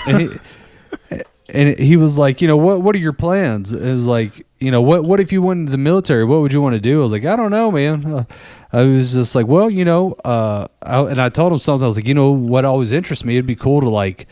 and, 0.07 0.21
he, 0.21 1.21
and 1.49 1.79
he 1.79 1.97
was 1.97 2.19
like, 2.19 2.41
"You 2.41 2.49
know 2.49 2.57
what? 2.57 2.83
What 2.83 2.95
are 2.95 2.99
your 2.99 3.13
plans?" 3.13 3.73
It 3.73 3.81
was 3.81 4.07
like, 4.07 4.47
"You 4.59 4.71
know 4.71 4.83
what? 4.83 5.05
What 5.05 5.21
if 5.21 5.33
you 5.33 5.43
went 5.43 5.61
into 5.61 5.73
the 5.73 5.79
military? 5.79 6.25
What 6.25 6.41
would 6.41 6.53
you 6.53 6.61
want 6.61 6.75
to 6.75 6.81
do?" 6.81 7.01
I 7.01 7.03
was 7.03 7.13
like, 7.13 7.25
"I 7.25 7.37
don't 7.37 7.51
know, 7.51 7.71
man." 7.71 8.05
Uh, 8.07 8.25
I 8.73 8.83
was 8.83 9.13
just 9.13 9.35
like, 9.35 9.47
"Well, 9.47 9.71
you 9.71 9.85
know," 9.85 10.13
uh, 10.25 10.69
I, 10.83 11.01
and 11.03 11.21
I 11.21 11.29
told 11.29 11.53
him 11.53 11.59
something. 11.59 11.85
I 11.85 11.87
was 11.87 11.97
like, 11.97 12.07
"You 12.07 12.15
know 12.15 12.31
what? 12.31 12.65
Always 12.65 12.93
interests 12.93 13.25
me. 13.25 13.37
It'd 13.37 13.47
be 13.47 13.57
cool 13.57 13.81
to 13.81 13.89
like." 13.89 14.27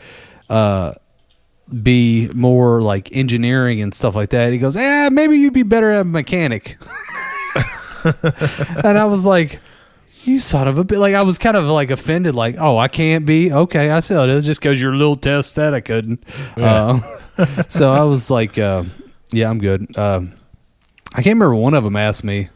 Uh, 0.49 0.93
be 1.81 2.27
more 2.33 2.81
like 2.81 3.15
engineering 3.15 3.81
and 3.81 3.93
stuff 3.93 4.13
like 4.13 4.29
that. 4.31 4.51
He 4.51 4.57
goes, 4.57 4.75
"Yeah, 4.75 5.07
maybe 5.09 5.37
you'd 5.37 5.53
be 5.53 5.63
better 5.63 5.91
at 5.91 6.05
mechanic." 6.05 6.77
and 8.83 8.97
I 8.97 9.05
was 9.05 9.25
like, 9.25 9.59
"You 10.25 10.39
son 10.39 10.67
of 10.67 10.77
a 10.77 10.83
bit!" 10.83 10.99
Like 10.99 11.15
I 11.15 11.23
was 11.23 11.37
kind 11.37 11.57
of 11.57 11.65
like 11.65 11.91
offended. 11.91 12.35
Like, 12.35 12.55
"Oh, 12.59 12.77
I 12.77 12.87
can't 12.87 13.25
be 13.25 13.51
okay." 13.51 13.89
I 13.89 13.99
said, 13.99 14.29
"It's 14.29 14.45
just 14.45 14.61
because 14.61 14.81
your 14.81 14.95
little 14.95 15.15
test 15.15 15.55
that 15.55 15.73
I 15.73 15.81
couldn't." 15.81 16.23
Uh, 16.57 16.99
so 17.67 17.91
I 17.91 18.03
was 18.03 18.29
like, 18.29 18.57
uh, 18.57 18.83
"Yeah, 19.31 19.49
I'm 19.49 19.59
good." 19.59 19.97
Um, 19.97 20.33
I 21.13 21.21
can't 21.21 21.35
remember. 21.35 21.55
One 21.55 21.73
of 21.73 21.83
them 21.83 21.95
asked 21.95 22.23
me, 22.23 22.49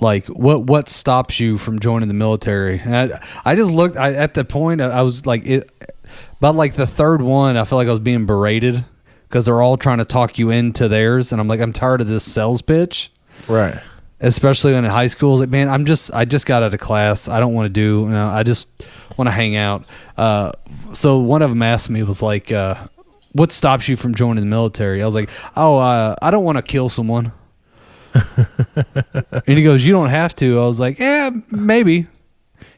like, 0.00 0.26
"What 0.26 0.64
what 0.64 0.88
stops 0.88 1.40
you 1.40 1.58
from 1.58 1.78
joining 1.78 2.08
the 2.08 2.14
military?" 2.14 2.80
And 2.80 3.14
I, 3.14 3.20
I 3.44 3.54
just 3.54 3.70
looked. 3.70 3.96
I, 3.96 4.12
at 4.14 4.34
the 4.34 4.44
point, 4.44 4.80
I, 4.80 4.88
I 4.88 5.02
was 5.02 5.26
like, 5.26 5.46
it, 5.46 5.70
about 6.38 6.56
like 6.56 6.74
the 6.74 6.86
third 6.86 7.22
one, 7.22 7.56
I 7.56 7.64
feel 7.64 7.78
like 7.78 7.88
I 7.88 7.92
was 7.92 8.00
being 8.00 8.26
berated 8.26 8.84
because 9.28 9.46
they're 9.46 9.62
all 9.62 9.76
trying 9.76 9.98
to 9.98 10.04
talk 10.04 10.38
you 10.38 10.50
into 10.50 10.88
theirs, 10.88 11.32
and 11.32 11.40
I'm 11.40 11.48
like, 11.48 11.60
I'm 11.60 11.72
tired 11.72 12.00
of 12.00 12.06
this 12.06 12.24
sales 12.24 12.60
pitch 12.62 13.10
Right. 13.48 13.78
Especially 14.22 14.72
when 14.72 14.84
in 14.84 14.90
high 14.90 15.08
school. 15.08 15.38
Like, 15.38 15.50
man, 15.50 15.68
I'm 15.68 15.84
just 15.84 16.12
I 16.14 16.24
just 16.24 16.46
got 16.46 16.62
out 16.62 16.72
of 16.72 16.80
class. 16.80 17.28
I 17.28 17.40
don't 17.40 17.52
want 17.52 17.66
to 17.66 17.70
do. 17.70 18.02
You 18.02 18.10
know, 18.10 18.28
I 18.28 18.42
just 18.42 18.66
want 19.16 19.26
to 19.26 19.32
hang 19.32 19.56
out. 19.56 19.84
Uh, 20.16 20.52
so 20.92 21.18
one 21.18 21.42
of 21.42 21.50
them 21.50 21.62
asked 21.62 21.90
me 21.90 22.02
was 22.02 22.22
like, 22.22 22.50
uh, 22.50 22.86
"What 23.32 23.52
stops 23.52 23.88
you 23.88 23.96
from 23.96 24.14
joining 24.14 24.44
the 24.44 24.50
military?" 24.50 25.02
I 25.02 25.06
was 25.06 25.14
like, 25.14 25.28
"Oh, 25.56 25.76
uh, 25.76 26.14
I 26.22 26.30
don't 26.30 26.44
want 26.44 26.56
to 26.56 26.62
kill 26.62 26.88
someone." 26.88 27.32
and 28.14 29.44
he 29.46 29.62
goes, 29.62 29.84
"You 29.84 29.92
don't 29.92 30.10
have 30.10 30.34
to." 30.36 30.60
I 30.60 30.66
was 30.66 30.80
like, 30.80 30.98
"Yeah, 30.98 31.30
maybe." 31.50 32.06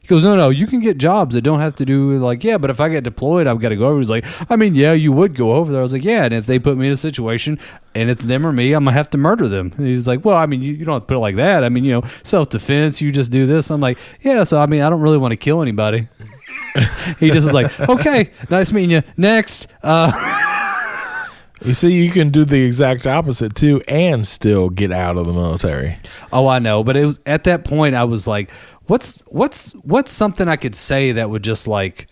He 0.05 0.09
goes, 0.09 0.23
no, 0.23 0.37
no, 0.37 0.51
you 0.51 0.67
can 0.67 0.81
get 0.81 0.99
jobs 0.99 1.33
that 1.33 1.41
don't 1.41 1.61
have 1.61 1.77
to 1.77 1.87
do 1.87 2.19
like, 2.19 2.45
yeah, 2.45 2.59
but 2.59 2.69
if 2.69 2.79
I 2.79 2.91
get 2.91 3.05
deployed, 3.05 3.47
I've 3.47 3.59
got 3.59 3.71
to 3.71 3.77
go 3.77 3.89
over. 3.89 4.01
He's 4.01 4.11
like, 4.11 4.27
I 4.51 4.57
mean, 4.57 4.75
yeah, 4.75 4.93
you 4.93 5.13
would 5.13 5.35
go 5.35 5.53
over 5.53 5.73
there. 5.73 5.81
I 5.81 5.83
was 5.83 5.95
like, 5.95 6.05
yeah, 6.05 6.25
and 6.25 6.35
if 6.35 6.45
they 6.45 6.59
put 6.59 6.77
me 6.77 6.89
in 6.89 6.93
a 6.93 6.97
situation 6.99 7.59
and 7.95 8.11
it's 8.11 8.23
them 8.23 8.47
or 8.47 8.53
me, 8.53 8.75
I'm 8.75 8.85
gonna 8.85 8.95
have 8.95 9.09
to 9.11 9.19
murder 9.19 9.49
them. 9.49 9.73
And 9.79 9.87
he's 9.87 10.07
like, 10.07 10.23
well, 10.23 10.37
I 10.37 10.45
mean, 10.45 10.61
you, 10.61 10.75
you 10.75 10.85
don't 10.85 10.97
have 10.97 11.05
to 11.05 11.07
put 11.07 11.17
it 11.17 11.21
like 11.21 11.37
that. 11.37 11.65
I 11.65 11.71
mean, 11.71 11.85
you 11.85 11.93
know, 11.93 12.03
self 12.23 12.51
defense. 12.51 13.01
You 13.01 13.13
just 13.13 13.31
do 13.31 13.47
this. 13.47 13.71
I'm 13.71 13.81
like, 13.81 13.97
yeah. 14.21 14.45
So 14.45 14.59
I 14.59 14.67
mean, 14.67 14.83
I 14.83 14.91
don't 14.91 15.01
really 15.01 15.17
want 15.17 15.33
to 15.33 15.39
kill 15.39 15.63
anybody. 15.63 16.07
he 17.19 17.31
just 17.31 17.47
was 17.47 17.55
like, 17.55 17.81
okay, 17.89 18.31
nice 18.51 18.73
meeting 18.73 18.91
you. 18.91 19.03
Next, 19.17 19.69
uh, 19.83 20.51
You 21.65 21.73
see, 21.73 22.05
you 22.05 22.11
can 22.11 22.29
do 22.29 22.45
the 22.45 22.63
exact 22.63 23.07
opposite 23.07 23.55
too, 23.55 23.81
and 23.89 24.27
still 24.27 24.69
get 24.69 24.93
out 24.93 25.17
of 25.17 25.27
the 25.27 25.33
military. 25.33 25.97
Oh, 26.31 26.47
I 26.47 26.59
know, 26.59 26.85
but 26.85 26.95
it 26.95 27.07
was 27.07 27.21
at 27.25 27.45
that 27.45 27.65
point 27.65 27.95
I 27.95 28.05
was 28.05 28.27
like, 28.27 28.51
what's 28.87 29.23
what's 29.29 29.73
what's 29.73 30.11
something 30.13 30.49
I 30.49 30.57
could 30.57 30.75
say 30.75 31.13
that 31.13 31.31
would 31.31 31.43
just 31.45 31.67
like 31.67 32.07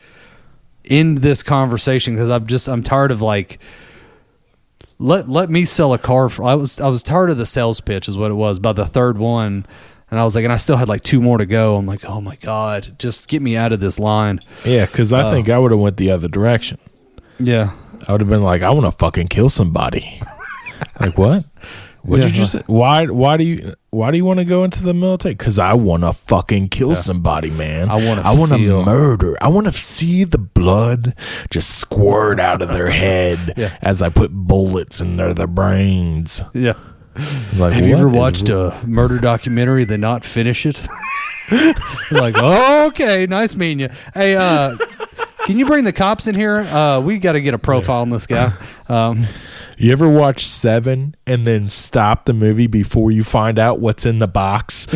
end 0.85 1.19
this 1.19 1.43
conversation 1.43 2.15
because 2.15 2.31
I'm 2.31 2.47
just 2.47 2.69
I'm 2.69 2.83
tired 2.83 3.11
of 3.11 3.23
like 3.23 3.59
let 4.99 5.29
let 5.29 5.51
me 5.51 5.65
sell 5.65 5.93
a 5.93 5.99
car 5.99 6.29
for 6.29 6.45
I 6.45 6.55
was 6.55 6.81
I 6.81 6.89
was 6.89 7.03
tired 7.03 7.31
of 7.31 7.39
the 7.39 7.47
sales 7.47 7.81
pitch 7.81 8.09
is 8.09 8.17
what 8.17 8.31
it 8.31 8.35
was 8.35 8.59
by 8.59 8.73
the 8.73 8.87
third 8.87 9.19
one 9.19 9.67
and 10.11 10.21
I 10.21 10.25
was 10.25 10.35
like 10.35 10.45
and 10.45 10.53
I 10.53 10.57
still 10.57 10.77
had 10.77 10.89
like 10.89 11.03
two 11.03 11.21
more 11.21 11.39
to 11.39 11.47
go 11.47 11.77
I'm 11.77 11.87
like 11.87 12.05
oh 12.05 12.21
my 12.21 12.37
god 12.37 12.97
just 12.99 13.29
get 13.29 13.43
me 13.43 13.57
out 13.57 13.73
of 13.73 13.81
this 13.81 13.99
line 13.99 14.41
Yeah, 14.65 14.87
because 14.87 15.13
I 15.13 15.31
think 15.31 15.49
um, 15.49 15.55
I 15.55 15.59
would 15.59 15.71
have 15.71 15.81
went 15.81 15.97
the 15.97 16.11
other 16.11 16.29
direction. 16.29 16.79
yeah 17.39 17.73
I 18.07 18.13
would 18.13 18.21
have 18.21 18.31
been 18.31 18.43
like, 18.43 18.63
I 18.63 18.71
want 18.71 18.87
to 18.87 18.91
fucking 18.93 19.29
kill 19.29 19.49
somebody. 19.49 20.21
like 21.01 21.17
what? 21.17 21.45
What 22.03 22.19
Yeah. 22.21 22.27
did 22.27 22.37
you 22.37 22.45
say? 22.47 22.63
Why? 22.67 23.07
Why 23.07 23.37
do 23.37 23.45
you? 23.45 23.75
Why 23.91 24.11
do 24.11 24.17
you 24.17 24.25
want 24.25 24.39
to 24.39 24.45
go 24.45 24.65
into 24.65 24.83
the 24.83 24.93
military? 24.95 25.35
Because 25.35 25.59
I 25.59 25.75
want 25.75 26.03
to 26.03 26.13
fucking 26.13 26.69
kill 26.71 26.97
somebody, 26.97 27.51
man. 27.51 27.89
I 27.91 27.95
wanna 27.95 28.23
I 28.23 28.35
want 28.35 28.51
to 28.53 28.59
murder. 28.59 29.37
I 29.41 29.49
want 29.49 29.67
to 29.67 29.73
see 29.73 30.25
the 30.25 30.39
blood 30.39 31.15
just 31.51 31.77
squirt 31.79 32.41
out 32.41 32.61
of 32.63 32.71
their 32.71 32.91
head 32.91 33.55
Yeah. 33.57 33.77
as 33.83 34.03
I 34.03 34.09
put 34.09 34.33
bullets 34.33 35.01
in 35.01 35.17
their, 35.17 35.33
their 35.35 35.47
brains. 35.47 36.43
Yeah. 36.55 36.73
Like, 37.59 37.75
Have 37.75 37.87
you 37.87 37.95
ever 37.95 38.09
watched 38.09 38.49
a 38.49 38.75
murder 38.87 39.19
documentary 39.19 39.85
then 39.85 40.01
not 40.01 40.25
finish 40.25 40.65
it? 40.67 40.81
Like, 42.11 42.35
oh, 42.39 42.87
okay, 42.87 43.27
nice 43.27 43.55
meeting 43.57 43.81
you. 43.81 43.89
Hey, 44.15 44.35
uh, 44.37 44.75
can 45.47 45.59
you 45.59 45.67
bring 45.67 45.85
the 45.85 45.93
cops 45.93 46.27
in 46.27 46.35
here? 46.35 46.59
Uh, 46.61 47.01
we 47.01 47.19
got 47.19 47.33
to 47.33 47.41
get 47.41 47.55
a 47.55 47.59
profile 47.59 48.03
on 48.03 48.11
this 48.11 48.27
guy. 48.27 48.53
Um, 48.89 49.27
You 49.79 49.93
ever 49.93 50.09
watch 50.09 50.47
Seven 50.47 51.15
and 51.27 51.47
then 51.47 51.71
stop 51.71 52.27
the 52.27 52.35
movie 52.35 52.67
before 52.67 53.11
you 53.11 53.23
find 53.25 53.59
out 53.59 53.81
what's 53.81 54.05
in 54.07 54.19
the 54.19 54.29
box? 54.29 54.87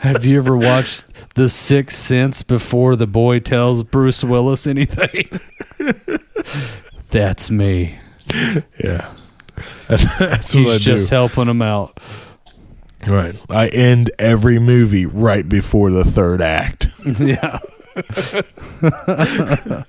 have 0.00 0.24
you 0.24 0.38
ever 0.38 0.56
watched 0.56 1.06
The 1.34 1.48
Sixth 1.48 1.96
Sense 1.96 2.42
before 2.42 2.96
the 2.96 3.06
boy 3.06 3.38
tells 3.40 3.82
Bruce 3.82 4.22
Willis 4.22 4.66
anything? 4.66 5.28
That's 7.10 7.50
me. 7.50 7.98
yeah, 8.82 9.12
that's, 9.88 10.18
that's 10.18 10.54
what 10.54 10.66
I 10.66 10.72
He's 10.72 10.80
just 10.80 11.08
do. 11.08 11.14
helping 11.14 11.48
him 11.48 11.62
out. 11.62 11.98
Right, 13.06 13.40
I 13.48 13.68
end 13.68 14.10
every 14.18 14.58
movie 14.58 15.06
right 15.06 15.48
before 15.48 15.90
the 15.90 16.04
third 16.04 16.42
act. 16.42 16.88
yeah. 17.20 17.58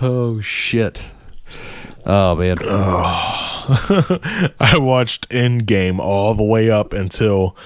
oh 0.00 0.40
shit. 0.40 1.04
Oh 2.06 2.36
man. 2.36 2.58
I 2.62 4.76
watched 4.78 5.28
Endgame 5.30 5.98
all 5.98 6.34
the 6.34 6.44
way 6.44 6.70
up 6.70 6.92
until 6.92 7.56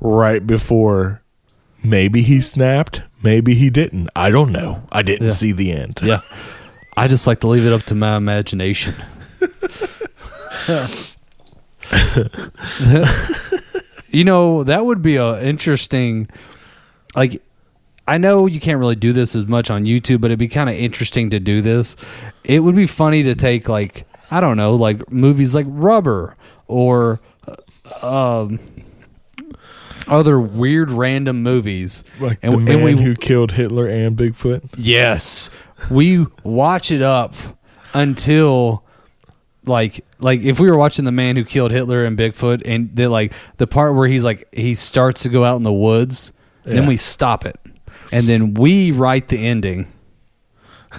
right 0.00 0.46
before. 0.46 1.20
Maybe 1.84 2.22
he 2.22 2.40
snapped. 2.40 3.02
Maybe 3.22 3.54
he 3.54 3.68
didn't. 3.70 4.08
I 4.14 4.30
don't 4.30 4.52
know. 4.52 4.82
I 4.92 5.02
didn't 5.02 5.26
Yeah. 5.28 5.32
see 5.32 5.52
the 5.52 5.72
end. 5.72 5.98
Yeah. 6.02 6.20
I 6.96 7.08
just 7.08 7.26
like 7.26 7.40
to 7.40 7.48
leave 7.48 7.66
it 7.66 7.72
up 7.72 7.82
to 7.84 7.94
my 7.94 8.16
imagination. 8.16 8.94
you 14.12 14.24
know, 14.24 14.62
that 14.64 14.84
would 14.86 15.02
be 15.02 15.16
a 15.16 15.40
interesting 15.42 16.28
like 17.14 17.42
I 18.06 18.18
know 18.18 18.46
you 18.46 18.58
can't 18.60 18.78
really 18.80 18.96
do 18.96 19.12
this 19.12 19.36
as 19.36 19.46
much 19.46 19.70
on 19.70 19.84
YouTube, 19.84 20.20
but 20.20 20.26
it'd 20.32 20.38
be 20.38 20.48
kind 20.48 20.68
of 20.68 20.74
interesting 20.76 21.30
to 21.30 21.38
do 21.40 21.62
this. 21.62 21.94
It 22.44 22.60
would 22.60 22.74
be 22.74 22.86
funny 22.86 23.22
to 23.22 23.34
take 23.34 23.68
like 23.68 24.06
I 24.30 24.40
don't 24.40 24.56
know, 24.56 24.74
like 24.74 25.10
movies 25.10 25.54
like 25.54 25.66
Rubber 25.68 26.36
or 26.68 27.20
uh, 28.02 28.38
um 28.38 28.58
other 30.08 30.40
weird 30.40 30.90
random 30.90 31.42
movies 31.44 32.02
Like 32.18 32.38
And- 32.42 32.52
the 32.54 32.56
and 32.56 32.64
man 32.64 32.82
we- 32.96 33.02
who 33.02 33.14
killed 33.14 33.52
Hitler 33.52 33.86
and 33.86 34.16
Bigfoot. 34.16 34.74
Yes. 34.76 35.48
We 35.90 36.26
watch 36.42 36.90
it 36.90 37.02
up 37.02 37.34
until 37.94 38.81
like 39.64 40.04
like 40.18 40.40
if 40.40 40.58
we 40.58 40.70
were 40.70 40.76
watching 40.76 41.04
the 41.04 41.12
man 41.12 41.36
who 41.36 41.44
killed 41.44 41.70
Hitler 41.70 42.04
and 42.04 42.16
Bigfoot 42.18 42.62
and 42.64 42.94
the 42.96 43.08
like 43.08 43.32
the 43.58 43.66
part 43.66 43.94
where 43.94 44.08
he's 44.08 44.24
like 44.24 44.48
he 44.52 44.74
starts 44.74 45.22
to 45.22 45.28
go 45.28 45.44
out 45.44 45.56
in 45.56 45.62
the 45.62 45.72
woods, 45.72 46.32
then 46.64 46.86
we 46.86 46.96
stop 46.96 47.44
it. 47.46 47.58
And 48.10 48.26
then 48.28 48.54
we 48.54 48.90
write 48.92 49.28
the 49.28 49.38
ending. 49.38 49.90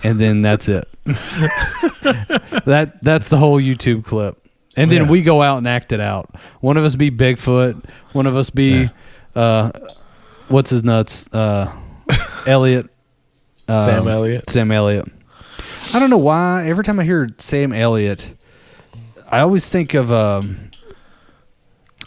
And 0.03 0.20
then 0.20 0.41
that's 0.41 0.68
it. 0.70 0.88
that 1.05 2.93
that's 3.01 3.30
the 3.30 3.38
whole 3.38 3.59
YouTube 3.61 4.05
clip. 4.05 4.39
And 4.76 4.91
then 4.91 5.03
Yeah. 5.03 5.09
we 5.11 5.22
go 5.22 5.41
out 5.41 5.57
and 5.59 5.68
act 5.68 5.91
it 5.91 5.99
out. 5.99 6.36
One 6.61 6.78
of 6.78 6.84
us 6.84 6.95
be 6.95 7.11
Bigfoot, 7.11 7.84
one 8.14 8.26
of 8.26 8.36
us 8.36 8.49
be 8.49 8.89
uh 9.36 9.72
what's 10.47 10.70
his 10.72 10.84
nuts? 10.84 11.28
Uh 11.34 11.72
Elliott 12.47 12.89
um, 13.68 13.80
Sam 13.80 14.07
Elliott. 14.07 14.49
Sam 14.49 14.72
Elliott. 14.72 15.05
I 15.93 15.99
don't 15.99 16.09
know 16.09 16.18
why. 16.18 16.68
Every 16.68 16.84
time 16.84 16.99
I 16.99 17.03
hear 17.03 17.30
Sam 17.38 17.72
Elliott, 17.72 18.34
I 19.34 19.39
always 19.39 19.67
think 19.67 19.93
of 19.95 20.11
um. 20.11 20.69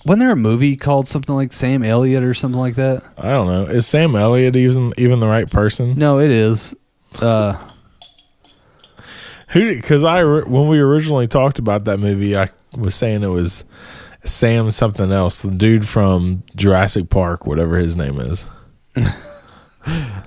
Wasn't 0.05 0.21
there 0.21 0.31
a 0.31 0.37
movie 0.37 0.77
called 0.77 1.09
something 1.09 1.35
like 1.35 1.53
Sam 1.53 1.83
Elliott 1.83 2.23
or 2.23 2.33
something 2.33 2.61
like 2.61 2.77
that? 2.77 3.03
I 3.19 3.31
don't 3.33 3.49
know. 3.49 3.65
Is 3.65 3.85
Sam 3.89 4.15
Elliott 4.15 4.55
even 4.55 4.93
even 4.97 5.19
the 5.19 5.27
right 5.27 5.51
person? 5.51 5.99
No, 5.99 6.21
it 6.21 6.31
is. 6.31 6.77
Uh, 7.21 7.57
Who? 9.49 9.75
Because 9.75 10.05
I 10.05 10.23
when 10.23 10.69
we 10.69 10.79
originally 10.79 11.27
talked 11.27 11.59
about 11.59 11.87
that 11.87 11.99
movie, 11.99 12.37
I 12.37 12.51
was 12.77 12.95
saying 12.95 13.25
it 13.25 13.29
was 13.29 13.65
Sam 14.25 14.71
something 14.71 15.11
else, 15.11 15.41
the 15.41 15.51
dude 15.51 15.89
from 15.89 16.45
Jurassic 16.55 17.11
Park, 17.11 17.45
whatever 17.45 17.77
his 17.77 17.97
name 17.97 18.21
is. 18.21 18.45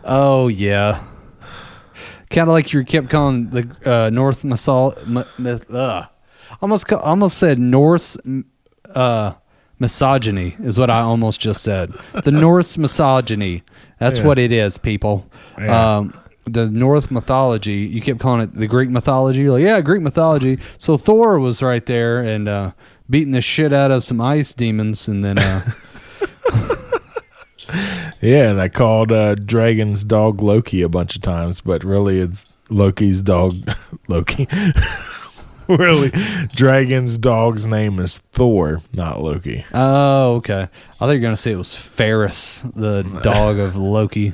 oh 0.04 0.50
yeah. 0.50 1.06
Kind 2.30 2.50
of 2.50 2.54
like 2.54 2.74
you 2.74 2.84
kept 2.84 3.10
calling 3.10 3.50
the 3.52 3.76
uh, 3.86 4.10
North 4.10 4.43
Masal. 4.43 4.97
M- 5.08 5.47
m- 5.47 5.60
uh, 5.70 6.06
almost 6.62 6.91
almost 6.93 7.38
said 7.38 7.60
North 7.60 8.18
uh, 8.95 9.34
misogyny 9.80 10.56
is 10.60 10.78
what 10.78 10.89
I 10.89 11.00
almost 11.02 11.39
just 11.39 11.62
said. 11.64 11.91
The 12.24 12.32
Norse 12.45 12.78
misogyny. 12.78 13.64
That's 14.00 14.20
Yeah. 14.20 14.26
what 14.26 14.39
it 14.39 14.52
is, 14.52 14.78
people. 14.78 15.26
Yeah. 15.58 15.97
Um, 15.97 16.14
the 16.45 16.70
North 16.70 17.12
mythology. 17.12 17.74
You 17.91 18.02
kept 18.02 18.20
calling 18.20 18.41
it 18.41 18.56
the 18.56 18.66
Greek 18.68 18.89
mythology. 18.89 19.41
You're 19.41 19.52
like, 19.54 19.64
yeah, 19.64 19.82
Greek 19.82 20.02
mythology. 20.02 20.58
So 20.78 20.97
Thor 20.97 21.39
was 21.39 21.62
right 21.62 21.86
there 21.86 22.20
and 22.24 22.47
uh, 22.47 22.72
beating 23.10 23.34
the 23.34 23.41
shit 23.41 23.72
out 23.72 23.91
of 23.91 24.04
some 24.04 24.20
ice 24.20 24.54
demons, 24.56 25.08
and 25.08 25.24
then 25.24 25.38
uh, 25.38 25.62
Yeah, 28.22 28.50
and 28.50 28.60
I 28.60 28.68
called 28.68 29.12
uh, 29.12 29.36
Dragon's 29.36 30.04
dog 30.04 30.41
Loki 30.41 30.82
a 30.82 30.89
bunch 30.89 31.16
of 31.16 31.22
times, 31.22 31.62
but 31.62 31.84
really 31.84 32.20
it's 32.20 32.45
Loki's 32.70 33.22
dog 33.22 33.56
Loki. 34.08 34.47
really, 35.78 36.11
Dragon's 36.55 37.17
dog's 37.17 37.67
name 37.67 37.99
is 37.99 38.20
Thor, 38.32 38.82
not 38.91 39.22
Loki. 39.22 39.65
oh, 39.74 40.36
okay. 40.38 40.63
I 40.63 40.67
thought 40.95 41.09
you 41.09 41.20
were 41.20 41.24
gonna 41.24 41.38
say 41.38 41.51
it 41.51 41.57
was 41.57 41.76
Ferris, 41.76 42.63
the 42.76 43.03
dog 43.24 43.59
of 43.59 43.76
Loki. 43.76 44.34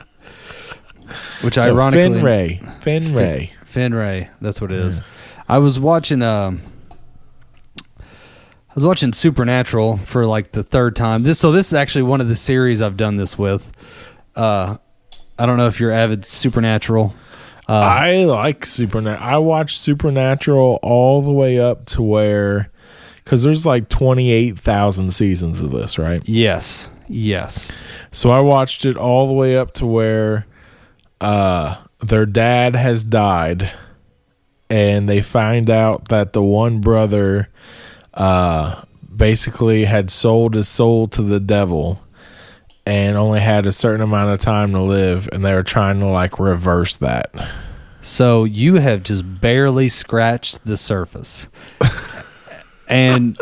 Which 1.42 1.58
ironically, 1.58 2.10
No, 2.10 2.22
Finray. 2.24 2.82
Finray. 2.82 3.50
Finray. 3.66 4.30
That's 4.42 4.60
what 4.60 4.72
it 4.72 4.78
is. 4.80 5.02
I 5.48 5.60
was 5.60 5.80
watching. 5.80 6.22
Um, 6.24 6.62
I 8.00 8.74
was 8.74 8.86
watching 8.86 9.14
Supernatural 9.14 9.98
for 9.98 10.26
like 10.26 10.52
the 10.52 10.64
third 10.64 10.96
time. 10.96 11.24
This 11.24 11.40
so 11.40 11.52
this 11.52 11.68
is 11.68 11.74
actually 11.74 12.04
one 12.04 12.22
of 12.22 12.28
the 12.28 12.36
series 12.36 12.82
I've 12.82 12.98
done 12.98 13.18
this 13.18 13.38
with. 13.38 13.72
Uh, 14.36 14.78
I 15.38 15.46
don't 15.46 15.58
know 15.58 15.68
if 15.68 15.80
you're 15.80 15.92
avid 15.92 16.26
Supernatural. 16.26 17.14
Uh, 17.68 17.74
I 17.74 18.26
like 18.26 18.66
Supernatural. 18.66 19.28
I 19.28 19.38
watched 19.38 19.80
Supernatural 19.80 20.80
all 20.84 21.22
the 21.22 21.32
way 21.32 21.60
up 21.60 21.86
to 21.88 22.02
where, 22.02 22.70
because 23.24 23.44
there's 23.44 23.66
like 23.66 23.90
28,000 23.90 25.12
seasons 25.12 25.62
of 25.62 25.72
this, 25.72 25.98
right? 25.98 26.22
yes, 26.28 26.90
yes. 27.08 27.72
So 28.12 28.30
I 28.30 28.42
watched 28.42 28.86
it 28.86 28.98
all 28.98 29.28
the 29.28 29.34
way 29.34 29.58
up 29.58 29.74
to 29.76 29.86
where 29.86 30.46
uh, 31.20 31.76
their 32.00 32.26
dad 32.26 32.76
has 32.76 33.04
died, 33.04 33.72
and 34.70 35.10
they 35.10 35.22
find 35.22 35.70
out 35.70 36.10
that 36.10 36.34
the 36.34 36.44
one 36.44 36.82
brother 36.82 37.50
uh, 38.14 38.82
basically 39.16 39.86
had 39.86 40.12
sold 40.12 40.54
his 40.56 40.68
soul 40.68 41.08
to 41.08 41.22
the 41.22 41.40
devil 41.40 42.00
and 42.86 43.18
only 43.18 43.40
had 43.40 43.66
a 43.66 43.72
certain 43.72 44.02
amount 44.02 44.32
of 44.32 44.40
time 44.40 44.72
to 44.74 44.82
live, 44.82 45.28
and 45.32 45.44
they 45.44 45.54
were 45.54 45.64
trying 45.64 46.00
to 46.00 46.08
like 46.08 46.40
reverse 46.40 46.98
that. 46.98 47.34
So 48.02 48.44
you 48.44 48.76
have 48.76 49.02
just 49.02 49.42
barely 49.42 49.90
scratched 49.90 50.64
the 50.64 50.78
surface. 50.78 51.50
and 52.88 53.36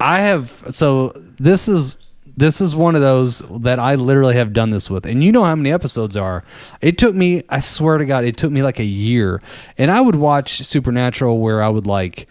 I 0.00 0.20
have 0.20 0.64
so 0.70 1.12
this 1.38 1.68
is 1.68 1.96
this 2.36 2.60
is 2.60 2.74
one 2.74 2.96
of 2.96 3.02
those 3.02 3.40
that 3.60 3.78
I 3.78 3.94
literally 3.94 4.34
have 4.34 4.52
done 4.52 4.70
this 4.70 4.90
with. 4.90 5.06
And 5.06 5.22
you 5.22 5.30
know 5.30 5.44
how 5.44 5.54
many 5.54 5.70
episodes 5.70 6.16
are. 6.16 6.42
It 6.80 6.98
took 6.98 7.14
me 7.14 7.44
I 7.48 7.60
swear 7.60 7.98
to 7.98 8.04
god 8.04 8.24
it 8.24 8.36
took 8.36 8.50
me 8.50 8.64
like 8.64 8.80
a 8.80 8.84
year. 8.84 9.40
And 9.78 9.92
I 9.92 10.00
would 10.00 10.16
watch 10.16 10.64
Supernatural 10.64 11.38
where 11.38 11.62
I 11.62 11.68
would 11.68 11.86
like 11.86 12.26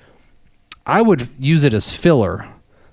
I 0.86 1.02
would 1.02 1.30
use 1.40 1.64
it 1.64 1.74
as 1.74 1.96
filler. 1.96 2.46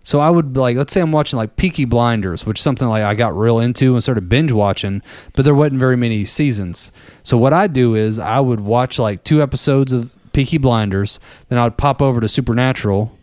So 0.06 0.20
I 0.20 0.30
would 0.30 0.56
like, 0.56 0.76
let's 0.76 0.92
say 0.92 1.00
I'm 1.00 1.10
watching 1.10 1.36
like 1.36 1.56
Peaky 1.56 1.84
Blinders, 1.84 2.46
which 2.46 2.60
is 2.60 2.62
something 2.62 2.86
like 2.86 3.02
I 3.02 3.14
got 3.16 3.36
real 3.36 3.58
into 3.58 3.94
and 3.94 4.02
started 4.04 4.28
binge 4.28 4.52
watching, 4.52 5.02
but 5.32 5.44
there 5.44 5.52
wasn't 5.52 5.80
very 5.80 5.96
many 5.96 6.24
seasons. 6.24 6.92
So 7.24 7.36
what 7.36 7.52
I 7.52 7.66
do 7.66 7.96
is 7.96 8.20
I 8.20 8.38
would 8.38 8.60
watch 8.60 9.00
like 9.00 9.24
two 9.24 9.42
episodes 9.42 9.92
of 9.92 10.12
Peaky 10.32 10.58
Blinders, 10.58 11.18
then 11.48 11.58
I 11.58 11.64
would 11.64 11.76
pop 11.76 12.00
over 12.00 12.20
to 12.20 12.28
Supernatural, 12.28 13.18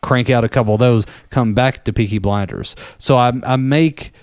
crank 0.00 0.30
out 0.30 0.44
a 0.44 0.48
couple 0.48 0.72
of 0.72 0.80
those, 0.80 1.04
come 1.28 1.52
back 1.52 1.84
to 1.84 1.92
Peaky 1.92 2.20
Blinders. 2.20 2.74
So 2.96 3.18
I, 3.18 3.30
I 3.44 3.56
make 3.56 4.14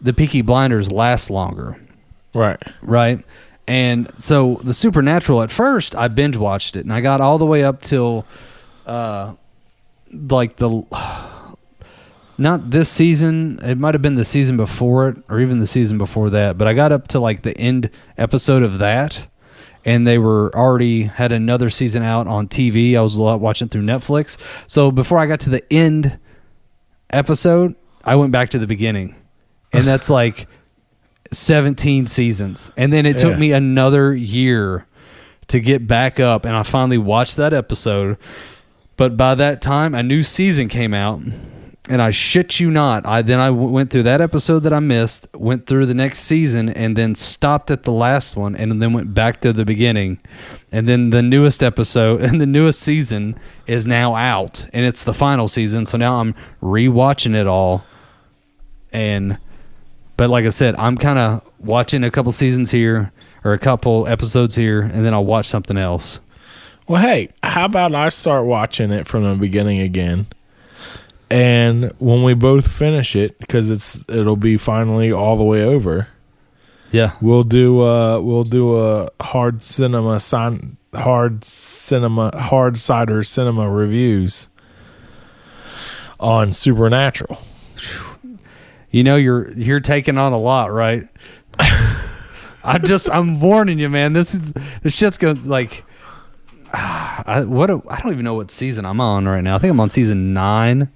the 0.00 0.14
Peaky 0.14 0.40
Blinders 0.40 0.90
last 0.90 1.28
longer 1.28 1.76
Right. 2.32 2.62
right? 2.80 3.22
And 3.68 4.10
so 4.18 4.62
the 4.64 4.72
Supernatural 4.72 5.42
at 5.42 5.50
first 5.50 5.94
I 5.94 6.08
binge 6.08 6.38
watched 6.38 6.74
it 6.74 6.86
and 6.86 6.92
I 6.92 7.02
got 7.02 7.20
all 7.20 7.36
the 7.36 7.44
way 7.44 7.64
up 7.64 7.82
till 7.82 8.24
uh 8.86 9.34
like 10.10 10.56
the 10.56 10.70
not 12.40 12.70
this 12.70 12.88
season, 12.88 13.58
it 13.62 13.78
might 13.78 13.94
have 13.94 14.02
been 14.02 14.14
the 14.16 14.24
season 14.24 14.56
before 14.56 15.08
it 15.10 15.16
or 15.28 15.40
even 15.40 15.58
the 15.60 15.66
season 15.66 15.98
before 15.98 16.30
that, 16.30 16.56
but 16.58 16.66
I 16.66 16.74
got 16.74 16.90
up 16.92 17.08
to 17.08 17.20
like 17.20 17.42
the 17.42 17.56
end 17.58 17.90
episode 18.18 18.62
of 18.62 18.78
that 18.78 19.28
and 19.84 20.06
they 20.06 20.18
were 20.18 20.54
already 20.56 21.04
had 21.04 21.32
another 21.32 21.70
season 21.70 22.02
out 22.02 22.26
on 22.26 22.48
TV. 22.48 22.96
I 22.96 23.00
was 23.00 23.16
watching 23.18 23.68
through 23.68 23.82
Netflix. 23.82 24.36
So 24.66 24.90
before 24.90 25.18
I 25.18 25.26
got 25.26 25.40
to 25.40 25.50
the 25.50 25.62
end 25.72 26.18
episode, 27.10 27.74
I 28.04 28.16
went 28.16 28.32
back 28.32 28.50
to 28.50 28.58
the 28.58 28.66
beginning. 28.66 29.14
And 29.72 29.84
that's 29.84 30.10
like 30.20 30.48
17 31.32 32.06
seasons. 32.06 32.70
And 32.76 32.92
then 32.92 33.06
it 33.06 33.18
took 33.18 33.32
Yeah. 33.32 33.38
me 33.38 33.52
another 33.52 34.14
year 34.14 34.86
to 35.48 35.60
get 35.60 35.86
back 35.86 36.20
up 36.20 36.44
and 36.44 36.54
I 36.56 36.62
finally 36.62 36.98
watched 36.98 37.36
that 37.36 37.52
episode. 37.52 38.18
But 38.96 39.16
by 39.16 39.34
that 39.34 39.62
time, 39.62 39.94
a 39.94 40.02
new 40.02 40.22
season 40.22 40.68
came 40.68 40.92
out, 40.92 41.22
and 41.90 42.00
I 42.00 42.12
shit 42.12 42.60
you 42.60 42.70
not, 42.70 43.04
I 43.04 43.20
then 43.20 43.40
I 43.40 43.48
w- 43.48 43.68
went 43.68 43.90
through 43.90 44.04
that 44.04 44.20
episode 44.20 44.60
that 44.60 44.72
I 44.72 44.78
missed, 44.78 45.26
went 45.34 45.66
through 45.66 45.86
the 45.86 45.94
next 45.94 46.20
season, 46.20 46.68
and 46.68 46.96
then 46.96 47.16
stopped 47.16 47.68
at 47.68 47.82
the 47.82 47.90
last 47.90 48.36
one, 48.36 48.54
and 48.54 48.80
then 48.80 48.92
went 48.92 49.12
back 49.12 49.40
to 49.40 49.52
the 49.52 49.64
beginning, 49.64 50.20
and 50.70 50.88
then 50.88 51.10
the 51.10 51.20
newest 51.20 51.64
episode 51.64 52.22
and 52.22 52.40
the 52.40 52.46
newest 52.46 52.78
season 52.78 53.36
is 53.66 53.88
now 53.88 54.14
out, 54.14 54.68
and 54.72 54.86
it's 54.86 55.02
the 55.02 55.12
final 55.12 55.48
season. 55.48 55.84
So 55.84 55.98
now 55.98 56.20
I'm 56.20 56.34
rewatching 56.62 57.34
it 57.34 57.48
all, 57.48 57.84
and 58.92 59.36
but 60.16 60.30
like 60.30 60.44
I 60.44 60.50
said, 60.50 60.76
I'm 60.76 60.96
kind 60.96 61.18
of 61.18 61.42
watching 61.58 62.04
a 62.04 62.10
couple 62.12 62.30
seasons 62.30 62.70
here 62.70 63.10
or 63.42 63.50
a 63.50 63.58
couple 63.58 64.06
episodes 64.06 64.54
here, 64.54 64.82
and 64.82 65.04
then 65.04 65.12
I'll 65.12 65.24
watch 65.24 65.46
something 65.46 65.76
else. 65.76 66.20
Well, 66.86 67.02
hey, 67.02 67.30
how 67.42 67.64
about 67.64 67.96
I 67.96 68.10
start 68.10 68.46
watching 68.46 68.92
it 68.92 69.08
from 69.08 69.24
the 69.24 69.34
beginning 69.34 69.80
again? 69.80 70.26
And 71.30 71.92
when 71.98 72.22
we 72.24 72.34
both 72.34 72.70
finish 72.70 73.14
it, 73.14 73.38
because 73.38 73.70
it's 73.70 74.02
it'll 74.08 74.36
be 74.36 74.56
finally 74.56 75.12
all 75.12 75.36
the 75.36 75.44
way 75.44 75.62
over, 75.62 76.08
Yeah. 76.90 77.12
we'll 77.20 77.44
do 77.44 77.80
uh 77.82 78.18
we'll 78.20 78.42
do 78.44 78.80
a 78.80 79.10
hard 79.20 79.62
cinema 79.62 80.18
sign 80.18 80.76
hard 80.92 81.44
cinema 81.44 82.36
hard 82.36 82.78
cider 82.80 83.22
cinema 83.22 83.70
reviews 83.70 84.48
on 86.18 86.52
Supernatural. 86.52 87.40
You 88.90 89.04
know 89.04 89.14
you're 89.16 89.52
you're 89.52 89.78
taking 89.80 90.18
on 90.18 90.32
a 90.32 90.38
lot, 90.38 90.72
right? 90.72 91.06
I'm 92.64 92.84
just 92.84 93.08
I'm 93.08 93.40
warning 93.40 93.78
you, 93.78 93.88
man. 93.88 94.14
This 94.14 94.34
is 94.34 94.52
this 94.82 94.94
shit's 94.94 95.16
going 95.16 95.42
to 95.42 95.48
like 95.48 95.84
I 96.74 97.44
what 97.46 97.70
a, 97.70 97.80
I 97.88 98.00
don't 98.00 98.12
even 98.12 98.24
know 98.24 98.34
what 98.34 98.50
season 98.50 98.84
I'm 98.84 99.00
on 99.00 99.26
right 99.26 99.42
now. 99.42 99.56
I 99.56 99.58
think 99.58 99.70
I'm 99.72 99.80
on 99.80 99.90
season 99.90 100.32
9. 100.32 100.88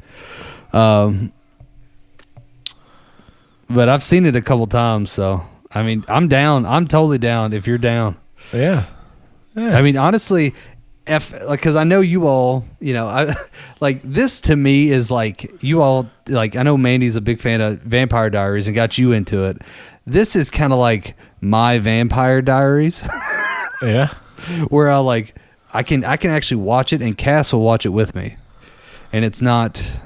Um 0.73 1.33
but 3.69 3.89
I've 3.89 4.03
seen 4.05 4.27
it 4.27 4.37
a 4.37 4.43
couple 4.43 4.67
times, 4.67 5.11
so 5.11 5.45
I 5.73 5.83
mean, 5.83 6.05
I'm 6.09 6.29
down. 6.29 6.67
I'm 6.67 6.87
totally 6.87 7.19
down 7.19 7.53
if 7.53 7.67
you're 7.67 7.79
down. 7.79 8.17
Yeah. 8.53 8.85
I 9.57 9.83
mean, 9.83 9.97
honestly, 9.97 10.55
if 11.07 11.33
like 11.45 11.61
because 11.61 11.77
I 11.77 11.85
know 11.85 12.01
you 12.01 12.27
all, 12.27 12.65
you 12.81 12.93
know, 12.95 13.07
I 13.09 13.35
like 13.81 14.01
this 14.03 14.41
to 14.43 14.57
me 14.57 14.91
is 14.91 15.11
like 15.11 15.63
you 15.63 15.81
all 15.83 16.09
like 16.29 16.57
I 16.57 16.63
know 16.63 16.77
Mandy's 16.77 17.17
a 17.17 17.21
big 17.21 17.41
fan 17.41 17.61
of 17.61 17.81
Vampire 17.81 18.31
Diaries 18.31 18.67
and 18.67 18.75
got 18.77 18.99
you 18.99 19.13
into 19.13 19.45
it. 19.45 19.63
This 20.07 20.37
is 20.37 20.51
kind 20.51 20.73
of 20.73 20.79
like 20.79 21.17
my 21.41 21.79
Vampire 21.79 22.43
Diaries, 22.43 23.07
Yeah. 23.83 24.09
where 24.69 24.91
I 24.91 24.99
like 24.99 25.35
I 25.75 25.83
can 25.83 26.05
I 26.05 26.17
can 26.17 26.31
actually 26.31 26.63
watch 26.63 26.93
it 26.93 27.03
and 27.03 27.19
Cass 27.19 27.53
will 27.53 27.61
watch 27.61 27.85
it 27.85 27.91
with 27.91 28.15
me, 28.15 28.37
and 29.13 29.25
it's 29.25 29.43
not 29.43 30.01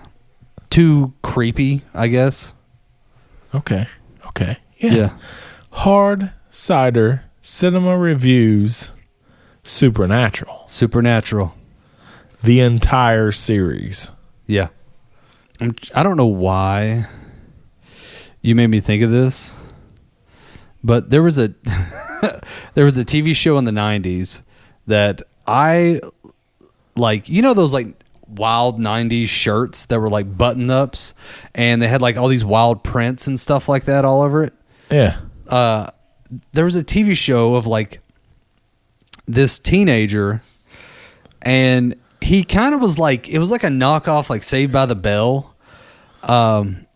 too 0.71 1.15
creepy, 1.23 1.85
I 1.95 2.09
guess. 2.09 2.55
Okay. 3.55 3.87
Okay. 4.27 4.59
Yeah. 4.79 4.95
Yeah, 4.95 5.19
Hard 5.71 6.33
cider 6.51 7.25
cinema 7.41 7.97
reviews 7.97 8.93
Supernatural. 9.69 10.63
Supernatural. 10.67 11.55
The 12.43 12.61
entire 12.61 13.33
series. 13.33 14.11
Yeah. 14.47 14.69
I'm, 15.61 15.75
I 15.95 16.03
don't 16.03 16.17
know 16.17 16.27
why 16.27 17.07
you 18.41 18.55
made 18.55 18.69
me 18.69 18.81
think 18.81 19.03
of 19.03 19.11
this, 19.11 19.55
but 20.83 21.11
there 21.11 21.23
was 21.23 21.39
a 21.39 21.49
there 22.75 22.85
was 22.85 22.97
a 22.97 23.05
TV 23.05 23.37
show 23.37 23.59
in 23.59 23.65
the 23.65 23.71
90s 23.71 24.43
that 24.87 25.21
I 25.49 26.01
like 26.97 27.29
you 27.29 27.43
know 27.43 27.55
those 27.55 27.73
like 27.75 27.95
wild 28.29 28.79
90s 28.79 29.29
shirts 29.29 29.87
that 29.87 29.99
were 29.99 30.11
like 30.11 30.37
button 30.37 30.69
ups 30.69 31.15
and 31.55 31.81
they 31.81 31.89
had 31.89 32.03
like 32.03 32.17
all 32.19 32.29
these 32.29 32.45
wild 32.45 32.85
prints 32.85 33.27
and 33.27 33.41
stuff 33.41 33.69
like 33.71 33.87
that 33.87 34.05
all 34.05 34.21
over 34.21 34.45
it 34.45 34.53
Yeah. 34.91 35.17
uh, 35.49 35.87
there 36.53 36.67
was 36.67 36.77
a 36.77 36.85
TV 36.85 37.17
show 37.17 37.55
of 37.55 37.67
like 37.67 38.01
this 39.27 39.59
teenager, 39.59 40.43
and 41.43 41.95
he 42.21 42.45
kind 42.45 42.75
of 42.75 42.81
was 42.81 42.99
like 42.99 43.29
it 43.29 43.39
was 43.39 43.51
like 43.51 43.65
a 43.65 43.69
knockoff, 43.69 44.29
like 44.31 44.43
Saved 44.43 44.73
by 44.73 44.87
the 44.87 44.95
Bell. 44.95 45.55
Um, 46.23 46.87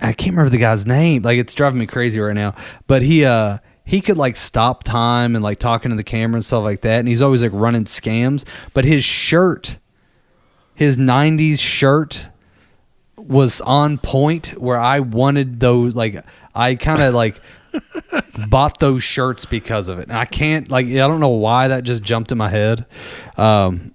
I 0.00 0.12
can't 0.12 0.30
remember 0.36 0.50
the 0.50 0.58
guy's 0.58 0.86
name. 0.86 1.22
Like 1.22 1.38
it's 1.38 1.54
driving 1.54 1.78
me 1.80 1.86
crazy 1.86 2.20
right 2.20 2.34
now. 2.34 2.54
But 2.86 3.02
he 3.02 3.24
uh 3.24 3.58
he 3.84 4.00
could 4.00 4.16
like 4.16 4.36
stop 4.36 4.84
time 4.84 5.34
and 5.34 5.42
like 5.42 5.58
talking 5.58 5.90
to 5.90 5.96
the 5.96 6.04
camera 6.04 6.36
and 6.36 6.44
stuff 6.44 6.64
like 6.64 6.82
that. 6.82 7.00
And 7.00 7.08
he's 7.08 7.22
always 7.22 7.42
like 7.42 7.52
running 7.52 7.84
scams. 7.84 8.44
But 8.72 8.84
his 8.84 9.04
shirt, 9.04 9.78
his 10.74 10.96
'90s 10.96 11.58
shirt, 11.58 12.28
was 13.16 13.60
on 13.60 13.98
point 13.98 14.58
where 14.60 14.78
I 14.78 15.00
wanted 15.00 15.60
those. 15.60 15.94
Like 15.94 16.24
I 16.54 16.74
kind 16.74 17.02
of 17.02 17.14
like 17.14 17.40
bought 18.48 18.78
those 18.78 19.02
shirts 19.02 19.44
because 19.44 19.88
of 19.88 19.98
it. 19.98 20.08
And 20.08 20.16
I 20.16 20.24
can't 20.24 20.70
like 20.70 20.86
I 20.86 21.06
don't 21.08 21.20
know 21.20 21.28
why 21.28 21.68
that 21.68 21.84
just 21.84 22.02
jumped 22.02 22.32
in 22.32 22.38
my 22.38 22.48
head. 22.48 22.86
Um, 23.36 23.94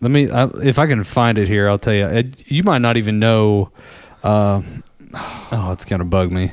let 0.00 0.10
me 0.10 0.30
I, 0.30 0.46
if 0.62 0.78
I 0.78 0.86
can 0.86 1.04
find 1.04 1.38
it 1.38 1.48
here, 1.48 1.68
I'll 1.68 1.78
tell 1.78 1.94
you. 1.94 2.06
It, 2.06 2.50
you 2.50 2.62
might 2.62 2.78
not 2.78 2.96
even 2.96 3.18
know. 3.18 3.70
Uh, 4.22 4.62
oh, 5.14 5.70
it's 5.72 5.84
gonna 5.84 6.04
bug 6.04 6.32
me. 6.32 6.52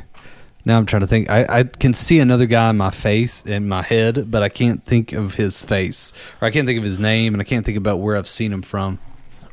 Now 0.66 0.78
I'm 0.78 0.86
trying 0.86 1.02
to 1.02 1.08
think. 1.08 1.30
I, 1.30 1.46
I 1.50 1.64
can 1.64 1.94
see 1.94 2.20
another 2.20 2.46
guy 2.46 2.70
in 2.70 2.78
my 2.78 2.90
face 2.90 3.46
in 3.46 3.68
my 3.68 3.82
head, 3.82 4.32
but 4.32 4.44
I 4.44 4.50
can't 4.50 4.84
think 4.86 5.12
of 5.12 5.36
his 5.36 5.62
face, 5.62 6.14
or 6.42 6.48
I 6.48 6.52
can't 6.52 6.66
think 6.66 6.78
of 6.78 6.86
his 6.86 7.00
name, 7.00 7.34
and 7.34 7.42
I 7.42 7.44
can't 7.44 7.66
think 7.66 7.78
about 7.78 8.00
where 8.00 8.16
I've 8.16 8.28
seen 8.28 8.54
him 8.54 8.62
from. 8.62 9.00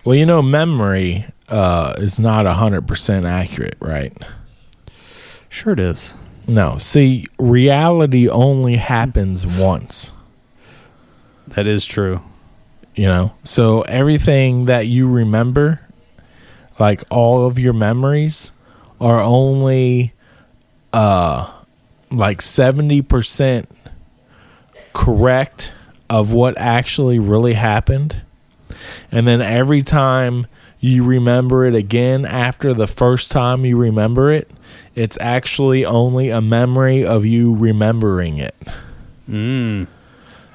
Well, 0.04 0.14
you 0.14 0.24
know, 0.24 0.40
memory 0.40 1.26
uh, 1.48 1.94
is 1.98 2.18
not 2.18 2.46
hundred 2.46 2.86
percent 2.86 3.26
accurate, 3.26 3.76
right? 3.80 4.16
Sure, 5.48 5.72
it 5.72 5.80
is. 5.80 6.14
No. 6.46 6.78
See, 6.78 7.26
reality 7.38 8.28
only 8.28 8.76
happens 8.76 9.46
once. 9.46 10.12
That 11.48 11.66
is 11.66 11.84
true. 11.84 12.22
You 12.94 13.06
know, 13.06 13.32
so 13.44 13.82
everything 13.82 14.66
that 14.66 14.86
you 14.86 15.08
remember, 15.08 15.80
like 16.78 17.02
all 17.10 17.46
of 17.46 17.58
your 17.58 17.72
memories, 17.72 18.52
are 19.00 19.20
only 19.20 20.12
uh 20.92 21.50
like 22.10 22.42
seventy 22.42 23.02
percent 23.02 23.68
correct 24.92 25.72
of 26.08 26.32
what 26.32 26.58
actually 26.58 27.18
really 27.18 27.54
happened. 27.54 28.22
And 29.12 29.26
then 29.26 29.40
every 29.40 29.82
time 29.82 30.46
you 30.80 31.04
remember 31.04 31.66
it 31.66 31.74
again 31.74 32.24
after 32.24 32.74
the 32.74 32.86
first 32.86 33.30
time 33.30 33.64
you 33.64 33.76
remember 33.76 34.32
it, 34.32 34.50
it's 34.94 35.18
actually 35.20 35.84
only 35.84 36.30
a 36.30 36.40
memory 36.40 37.04
of 37.04 37.24
you 37.24 37.54
remembering 37.54 38.38
it. 38.38 38.56
Mm. 39.28 39.86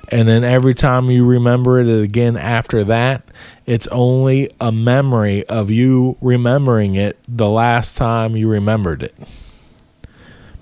And 0.10 0.28
then 0.28 0.44
every 0.44 0.74
time 0.74 1.10
you 1.10 1.26
remember 1.26 1.80
it 1.80 2.04
again 2.04 2.38
after 2.38 2.84
that, 2.84 3.24
it's 3.66 3.88
only 3.88 4.52
a 4.60 4.72
memory 4.72 5.46
of 5.48 5.72
you 5.72 6.18
remembering 6.22 6.96
it 6.96 7.18
the 7.28 7.50
last 7.50 7.98
time 7.98 8.36
you 8.36 8.48
remembered 8.48 9.04
it. 9.04 9.16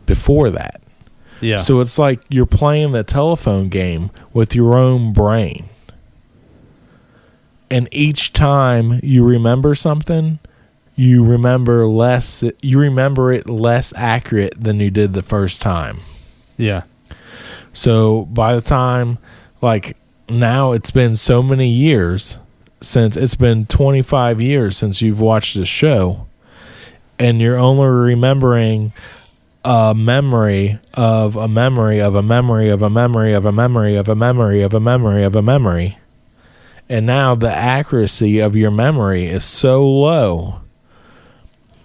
Before 0.06 0.50
that. 0.50 0.82
Yeah. 1.42 1.58
So 1.58 1.80
it's 1.82 1.98
like 2.00 2.22
you're 2.30 2.46
playing 2.46 2.94
the 2.94 3.04
telephone 3.04 3.70
game 3.70 4.12
with 4.34 4.56
your 4.56 4.76
own 4.76 5.14
brain. 5.14 5.66
And 7.70 7.90
each 7.92 8.34
time 8.34 9.00
you 9.04 9.26
remember 9.26 9.76
something, 9.76 10.40
you 10.96 11.26
remember 11.26 11.88
less 11.88 12.44
you 12.62 12.80
remember 12.80 13.34
it 13.34 13.50
less 13.50 13.94
accurate 13.96 14.54
than 14.58 14.80
you 14.80 14.92
did 14.92 15.14
the 15.14 15.24
first 15.24 15.62
time. 15.62 16.00
yeah. 16.58 16.84
So 17.74 18.26
by 18.26 18.54
the 18.54 18.62
time 18.62 19.18
like 19.62 19.98
now 20.30 20.74
it's 20.74 20.92
been 20.92 21.16
so 21.16 21.42
many 21.42 21.68
years 21.70 22.38
since 22.82 23.18
it's 23.18 23.34
been 23.36 23.66
25 23.66 24.40
years 24.42 24.78
since 24.78 25.02
you've 25.02 25.20
watched 25.20 25.56
the 25.56 25.66
show 25.66 26.28
and 27.18 27.42
you're 27.42 27.58
only 27.58 27.88
remembering 27.88 28.94
a 29.66 29.94
memory 29.96 30.80
of 30.94 31.36
a 31.36 31.48
memory 31.48 32.00
of 32.00 32.16
a 32.16 32.22
memory 32.22 32.70
of 32.70 32.82
a 32.82 32.90
memory 32.90 33.34
of 33.34 33.46
a 33.46 33.52
memory 33.52 33.96
of 33.96 34.10
a 34.10 34.16
memory 34.16 34.62
of 34.62 34.74
a 34.74 34.80
memory 34.80 35.24
of 35.24 35.36
a 35.36 35.42
memory. 35.42 35.98
And 36.90 37.06
now 37.06 37.34
the 37.34 37.52
accuracy 37.52 38.40
of 38.40 38.56
your 38.56 38.72
memory 38.72 39.26
is 39.26 39.46
so 39.46 39.88
low 39.88 40.62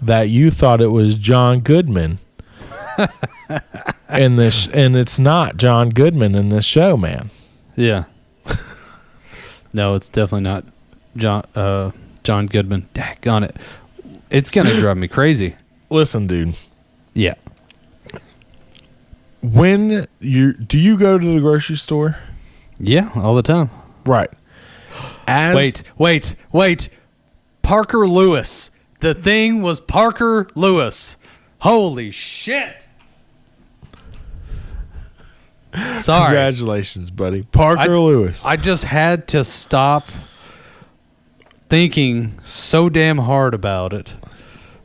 that 0.02 0.28
you 0.28 0.50
thought 0.50 0.80
it 0.80 0.88
was 0.88 1.14
John 1.14 1.60
Goodman. 1.60 2.18
in 4.10 4.36
this 4.36 4.66
and 4.68 4.96
it's 4.96 5.18
not 5.18 5.56
John 5.56 5.90
Goodman 5.90 6.34
in 6.34 6.48
this 6.48 6.64
show, 6.64 6.96
man. 6.96 7.30
Yeah. 7.76 8.04
no, 9.72 9.94
it's 9.94 10.08
definitely 10.08 10.42
not 10.42 10.64
John 11.16 11.44
uh, 11.54 11.92
John 12.24 12.46
Goodman. 12.46 12.88
on 13.26 13.44
it. 13.44 13.56
It's 14.30 14.50
gonna 14.50 14.74
drive 14.74 14.96
me 14.96 15.06
crazy. 15.08 15.56
Listen, 15.90 16.26
dude. 16.26 16.56
Yeah. 17.14 17.34
When 19.40 20.06
you 20.20 20.52
do 20.52 20.78
you 20.78 20.96
go 20.96 21.18
to 21.18 21.34
the 21.34 21.40
grocery 21.40 21.76
store? 21.76 22.16
Yeah, 22.80 23.10
all 23.14 23.34
the 23.34 23.42
time. 23.42 23.70
Right. 24.04 24.30
As 25.26 25.54
Wait, 25.54 25.82
wait, 25.96 26.34
wait. 26.52 26.88
Parker 27.62 28.08
Lewis. 28.08 28.70
The 29.00 29.14
thing 29.14 29.62
was 29.62 29.80
Parker 29.80 30.48
Lewis. 30.54 31.16
Holy 31.60 32.10
shit. 32.10 32.86
Sorry. 35.98 36.28
Congratulations, 36.28 37.10
buddy. 37.10 37.42
Parker 37.42 37.80
I- 37.82 37.86
Lewis. 37.98 38.44
I 38.44 38.56
just 38.56 38.84
had 38.84 39.28
to 39.28 39.44
stop 39.44 40.08
thinking 41.68 42.38
so 42.42 42.88
damn 42.88 43.18
hard 43.18 43.54
about 43.54 43.92
it. 43.92 44.14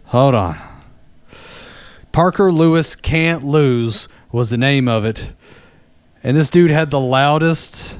Hold 0.05 0.35
on. 0.35 0.59
Parker 2.11 2.51
Lewis 2.51 2.95
Can't 2.95 3.43
Lose 3.43 4.07
was 4.33 4.49
the 4.49 4.57
name 4.57 4.89
of 4.89 5.05
it. 5.05 5.31
And 6.21 6.35
this 6.35 6.49
dude 6.49 6.71
had 6.71 6.91
the 6.91 6.99
loudest 6.99 7.99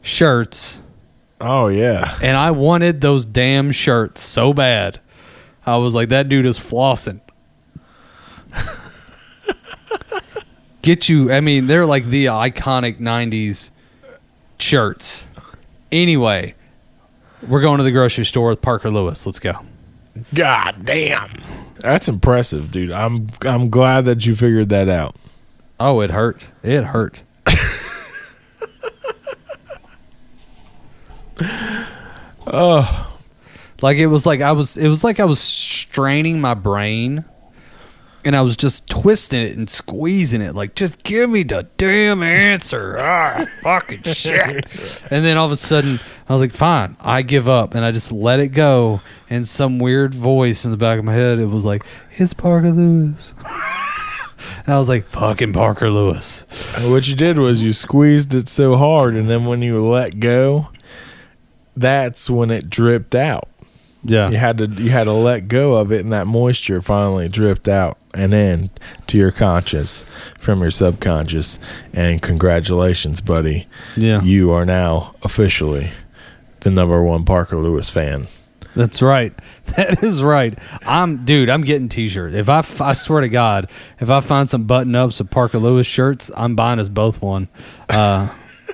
shirts. 0.00 0.80
oh 1.40 1.68
yeah. 1.68 2.16
And 2.22 2.36
I 2.36 2.50
wanted 2.52 3.02
those 3.02 3.26
damn 3.26 3.72
shirts 3.72 4.22
so 4.22 4.54
bad. 4.54 5.00
I 5.66 5.76
was 5.76 5.94
like, 5.94 6.10
that 6.10 6.28
dude 6.28 6.46
is 6.46 6.58
flossing. 6.58 7.20
Get 10.82 11.08
you, 11.08 11.32
I 11.32 11.40
mean, 11.40 11.66
they're 11.66 11.86
like 11.86 12.04
the 12.06 12.26
iconic 12.26 13.00
90s 13.00 13.70
shirts. 14.58 15.26
Anyway, 15.90 16.54
we're 17.48 17.62
going 17.62 17.78
to 17.78 17.84
the 17.84 17.90
grocery 17.90 18.26
store 18.26 18.50
with 18.50 18.60
Parker 18.60 18.90
Lewis. 18.90 19.24
Let's 19.24 19.38
go. 19.38 19.54
God 20.34 20.84
damn. 20.84 21.40
That's 21.84 22.08
impressive, 22.08 22.70
dude. 22.70 22.90
I'm 22.90 23.28
I'm 23.42 23.68
glad 23.68 24.06
that 24.06 24.24
you 24.24 24.34
figured 24.34 24.70
that 24.70 24.88
out. 24.88 25.16
Oh, 25.78 26.00
it 26.00 26.10
hurt. 26.10 26.50
It 26.62 26.82
hurt. 26.84 27.22
Oh, 32.46 33.18
Like 33.80 33.96
it 33.96 34.06
was 34.06 34.26
like 34.26 34.40
I 34.40 34.52
was 34.52 34.76
it 34.76 34.88
was 34.88 35.02
like 35.02 35.18
I 35.18 35.24
was 35.24 35.40
straining 35.40 36.40
my 36.40 36.54
brain 36.54 37.24
and 38.24 38.36
I 38.36 38.42
was 38.42 38.56
just 38.56 38.86
twisting 38.86 39.40
it 39.40 39.56
and 39.56 39.68
squeezing 39.68 40.40
it 40.42 40.54
like 40.54 40.74
just 40.74 41.02
give 41.02 41.30
me 41.30 41.42
the 41.42 41.66
damn 41.78 42.22
answer. 42.22 42.96
ah, 42.98 43.46
fucking 43.62 44.02
shit. 44.14 44.66
And 45.10 45.24
then 45.24 45.36
all 45.36 45.46
of 45.46 45.52
a 45.52 45.56
sudden 45.56 46.00
I 46.28 46.32
was 46.32 46.40
like 46.40 46.54
fine, 46.54 46.96
I 47.00 47.22
give 47.22 47.48
up 47.48 47.74
and 47.74 47.84
I 47.84 47.90
just 47.90 48.10
let 48.10 48.40
it 48.40 48.48
go 48.48 49.00
and 49.28 49.46
some 49.46 49.78
weird 49.78 50.14
voice 50.14 50.64
in 50.64 50.70
the 50.70 50.76
back 50.76 50.98
of 50.98 51.04
my 51.04 51.12
head 51.12 51.38
it 51.38 51.46
was 51.46 51.64
like 51.64 51.84
it's 52.12 52.32
Parker 52.32 52.70
Lewis. 52.70 53.34
and 54.66 54.74
I 54.74 54.78
was 54.78 54.88
like 54.88 55.06
fucking 55.08 55.52
Parker 55.52 55.90
Lewis. 55.90 56.46
what 56.80 57.08
you 57.08 57.14
did 57.14 57.38
was 57.38 57.62
you 57.62 57.72
squeezed 57.72 58.34
it 58.34 58.48
so 58.48 58.76
hard, 58.76 59.14
and 59.14 59.28
then 59.28 59.44
when 59.44 59.62
you 59.62 59.84
let 59.84 60.20
go, 60.20 60.68
that's 61.76 62.30
when 62.30 62.50
it 62.50 62.68
dripped 62.68 63.14
out. 63.14 63.48
Yeah. 64.06 64.28
You 64.28 64.36
had 64.36 64.58
to 64.58 64.66
you 64.66 64.90
had 64.90 65.04
to 65.04 65.12
let 65.12 65.48
go 65.48 65.74
of 65.74 65.90
it, 65.90 66.00
and 66.00 66.12
that 66.12 66.26
moisture 66.26 66.82
finally 66.82 67.28
dripped 67.28 67.68
out 67.68 67.98
and 68.12 68.34
in 68.34 68.70
to 69.06 69.16
your 69.16 69.30
conscious 69.30 70.04
from 70.38 70.60
your 70.60 70.70
subconscious. 70.70 71.58
And 71.92 72.20
congratulations, 72.20 73.20
buddy! 73.22 73.66
Yeah. 73.96 74.22
You 74.22 74.52
are 74.52 74.66
now 74.66 75.14
officially 75.22 75.90
the 76.64 76.70
number 76.70 77.02
one 77.02 77.24
Parker 77.24 77.56
Lewis 77.56 77.88
fan. 77.90 78.26
That's 78.74 79.00
right. 79.00 79.32
That 79.76 80.04
is 80.04 80.22
right. 80.22 80.56
I'm, 80.82 81.24
dude. 81.24 81.48
I'm 81.48 81.62
getting 81.62 81.88
t-shirts. 81.88 82.34
If 82.34 82.48
I, 82.48 82.64
I 82.80 82.92
swear 82.92 83.22
to 83.22 83.28
God, 83.28 83.70
if 83.98 84.08
I 84.08 84.20
find 84.20 84.48
some 84.48 84.64
button-ups 84.64 85.18
of 85.18 85.30
Parker 85.30 85.58
Lewis 85.58 85.86
shirts, 85.86 86.30
I'm 86.36 86.54
buying 86.54 86.78
us 86.78 86.88
both 86.88 87.20
one. 87.20 87.48
Uh, 87.88 88.28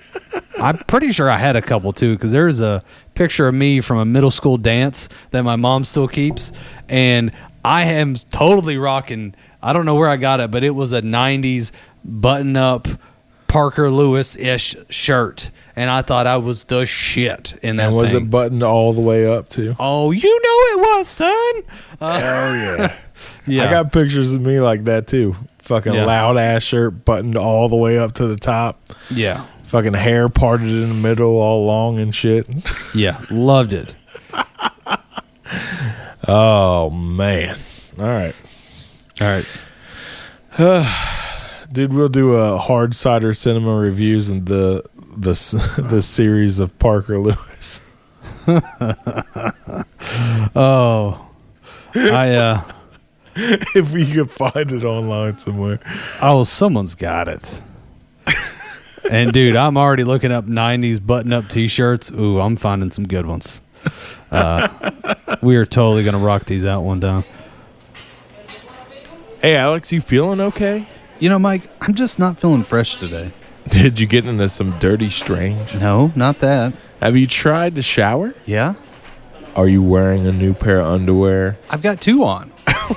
I'm 0.58 0.76
pretty 0.78 1.12
sure 1.12 1.30
I 1.30 1.38
had 1.38 1.56
a 1.56 1.62
couple 1.62 1.94
too, 1.94 2.16
because 2.16 2.32
there's 2.32 2.60
a 2.60 2.84
picture 3.14 3.48
of 3.48 3.54
me 3.54 3.80
from 3.80 3.98
a 3.98 4.04
middle 4.04 4.30
school 4.30 4.58
dance 4.58 5.08
that 5.30 5.42
my 5.42 5.56
mom 5.56 5.84
still 5.84 6.08
keeps, 6.08 6.52
and 6.88 7.30
I 7.64 7.84
am 7.84 8.14
totally 8.14 8.76
rocking. 8.76 9.34
I 9.62 9.72
don't 9.72 9.86
know 9.86 9.94
where 9.94 10.08
I 10.08 10.18
got 10.18 10.40
it, 10.40 10.50
but 10.50 10.64
it 10.64 10.70
was 10.70 10.92
a 10.92 11.00
¡90s 11.00 11.70
button-up 12.04 12.88
Parker 13.50 13.90
Lewis 13.90 14.36
ish 14.36 14.76
shirt, 14.88 15.50
and 15.74 15.90
I 15.90 16.02
thought 16.02 16.28
I 16.28 16.36
was 16.36 16.64
the 16.64 16.86
shit 16.86 17.58
in 17.64 17.76
that. 17.76 17.88
And 17.88 17.96
was 17.96 18.12
thing. 18.12 18.26
it 18.26 18.30
buttoned 18.30 18.62
all 18.62 18.92
the 18.92 19.00
way 19.00 19.26
up 19.26 19.48
too? 19.48 19.74
Oh, 19.80 20.12
you 20.12 20.22
know 20.22 20.82
it 20.84 20.98
was, 20.98 21.08
son. 21.08 21.52
Uh, 22.00 22.20
Hell 22.20 22.56
yeah. 22.56 22.94
yeah, 23.46 23.66
I 23.66 23.70
got 23.70 23.92
pictures 23.92 24.34
of 24.34 24.42
me 24.42 24.60
like 24.60 24.84
that 24.84 25.08
too. 25.08 25.34
Fucking 25.58 25.92
Yeah. 25.94 26.04
loud 26.04 26.38
ass 26.38 26.62
shirt 26.62 27.04
buttoned 27.04 27.36
all 27.36 27.68
the 27.68 27.74
way 27.76 27.98
up 27.98 28.12
to 28.14 28.26
the 28.28 28.36
top. 28.36 28.80
yeah, 29.10 29.46
Fucking 29.64 29.94
hair 29.94 30.28
parted 30.28 30.68
in 30.68 30.88
the 30.88 30.94
middle, 30.94 31.38
all 31.38 31.64
long 31.66 31.98
and 31.98 32.14
shit. 32.14 32.46
yeah. 32.94 33.20
Loved 33.30 33.72
it. 33.72 33.94
Oh 36.28 36.90
man. 36.90 37.56
All 37.98 38.04
right. 38.04 38.34
All 39.20 39.26
right. 39.26 39.46
Dude, 41.72 41.92
we'll 41.92 42.08
do 42.08 42.34
a 42.34 42.58
hard 42.58 42.96
cider 42.96 43.32
cinema 43.32 43.76
reviews 43.76 44.28
and 44.28 44.46
the 44.46 44.82
the 45.16 45.32
the 45.90 46.02
series 46.02 46.58
of 46.58 46.76
Parker 46.78 47.18
Lewis. 47.18 47.80
Oh, 50.56 51.28
I 51.94 52.34
uh, 52.34 52.72
if 53.36 53.92
we 53.92 54.10
could 54.10 54.30
find 54.30 54.72
it 54.72 54.84
online 54.84 55.38
somewhere. 55.38 55.78
oh, 56.20 56.42
someone's 56.44 56.94
got 56.96 57.28
it. 57.28 57.62
And 59.08 59.32
dude, 59.32 59.56
I'm 59.56 59.76
already 59.76 60.04
looking 60.04 60.32
up 60.32 60.46
'90s 60.46 61.04
button-up 61.04 61.48
T-shirts. 61.48 62.10
Ooh, 62.12 62.40
I'm 62.40 62.56
finding 62.56 62.90
some 62.90 63.06
good 63.06 63.26
ones. 63.26 63.60
Uh, 64.30 64.68
we 65.42 65.56
are 65.56 65.66
totally 65.66 66.02
gonna 66.02 66.18
rock 66.18 66.46
these 66.46 66.64
out 66.64 66.82
one 66.82 67.00
time. 67.00 67.24
Hey 69.40 69.56
Alex, 69.56 69.92
you 69.92 70.00
feeling 70.00 70.40
okay? 70.40 70.86
You 71.20 71.28
know, 71.28 71.38
Mike, 71.38 71.62
I'm 71.80 71.94
just 71.94 72.18
not 72.18 72.38
feeling 72.38 72.62
fresh 72.62 72.96
today. 72.96 73.30
Did 73.68 74.00
you 74.00 74.06
get 74.06 74.24
into 74.26 74.48
some 74.48 74.78
dirty 74.78 75.10
strange? 75.10 75.74
No, 75.74 76.12
not 76.16 76.40
that. 76.40 76.72
Have 77.00 77.16
you 77.16 77.26
tried 77.26 77.74
to 77.76 77.82
shower? 77.82 78.34
Yeah, 78.46 78.74
Are 79.54 79.68
you 79.68 79.82
wearing 79.82 80.26
a 80.26 80.32
new 80.32 80.54
pair 80.54 80.80
of 80.80 80.86
underwear? 80.86 81.58
I've 81.70 81.82
got 81.82 82.00
two 82.00 82.24
on. 82.24 82.50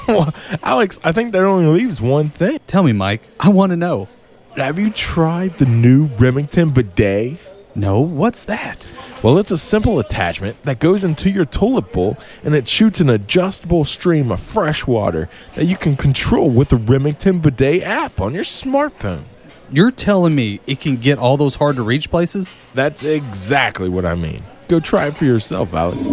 Alex, 0.63 0.99
I 1.03 1.11
think 1.11 1.31
that 1.33 1.43
only 1.43 1.65
leaves 1.81 1.99
one 2.01 2.29
thing. 2.29 2.59
Tell 2.67 2.83
me, 2.83 2.93
Mike. 2.93 3.21
I 3.39 3.49
want 3.49 3.71
to 3.71 3.75
know. 3.77 4.07
Have 4.55 4.79
you 4.79 4.89
tried 4.91 5.53
the 5.53 5.65
new 5.65 6.05
Remington 6.05 6.69
bidet? 6.71 7.37
No, 7.75 7.99
what's 7.99 8.45
that? 8.45 8.87
Well, 9.23 9.39
it's 9.39 9.49
a 9.49 9.57
simple 9.57 9.97
attachment 9.97 10.61
that 10.63 10.79
goes 10.79 11.03
into 11.03 11.29
your 11.31 11.45
toilet 11.45 11.91
bowl 11.91 12.17
and 12.43 12.53
it 12.53 12.67
shoots 12.67 12.99
an 12.99 13.09
adjustable 13.09 13.83
stream 13.83 14.31
of 14.31 14.39
fresh 14.41 14.85
water 14.85 15.27
that 15.55 15.65
you 15.65 15.75
can 15.75 15.95
control 15.95 16.51
with 16.51 16.69
the 16.69 16.75
Remington 16.75 17.39
bidet 17.39 17.81
app 17.81 18.21
on 18.21 18.35
your 18.35 18.43
smartphone. 18.43 19.23
You're 19.71 19.89
telling 19.89 20.35
me 20.35 20.59
it 20.67 20.81
can 20.81 20.97
get 20.97 21.17
all 21.17 21.35
those 21.35 21.55
hard 21.55 21.77
to 21.77 21.81
reach 21.81 22.11
places? 22.11 22.61
That's 22.75 23.03
exactly 23.03 23.89
what 23.89 24.05
I 24.05 24.13
mean. 24.13 24.43
Go 24.67 24.79
try 24.79 25.07
it 25.07 25.17
for 25.17 25.25
yourself, 25.25 25.73
Alex. 25.73 26.07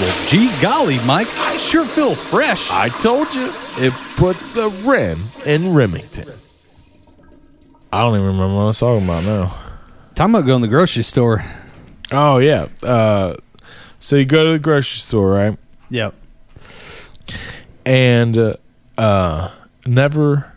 Well, 0.00 0.28
gee 0.28 0.50
golly, 0.60 0.98
Mike, 1.06 1.28
I 1.38 1.56
sure 1.56 1.86
feel 1.86 2.14
fresh. 2.14 2.70
I 2.70 2.90
told 2.90 3.32
you, 3.32 3.50
it 3.78 3.94
puts 4.16 4.46
the 4.54 4.68
Rem 4.84 5.22
in 5.46 5.72
Remington. 5.72 6.28
I 7.92 8.02
don't 8.02 8.14
even 8.14 8.26
remember 8.26 8.54
what 8.54 8.62
I 8.62 8.66
was 8.66 8.78
talking 8.78 9.04
about 9.04 9.24
now. 9.24 9.58
Talking 10.14 10.34
about 10.34 10.46
going 10.46 10.62
to 10.62 10.68
the 10.68 10.70
grocery 10.70 11.02
store. 11.02 11.44
Oh 12.12 12.38
yeah. 12.38 12.68
Uh, 12.82 13.34
so 13.98 14.16
you 14.16 14.24
go 14.24 14.46
to 14.46 14.52
the 14.52 14.58
grocery 14.58 14.98
store, 14.98 15.30
right? 15.30 15.58
Yep. 15.90 16.14
And 17.84 18.38
uh, 18.38 18.56
uh, 18.96 19.50
never, 19.86 20.52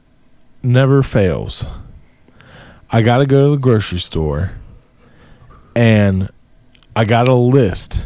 never 0.61 1.01
fails. 1.01 1.65
I 2.91 3.01
got 3.01 3.17
to 3.17 3.25
go 3.25 3.45
to 3.45 3.51
the 3.55 3.61
grocery 3.61 3.99
store, 3.99 4.51
and 5.75 6.29
I 6.95 7.05
got 7.05 7.27
a 7.27 7.33
list 7.33 8.05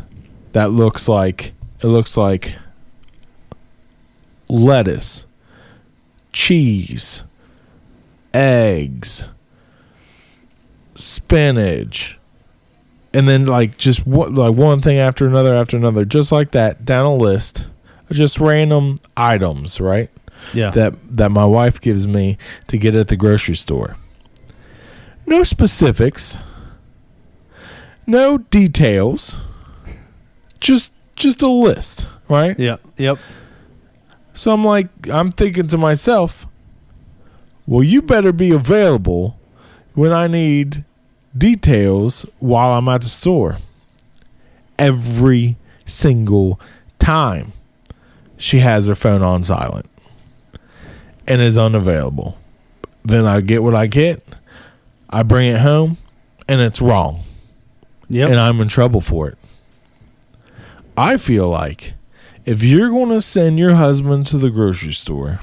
that 0.54 0.72
looks 0.72 1.10
like 1.10 1.54
it 1.82 1.88
looks 1.88 2.16
like 2.16 2.56
lettuce, 4.48 5.26
cheese, 6.32 7.24
eggs, 8.38 9.24
spinach, 10.96 12.20
and 13.14 13.28
then 13.28 13.46
like 13.46 13.78
just 13.78 14.06
what 14.06 14.34
like 14.34 14.56
one 14.56 14.82
thing 14.82 15.00
after 15.00 15.28
another 15.28 15.56
after 15.56 15.76
another, 15.76 16.06
just 16.06 16.32
like 16.32 16.52
that 16.52 16.86
down 16.86 17.06
a 17.06 17.16
list, 17.16 17.66
of 18.10 18.16
just 18.16 18.40
random 18.40 18.96
items, 19.16 19.82
right? 19.82 20.10
Yeah. 20.54 20.70
That 20.72 20.94
that 21.18 21.32
my 21.32 21.46
wife 21.46 21.82
gives 21.82 22.06
me 22.06 22.38
to 22.68 22.78
get 22.78 22.96
at 22.96 23.08
the 23.08 23.16
grocery 23.18 23.56
store. 23.56 23.98
No 25.26 25.44
specifics, 25.44 26.38
no 28.06 28.38
details, 28.38 29.42
just 30.60 30.94
just 31.16 31.42
a 31.42 31.50
list, 31.50 32.06
right? 32.30 32.58
yeah. 32.60 32.78
Yep. 32.98 33.18
So 34.36 34.52
I'm 34.52 34.64
like, 34.64 34.88
I'm 35.10 35.32
thinking 35.32 35.66
to 35.70 35.78
myself, 35.80 36.47
well, 37.68 37.84
you 37.84 38.02
better 38.02 38.32
be 38.32 38.50
available 38.52 39.38
when 39.94 40.12
I 40.12 40.28
need 40.28 40.84
details 41.38 42.26
while 42.40 42.72
I'm 42.74 42.88
at 42.90 43.02
the 43.02 43.08
store. 43.10 43.58
Every 44.80 45.58
single 45.86 46.60
time 47.00 47.52
she 48.38 48.60
has 48.60 48.88
her 48.88 48.96
phone 48.96 49.22
on 49.24 49.44
silent 49.44 49.88
and 51.28 51.42
is 51.42 51.58
unavailable. 51.58 52.38
Then 53.04 53.26
I 53.26 53.42
get 53.42 53.64
what 53.64 53.76
I 53.76 53.88
get, 53.88 54.24
I 55.10 55.24
bring 55.24 55.48
it 55.50 55.60
home, 55.62 55.98
and 56.48 56.62
it's 56.62 56.82
wrong 56.82 57.20
Yep. 58.10 58.30
and 58.30 58.40
I'm 58.40 58.62
in 58.62 58.68
trouble 58.70 59.02
for 59.02 59.28
it. 59.30 59.38
I 60.96 61.18
feel 61.18 61.48
like 61.48 61.94
if 62.46 62.64
you're 62.64 62.90
going 62.90 63.10
to 63.10 63.22
send 63.22 63.60
your 63.60 63.76
husband 63.76 64.28
to 64.28 64.38
the 64.38 64.50
grocery 64.50 64.94
store 64.94 65.40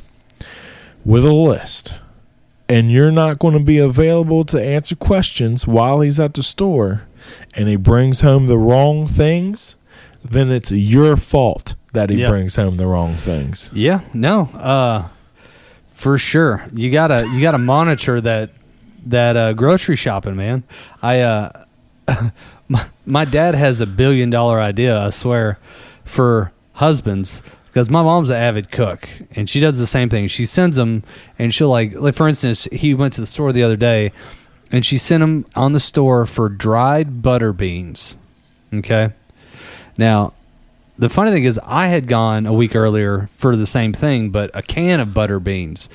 with 1.05 1.25
a 1.25 1.33
list 1.33 1.95
and 2.69 2.91
you're 2.91 3.11
not 3.11 3.39
going 3.39 3.55
to 3.55 3.61
be 3.65 3.79
available 3.79 4.45
to 4.47 4.63
answer 4.63 4.97
questions 4.97 5.67
while 5.67 6.01
he's 6.01 6.19
at 6.19 6.35
the 6.35 6.43
store 6.43 7.03
and 7.55 7.69
he 7.69 7.77
brings 7.77 8.21
home 8.21 8.47
the 8.47 8.59
wrong 8.59 9.07
things, 9.07 9.77
then 10.23 10.51
it's 10.51 10.71
your 10.71 11.17
fault 11.17 11.75
that 11.93 12.11
he 12.11 12.17
Yeah. 12.21 12.29
brings 12.29 12.57
home 12.57 12.77
the 12.77 12.87
wrong 12.87 13.15
things. 13.15 13.71
Yeah, 13.73 14.01
no, 14.13 14.47
uh, 14.55 15.09
for 15.93 16.19
sure. 16.19 16.67
You 16.75 16.91
gotta 16.91 17.27
you 17.35 17.41
gotta 17.41 17.59
monitor 17.59 18.21
that 18.21 18.51
that 19.07 19.37
uh, 19.37 19.53
grocery 19.53 19.97
shopping, 19.97 20.35
man. 20.37 20.65
I 21.03 21.21
uh, 21.21 21.65
my, 22.69 22.87
my 23.07 23.25
dad 23.25 23.55
has 23.55 23.81
a 23.81 23.87
billion 23.87 24.31
dollar 24.31 24.61
idea, 24.61 24.99
I 24.99 25.11
swear, 25.11 25.59
for 26.05 26.53
husbands 26.75 27.41
because 27.75 27.91
my 27.91 28.05
mom's 28.05 28.31
an 28.31 28.37
avid 28.37 28.71
cook 28.71 29.09
and 29.33 29.51
she 29.51 29.59
does 29.59 29.81
the 29.81 29.87
same 29.87 30.09
thing. 30.09 30.29
She 30.29 30.47
sends 30.47 30.77
them 30.77 31.03
and 31.41 31.53
she'll 31.53 31.69
like 31.69 31.93
like 31.95 32.15
for 32.15 32.29
instance, 32.29 32.69
he 32.71 32.95
went 32.95 33.15
to 33.15 33.21
the 33.21 33.27
store 33.27 33.53
the 33.53 33.65
other 33.65 33.77
day 33.77 34.13
and 34.71 34.87
she 34.87 34.97
sent 34.97 35.25
him 35.25 35.45
on 35.57 35.73
the 35.73 35.81
store 35.81 36.25
for 36.25 36.49
dried 36.49 37.21
butter 37.21 37.53
beans. 37.53 38.17
Okay, 38.73 39.13
now 39.99 40.35
the 40.97 41.09
funny 41.09 41.33
thing 41.33 41.43
is, 41.43 41.59
I 41.65 41.89
had 41.89 42.07
gone 42.07 42.47
a 42.47 42.53
week 42.53 42.77
earlier 42.77 43.29
for 43.35 43.57
the 43.57 43.67
same 43.67 43.93
thing, 43.93 44.31
but 44.31 44.53
a 44.55 44.63
can 44.63 45.01
of 45.01 45.13
butter 45.13 45.41
beans, 45.41 45.89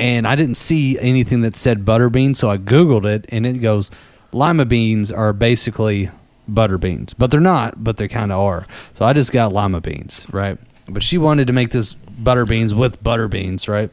and 0.00 0.26
I 0.26 0.34
didn't 0.34 0.56
see 0.56 0.98
anything 0.98 1.42
that 1.42 1.54
said 1.54 1.84
butter 1.84 2.10
beans, 2.10 2.40
so 2.40 2.50
I 2.50 2.58
googled 2.58 3.04
it, 3.04 3.26
and 3.28 3.46
it 3.46 3.58
goes, 3.58 3.92
lima 4.32 4.64
beans 4.64 5.12
are 5.12 5.32
basically 5.32 6.10
butter 6.48 6.78
beans, 6.78 7.14
but 7.14 7.30
they're 7.30 7.38
not, 7.38 7.84
but 7.84 7.98
they 7.98 8.08
kind 8.08 8.32
of 8.32 8.40
are. 8.40 8.66
So 8.94 9.04
I 9.04 9.12
just 9.12 9.30
got 9.30 9.52
lima 9.52 9.80
beans, 9.80 10.26
right? 10.32 10.58
But 10.92 11.02
she 11.02 11.18
wanted 11.18 11.46
to 11.46 11.52
make 11.52 11.70
this 11.70 11.94
butter 11.94 12.44
beans 12.44 12.74
with 12.74 13.02
butter 13.02 13.28
beans, 13.28 13.68
right? 13.68 13.90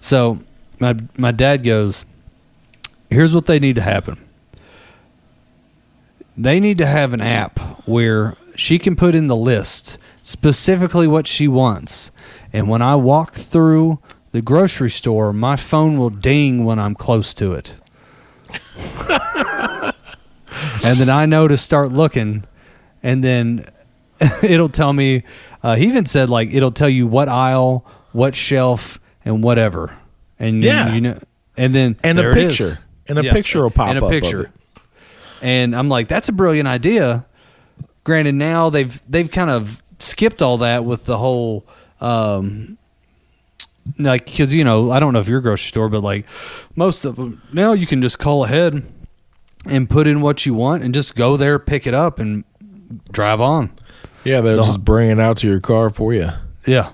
So 0.00 0.40
my 0.78 0.96
my 1.16 1.32
dad 1.32 1.64
goes, 1.64 2.04
here's 3.10 3.34
what 3.34 3.46
they 3.46 3.58
need 3.58 3.76
to 3.76 3.82
happen 3.82 4.18
they 6.36 6.58
need 6.58 6.78
to 6.78 6.86
have 6.86 7.12
an 7.12 7.20
app 7.20 7.58
where 7.86 8.34
she 8.56 8.78
can 8.78 8.96
put 8.96 9.14
in 9.14 9.26
the 9.26 9.36
list 9.36 9.98
specifically 10.22 11.06
what 11.06 11.26
she 11.26 11.46
wants. 11.46 12.10
And 12.52 12.68
when 12.68 12.82
I 12.82 12.94
walk 12.94 13.34
through 13.34 13.98
the 14.32 14.40
grocery 14.40 14.90
store, 14.90 15.32
my 15.32 15.56
phone 15.56 15.98
will 15.98 16.10
ding 16.10 16.64
when 16.64 16.78
I'm 16.78 16.94
close 16.94 17.34
to 17.34 17.52
it. 17.52 17.76
and 20.84 20.98
then 20.98 21.10
I 21.10 21.26
know 21.26 21.48
to 21.48 21.56
start 21.56 21.92
looking. 21.92 22.44
And 23.02 23.22
then 23.24 23.66
it'll 24.42 24.68
tell 24.68 24.92
me, 24.92 25.24
uh, 25.62 25.76
he 25.76 25.86
even 25.86 26.04
said, 26.04 26.30
like, 26.30 26.52
it'll 26.52 26.70
tell 26.70 26.88
you 26.88 27.06
what 27.06 27.28
aisle, 27.28 27.84
what 28.12 28.34
shelf, 28.34 28.98
and 29.24 29.42
whatever. 29.44 29.96
And 30.38 30.56
you- 30.62 30.68
Yeah. 30.68 30.92
you 30.94 31.00
know, 31.00 31.18
and 31.56 31.74
then 31.74 31.96
And 32.02 32.18
a 32.18 32.22
there 32.22 32.32
it 32.32 32.38
is. 32.38 32.56
picture. 32.58 32.78
And 33.06 33.18
a 33.18 33.24
Yeah. 33.24 33.32
picture 33.32 33.62
will 33.62 33.70
pop 33.70 33.88
and 33.88 33.98
a 33.98 34.04
up 34.04 34.10
picture. 34.10 34.50
And 35.42 35.74
I'm 35.74 35.88
like, 35.88 36.08
that's 36.08 36.28
a 36.28 36.32
brilliant 36.32 36.68
idea. 36.68 37.26
Granted, 38.04 38.34
now 38.34 38.70
they've 38.70 39.00
they've 39.08 39.30
kind 39.30 39.50
of 39.50 39.82
skipped 39.98 40.40
all 40.42 40.58
that 40.58 40.84
with 40.84 41.04
the 41.06 41.18
whole, 41.18 41.66
um, 42.00 42.78
like 43.98 44.24
because 44.26 44.54
you 44.54 44.64
know 44.64 44.90
I 44.90 45.00
don't 45.00 45.12
know 45.12 45.20
if 45.20 45.28
your 45.28 45.40
grocery 45.40 45.68
store, 45.68 45.88
but 45.88 46.02
like 46.02 46.26
most 46.76 47.04
of 47.04 47.16
them 47.16 47.42
now 47.52 47.72
you 47.72 47.86
can 47.86 48.00
just 48.02 48.18
call 48.18 48.44
ahead 48.44 48.82
and 49.66 49.88
put 49.90 50.06
in 50.06 50.20
what 50.20 50.46
you 50.46 50.54
want 50.54 50.82
and 50.82 50.94
just 50.94 51.14
go 51.14 51.36
there, 51.36 51.58
pick 51.58 51.86
it 51.86 51.94
up, 51.94 52.18
and 52.18 52.44
drive 53.12 53.40
on. 53.40 53.70
Yeah, 54.24 54.40
they'll 54.40 54.56
The- 54.56 54.62
just 54.64 54.84
bring 54.84 55.10
it 55.10 55.18
out 55.20 55.38
to 55.38 55.46
your 55.48 55.60
car 55.60 55.90
for 55.90 56.12
you. 56.12 56.28
Yeah, 56.66 56.90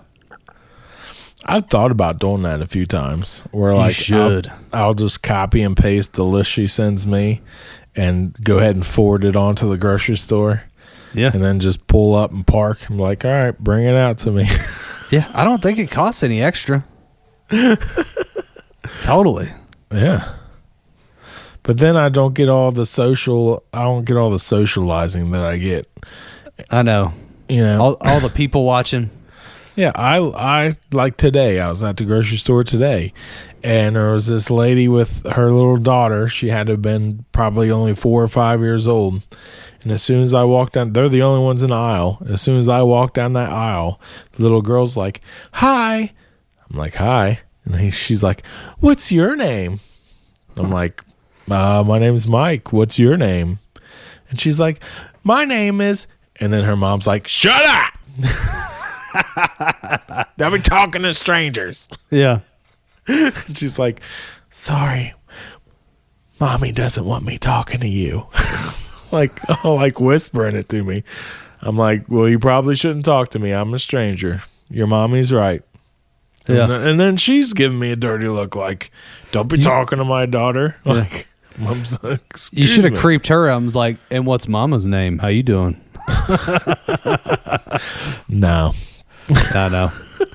I've 1.44 1.66
thought 1.68 1.90
about 1.90 2.18
doing 2.18 2.42
that 2.42 2.60
a 2.60 2.66
few 2.66 2.86
times. 2.86 3.42
Where 3.50 3.74
like 3.74 3.94
should. 3.94 4.46
I'll, 4.72 4.84
I'll 4.88 4.94
just 4.94 5.22
copy 5.22 5.62
and 5.62 5.76
paste 5.76 6.12
the 6.14 6.24
list 6.24 6.50
she 6.50 6.66
sends 6.68 7.06
me, 7.06 7.40
and 7.94 8.32
go 8.44 8.58
ahead 8.58 8.76
and 8.76 8.86
forward 8.86 9.24
it 9.24 9.34
on 9.36 9.56
to 9.56 9.66
the 9.66 9.76
grocery 9.76 10.16
store, 10.16 10.62
yeah, 11.14 11.30
and 11.34 11.42
then 11.42 11.58
just 11.60 11.86
pull 11.88 12.14
up 12.14 12.30
and 12.30 12.46
park. 12.46 12.78
I'm 12.88 12.98
like, 12.98 13.24
all 13.24 13.30
right, 13.32 13.58
bring 13.58 13.84
it 13.86 13.96
out 13.96 14.18
to 14.18 14.30
me. 14.30 14.48
yeah. 15.10 15.28
I 15.34 15.44
don't 15.44 15.62
think 15.62 15.78
it 15.78 15.90
costs 15.90 16.22
any 16.22 16.42
extra. 16.42 16.84
totally. 19.02 19.48
yeah. 19.92 20.32
But 21.62 21.78
then 21.78 21.96
I 21.96 22.08
don't 22.10 22.34
get 22.34 22.48
all 22.48 22.70
the 22.70 22.86
social. 22.86 23.64
I 23.72 23.82
don't 23.82 24.04
get 24.04 24.16
all 24.16 24.30
the 24.30 24.38
socializing 24.38 25.32
that 25.32 25.42
I 25.44 25.56
get. 25.56 25.88
I 26.70 26.82
know. 26.82 27.12
You 27.48 27.62
know, 27.62 27.80
All 27.80 27.96
all 28.00 28.20
the 28.20 28.28
people 28.30 28.64
watching. 28.64 29.10
Yeah, 29.78 29.92
I 29.94 30.16
I 30.20 30.76
like 30.90 31.18
today. 31.18 31.60
I 31.60 31.68
was 31.68 31.84
at 31.84 31.98
the 31.98 32.06
grocery 32.06 32.38
store 32.38 32.64
today, 32.64 33.12
and 33.62 33.94
there 33.94 34.10
was 34.10 34.26
this 34.26 34.48
lady 34.48 34.88
with 34.88 35.22
her 35.30 35.52
little 35.52 35.76
daughter. 35.76 36.28
She 36.28 36.48
had 36.48 36.68
to 36.68 36.72
have 36.72 36.80
been 36.80 37.26
probably 37.30 37.70
only 37.70 37.94
four 37.94 38.22
or 38.22 38.28
five 38.28 38.60
years 38.60 38.88
old. 38.88 39.26
And 39.82 39.92
as 39.92 40.02
soon 40.02 40.22
as 40.22 40.32
I 40.32 40.44
walked 40.44 40.72
down, 40.72 40.94
they're 40.94 41.10
the 41.10 41.20
only 41.20 41.44
ones 41.44 41.62
in 41.62 41.68
the 41.68 41.76
aisle. 41.76 42.22
As 42.26 42.40
soon 42.40 42.56
as 42.58 42.70
I 42.70 42.80
walked 42.80 43.12
down 43.12 43.34
that 43.34 43.52
aisle, 43.52 44.00
the 44.32 44.42
little 44.44 44.62
girl's 44.62 44.96
like, 44.96 45.20
"Hi," 45.52 46.10
I'm 46.70 46.78
like, 46.78 46.94
"Hi," 46.94 47.40
and 47.66 47.76
he, 47.76 47.90
she's 47.90 48.22
like, 48.22 48.46
"What's 48.80 49.12
your 49.12 49.36
name?" 49.36 49.80
I'm 50.56 50.70
like, 50.70 51.04
uh, 51.50 51.84
"My 51.86 51.98
name's 51.98 52.26
Mike. 52.26 52.72
What's 52.72 52.98
your 52.98 53.18
name?" 53.18 53.58
And 54.30 54.40
she's 54.40 54.58
like, 54.58 54.82
"My 55.22 55.44
name 55.44 55.82
is," 55.82 56.06
and 56.40 56.52
then 56.52 56.64
her 56.64 56.76
mom's 56.76 57.06
like, 57.06 57.28
"Shut 57.28 57.62
up." 57.64 57.92
They'll 60.36 60.50
be 60.50 60.58
talking 60.60 61.02
to 61.02 61.14
strangers. 61.14 61.88
Yeah. 62.10 62.40
She's 63.54 63.78
like, 63.78 64.00
sorry, 64.50 65.14
mommy 66.40 66.72
doesn't 66.72 67.04
want 67.04 67.24
me 67.24 67.38
talking 67.38 67.80
to 67.80 67.88
you. 67.88 68.26
like, 69.12 69.32
oh, 69.64 69.74
like 69.74 70.00
whispering 70.00 70.56
it 70.56 70.68
to 70.70 70.82
me. 70.84 71.04
I'm 71.60 71.76
like, 71.76 72.08
well, 72.08 72.28
you 72.28 72.38
probably 72.38 72.76
shouldn't 72.76 73.04
talk 73.04 73.30
to 73.30 73.38
me. 73.38 73.52
I'm 73.52 73.72
a 73.74 73.78
stranger. 73.78 74.42
Your 74.68 74.86
mommy's 74.86 75.32
right. 75.32 75.62
Yeah. 76.48 76.62
And, 76.64 76.72
then- 76.72 76.82
and 76.82 77.00
then 77.00 77.16
she's 77.16 77.52
giving 77.52 77.78
me 77.78 77.92
a 77.92 77.96
dirty 77.96 78.28
look 78.28 78.54
like, 78.56 78.90
don't 79.32 79.48
be 79.48 79.60
talking 79.62 79.98
to 79.98 80.04
my 80.04 80.26
daughter. 80.26 80.76
Like, 80.84 81.28
mom's 81.58 82.00
like, 82.02 82.20
You 82.52 82.66
should 82.66 82.84
have 82.84 82.98
creeped 83.00 83.28
her. 83.28 83.50
I 83.50 83.56
was 83.56 83.74
like, 83.74 83.96
and 84.10 84.26
what's 84.26 84.46
mama's 84.46 84.84
name? 84.84 85.18
How 85.18 85.28
you 85.28 85.42
doing? 85.42 85.80
No. 88.28 88.72
I 89.28 89.68
know. 89.70 89.90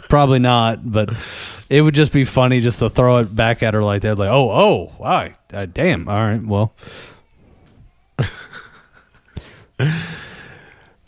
Probably 0.09 0.39
not, 0.39 0.91
but 0.91 1.09
it 1.69 1.81
would 1.81 1.93
just 1.95 2.11
be 2.11 2.25
funny 2.25 2.59
just 2.59 2.79
to 2.79 2.89
throw 2.89 3.17
it 3.17 3.33
back 3.35 3.63
at 3.63 3.73
her 3.73 3.83
like 3.83 4.01
that. 4.01 4.17
Like, 4.17 4.29
oh, 4.29 4.49
oh, 4.51 4.91
wow, 4.99 5.29
uh, 5.53 5.65
damn. 5.67 6.07
All 6.09 6.15
right, 6.15 6.43
well, 6.43 6.73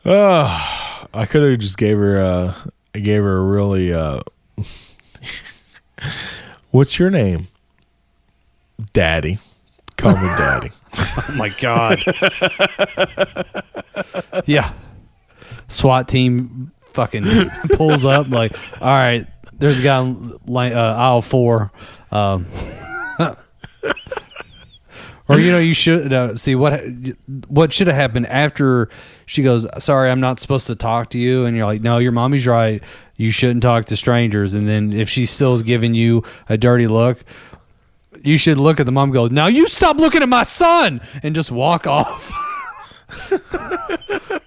Oh, 0.05 1.07
I 1.13 1.25
could 1.25 1.43
have 1.49 1.59
just 1.59 1.77
gave 1.77 1.97
her 1.97 2.19
uh 2.19 2.55
I 2.95 2.99
gave 2.99 3.21
her 3.21 3.37
a 3.37 3.43
really 3.43 3.93
uh 3.93 4.21
What's 6.71 6.97
your 6.97 7.09
name? 7.09 7.47
Daddy. 8.93 9.37
Call 9.97 10.15
me 10.15 10.27
Daddy. 10.37 10.71
oh 10.97 11.35
my 11.35 11.49
god. 11.59 11.99
yeah. 14.45 14.73
SWAT 15.67 16.07
team 16.07 16.71
fucking 16.85 17.23
pulls 17.73 18.05
up 18.05 18.29
like, 18.29 18.53
all 18.81 18.89
right, 18.89 19.25
there's 19.53 19.79
a 19.79 19.83
guy 19.83 20.01
in 20.01 20.37
line, 20.45 20.73
uh, 20.73 20.95
aisle 20.97 21.21
four. 21.21 21.71
Um, 22.11 22.45
or 25.27 25.39
you 25.39 25.51
know, 25.51 25.59
you 25.59 25.73
should 25.73 26.13
uh, 26.13 26.35
see 26.35 26.53
what 26.55 26.81
what 27.47 27.73
should 27.73 27.87
have 27.87 27.95
happened 27.95 28.27
after 28.27 28.89
she 29.25 29.41
goes. 29.41 29.65
Sorry, 29.83 30.11
I'm 30.11 30.19
not 30.19 30.39
supposed 30.39 30.67
to 30.67 30.75
talk 30.75 31.09
to 31.11 31.19
you, 31.19 31.45
and 31.45 31.55
you're 31.55 31.65
like, 31.65 31.81
no, 31.81 31.97
your 31.97 32.11
mommy's 32.11 32.45
right. 32.45 32.83
You 33.15 33.31
shouldn't 33.31 33.63
talk 33.63 33.85
to 33.85 33.95
strangers. 33.95 34.53
And 34.53 34.67
then 34.67 34.91
if 34.91 35.09
she 35.09 35.25
still 35.25 35.53
is 35.53 35.63
giving 35.63 35.93
you 35.93 36.23
a 36.49 36.57
dirty 36.57 36.87
look, 36.87 37.23
you 38.23 38.37
should 38.37 38.57
look 38.57 38.79
at 38.79 38.85
the 38.87 38.91
mom. 38.91 39.11
Go 39.11 39.27
now, 39.27 39.47
you 39.47 39.67
stop 39.67 39.97
looking 39.97 40.21
at 40.23 40.29
my 40.29 40.43
son, 40.43 41.01
and 41.21 41.35
just 41.35 41.51
walk 41.51 41.85
off. 41.87 42.31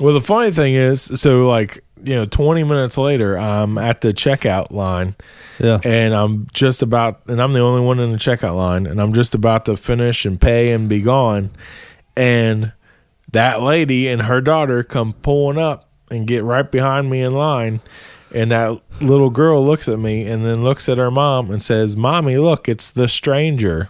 Well, 0.00 0.14
the 0.14 0.22
funny 0.22 0.50
thing 0.50 0.74
is, 0.74 1.02
so 1.02 1.48
like 1.48 1.84
you 2.02 2.14
know, 2.16 2.24
twenty 2.24 2.64
minutes 2.64 2.98
later, 2.98 3.38
I'm 3.38 3.78
at 3.78 4.00
the 4.00 4.08
checkout 4.12 4.72
line, 4.72 5.14
Yeah. 5.60 5.78
and 5.84 6.12
I'm 6.14 6.48
just 6.52 6.82
about, 6.82 7.20
and 7.28 7.40
I'm 7.40 7.52
the 7.52 7.60
only 7.60 7.82
one 7.82 8.00
in 8.00 8.10
the 8.10 8.18
checkout 8.18 8.56
line, 8.56 8.86
and 8.86 9.00
I'm 9.00 9.12
just 9.12 9.34
about 9.34 9.66
to 9.66 9.76
finish 9.76 10.24
and 10.24 10.40
pay 10.40 10.72
and 10.72 10.88
be 10.88 11.02
gone, 11.02 11.50
and 12.16 12.72
that 13.30 13.62
lady 13.62 14.08
and 14.08 14.22
her 14.22 14.40
daughter 14.40 14.82
come 14.82 15.12
pulling 15.12 15.58
up 15.58 15.88
and 16.10 16.26
get 16.26 16.42
right 16.42 16.68
behind 16.68 17.08
me 17.08 17.20
in 17.20 17.32
line, 17.34 17.80
and 18.34 18.50
that 18.50 18.80
little 19.00 19.30
girl 19.30 19.64
looks 19.64 19.88
at 19.88 19.98
me 19.98 20.26
and 20.26 20.44
then 20.44 20.62
looks 20.64 20.88
at 20.88 20.98
her 20.98 21.10
mom 21.10 21.50
and 21.50 21.62
says, 21.62 21.96
"Mommy, 21.96 22.38
look, 22.38 22.68
it's 22.68 22.90
the 22.90 23.08
stranger." 23.08 23.88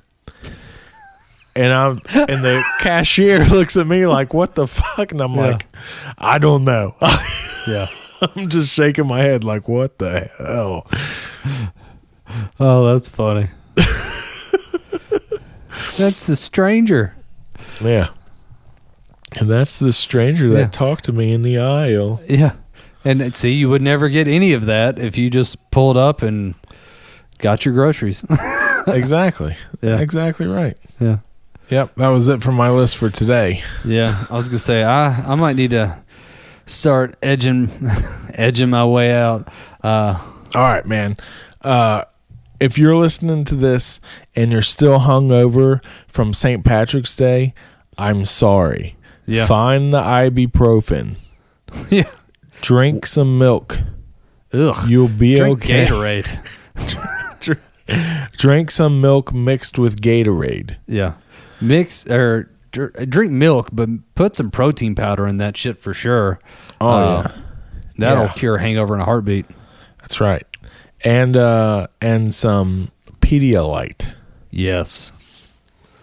And 1.55 1.73
I'm 1.73 2.01
and 2.15 2.43
the 2.43 2.63
cashier 2.81 3.45
looks 3.45 3.77
at 3.77 3.87
me 3.87 4.07
like, 4.07 4.33
"What 4.33 4.55
the 4.55 4.67
fuck?" 4.67 5.13
And 5.13 5.21
I'm 5.21 5.35
Yeah. 5.35 5.41
like, 5.53 5.67
"I 6.19 6.39
don't 6.39 6.65
know." 6.65 6.95
yeah. 7.69 7.87
I'm 8.37 8.49
just 8.49 8.73
shaking 8.73 9.07
my 9.07 9.21
head 9.21 9.45
like, 9.45 9.69
"What 9.69 9.99
the 9.99 10.31
hell?" 10.39 10.87
Oh, 12.59 12.93
that's 12.93 13.09
funny. 13.11 13.51
that's 15.99 16.27
the 16.27 16.37
stranger. 16.37 17.15
Yeah. 17.81 18.09
And 19.39 19.49
that's 19.51 19.79
the 19.79 19.93
stranger 19.93 20.51
that 20.51 20.59
Yeah. 20.59 20.69
talked 20.69 21.05
to 21.05 21.13
me 21.13 21.33
in 21.33 21.43
the 21.43 21.59
aisle. 21.59 22.21
Yeah. 22.29 22.53
And 23.05 23.35
see, 23.35 23.53
you 23.53 23.69
would 23.69 23.83
never 23.83 24.09
get 24.09 24.29
any 24.29 24.53
of 24.53 24.67
that 24.67 24.99
if 24.99 25.19
you 25.19 25.29
just 25.31 25.59
pulled 25.71 25.97
up 25.97 26.23
and 26.23 26.55
got 27.39 27.65
your 27.65 27.75
groceries. 27.75 28.25
exactly. 28.87 29.57
Yeah. 29.81 29.99
Exactly 30.01 30.47
right. 30.47 30.77
yeah. 31.01 31.19
Yep. 31.69 31.95
That 31.97 32.09
was 32.09 32.29
it 32.29 32.43
for 32.43 32.53
my 32.53 32.71
list 32.71 32.97
for 32.99 33.09
today. 33.11 33.63
Yeah. 33.85 34.25
I 34.31 34.35
was 34.35 34.49
gonna 34.49 34.59
say 34.59 34.83
I 34.85 35.33
I 35.33 35.35
might 35.37 35.57
need 35.57 35.71
to 35.71 35.99
start 36.67 37.17
edging 37.23 37.71
edging 38.35 38.71
my 38.71 38.85
way 38.85 39.13
out. 39.13 39.49
Uh 39.83 40.19
All 40.55 40.63
right, 40.63 40.85
man. 40.87 41.17
Uh, 41.63 42.05
if 42.61 42.79
you're 42.79 42.97
listening 42.97 43.45
to 43.47 43.55
this 43.57 44.01
and 44.37 44.53
you're 44.53 44.63
still 44.63 45.01
hungover 45.01 45.83
from 46.07 46.33
St. 46.35 46.65
Patrick's 46.65 47.17
Day, 47.17 47.55
I'm 47.99 48.25
sorry. 48.25 48.97
Yeah. 49.27 49.47
Find 49.47 49.93
the 49.93 50.01
ibuprofen. 50.01 51.17
yeah. 51.91 52.11
Drink 52.63 53.05
some 53.07 53.37
milk. 53.39 53.79
Ugh. 54.55 54.89
You'll 54.89 55.09
be 55.09 55.37
Drink 55.37 55.63
okay. 55.63 55.87
Gatorade. 55.87 57.59
Drink 58.39 58.71
some 58.71 59.01
milk 59.01 59.33
mixed 59.35 59.79
with 59.79 60.01
Gatorade. 60.01 60.77
Yeah. 60.87 61.15
Mix 61.61 62.07
or 62.07 62.49
drink 62.73 63.33
milk, 63.33 63.69
but 63.73 63.89
put 64.15 64.37
some 64.37 64.51
protein 64.51 64.95
powder 64.95 65.27
in 65.27 65.37
that 65.39 65.57
shit 65.57 65.79
for 65.79 65.93
sure. 65.93 66.39
Oh 66.81 66.89
Uh, 66.89 67.23
yeah. 67.27 67.43
That'll 67.99 68.25
Yeah. 68.25 68.33
cure 68.33 68.57
a 68.57 68.61
hangover 68.61 68.95
in 68.95 69.01
a 69.01 69.05
heartbeat. 69.05 69.47
That's 69.99 70.21
right. 70.21 70.47
And 71.03 71.37
uh 71.37 71.89
and 72.01 72.35
some 72.35 72.91
Pedialyte. 73.21 74.13
Yes. 74.51 75.13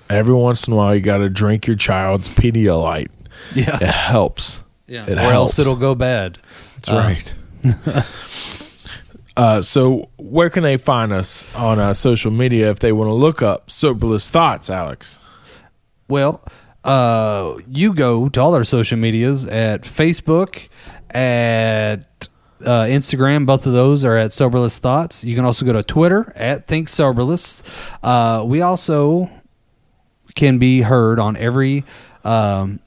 Every 0.10 0.34
once 0.36 0.68
in 0.68 0.74
a 0.74 0.76
while 0.76 0.94
you 0.96 1.02
got 1.02 1.18
to 1.18 1.30
drink 1.30 1.68
your 1.68 1.76
child's 1.76 2.28
Pedialyte. 2.30 3.08
Yeah. 3.56 3.76
It 3.78 3.82
helps. 3.88 4.64
Yeah. 4.90 5.06
It 5.08 5.18
or 5.18 5.32
else 5.32 5.60
it'll 5.60 5.76
go 5.76 5.96
bad. 5.96 6.40
That's 6.76 6.90
Uh, 6.90 6.96
right. 6.96 7.34
uh, 9.38 9.62
so, 9.62 10.10
where 10.18 10.50
can 10.50 10.64
they 10.64 10.78
find 10.78 11.14
us 11.14 11.46
on 11.56 11.80
uh, 11.80 11.94
social 11.94 12.32
media 12.32 12.70
if 12.70 12.80
they 12.80 12.92
want 12.92 13.08
to 13.10 13.14
look 13.14 13.42
up 13.42 13.70
Soberless 13.72 14.30
Thoughts, 14.30 14.70
Alex? 14.70 15.20
Well, 16.08 16.44
uh, 16.84 17.56
you 17.70 17.94
go 17.94 18.30
to 18.30 18.42
all 18.42 18.56
our 18.56 18.64
social 18.64 18.98
medias 18.98 19.46
at 19.46 19.84
Facebook, 19.84 20.68
at 21.12 22.28
uh, 22.62 22.84
Instagram. 22.84 23.46
Both 23.46 23.66
of 23.66 23.74
those 23.74 24.04
are 24.04 24.18
at 24.18 24.34
Soberless 24.34 24.80
Thoughts. 24.80 25.24
You 25.24 25.36
can 25.36 25.46
also 25.46 25.66
go 25.66 25.74
to 25.74 25.84
Twitter 25.84 26.34
at 26.36 26.68
Think 26.68 26.88
Soberless. 26.88 27.62
Uh, 28.02 28.44
we 28.46 28.62
also 28.62 29.30
can 30.36 30.58
be 30.58 30.82
heard 30.82 31.20
on 31.20 31.36
every 31.38 31.84
um, 32.24 32.80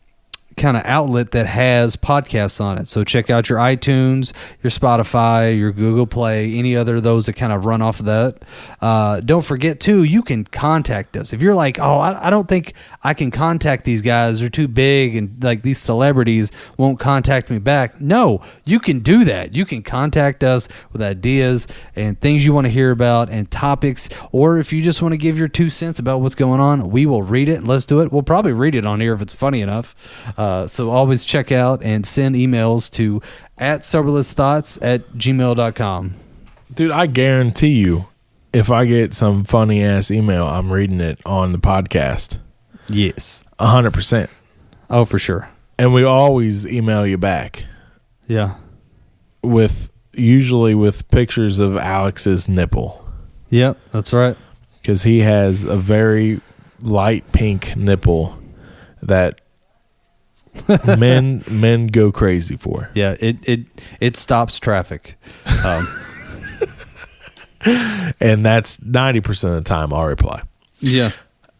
kind 0.57 0.76
of 0.76 0.82
outlet 0.84 1.32
that 1.32 1.46
has 1.46 1.96
podcasts 1.96 2.61
on 2.61 2.78
it. 2.78 2.88
So 2.88 3.05
check 3.05 3.30
out 3.30 3.48
your 3.48 3.59
iTunes, 3.59 4.32
your 4.62 4.70
Spotify, 4.70 5.57
your 5.57 5.72
Google 5.72 6.07
Play, 6.07 6.55
any 6.55 6.76
other 6.76 6.96
of 6.96 7.03
those 7.03 7.26
that 7.26 7.34
kind 7.34 7.53
of 7.53 7.64
run 7.64 7.82
off 7.82 8.00
of 8.00 8.07
that. 8.07 8.42
Uh, 8.80 9.20
don't 9.20 9.44
forget 9.44 9.80
too, 9.80 10.03
you 10.03 10.22
can 10.22 10.44
contact 10.44 11.16
us 11.16 11.32
if 11.32 11.40
you're 11.40 11.55
like, 11.55 11.78
oh, 11.78 11.98
I, 11.98 12.26
I 12.26 12.30
don't 12.30 12.48
think 12.48 12.74
I 13.03 13.14
can 13.14 13.30
contact 13.30 13.84
these 13.84 14.03
guys; 14.03 14.40
they're 14.40 14.48
too 14.48 14.68
big, 14.68 15.16
and 15.16 15.42
like 15.42 15.62
these 15.62 15.78
celebrities 15.78 16.50
won't 16.76 16.98
contact 16.98 17.50
me 17.50 17.59
back. 17.59 18.00
No, 18.00 18.40
you 18.64 18.80
can 18.80 19.00
do 19.00 19.24
that. 19.24 19.55
You 19.55 19.64
can 19.64 19.82
contact 19.82 20.44
us 20.44 20.68
with 20.92 21.03
ideas 21.03 21.66
and 21.96 22.20
things 22.20 22.44
you 22.44 22.53
want 22.53 22.66
to 22.66 22.70
hear 22.70 22.90
about 22.90 23.28
and 23.28 23.50
topics, 23.50 24.09
or 24.30 24.59
if 24.59 24.72
you 24.72 24.82
just 24.82 25.03
want 25.03 25.12
to 25.12 25.18
give 25.18 25.38
your 25.38 25.48
two 25.48 25.70
cents 25.70 25.98
about 25.98 26.20
what's 26.20 26.34
going 26.34 26.61
on, 26.61 26.90
we 26.90 27.07
will 27.07 27.22
read 27.22 27.48
it. 27.48 27.64
Let's 27.64 27.86
do 27.86 28.00
it. 28.00 28.12
We'll 28.12 28.22
probably 28.22 28.53
read 28.53 28.74
it 28.74 28.86
on 28.86 29.00
here 29.00 29.14
if 29.14 29.22
it's 29.22 29.34
funny 29.34 29.61
enough. 29.61 29.94
Uh, 30.43 30.66
so 30.66 30.90
always 30.90 31.24
check 31.24 31.53
out 31.53 31.82
and 31.84 32.05
send 32.05 32.34
emails 32.34 32.90
to 32.93 33.22
at 33.59 33.82
soberlessthoughts 33.82 34.76
at 34.82 35.09
gmail.com. 35.12 36.14
Dude, 36.74 36.90
I 36.90 37.07
guarantee 37.07 37.74
you, 37.74 38.07
if 38.53 38.68
I 38.70 38.84
get 38.86 39.14
some 39.14 39.45
funny 39.45 39.84
ass 39.84 40.11
email, 40.11 40.45
I'm 40.47 40.72
reading 40.72 41.01
it 41.01 41.20
on 41.24 41.53
the 41.53 41.59
podcast. 41.59 42.38
Yes. 42.88 43.45
A 43.61 43.66
100%. 43.66 44.28
Oh, 44.90 45.05
for 45.05 45.18
sure. 45.20 45.49
And 45.78 45.95
we 45.95 46.03
always 46.03 46.66
email 46.66 47.07
you 47.07 47.18
back 47.18 47.64
Yeah. 48.26 48.55
with 49.45 49.90
usually 50.12 50.74
with 50.74 51.09
pictures 51.09 51.59
of 51.61 51.76
Alex's 51.76 52.49
nipple 52.49 52.99
Yep. 53.51 53.78
That's 53.93 54.12
right. 54.12 54.37
because 54.80 55.04
he 55.04 55.21
has 55.21 55.62
a 55.62 55.76
very 55.76 56.41
light 56.83 57.30
pink 57.33 57.76
nipple 57.76 58.37
that 59.03 59.41
men 60.99 61.45
men 61.49 61.87
go 61.88 62.12
crazy 62.12 62.57
for. 62.57 62.91
Yeah. 62.95 63.16
It 63.20 63.38
it 63.49 63.61
it 64.00 64.16
stops 64.16 64.58
traffic. 64.58 65.16
Um, 65.64 65.87
And 68.20 68.45
that's 68.45 68.79
90% 68.79 69.29
of 69.45 69.54
the 69.54 69.61
time 69.62 69.92
I'll 69.92 70.07
reply. 70.07 70.42
yeah. 70.80 71.12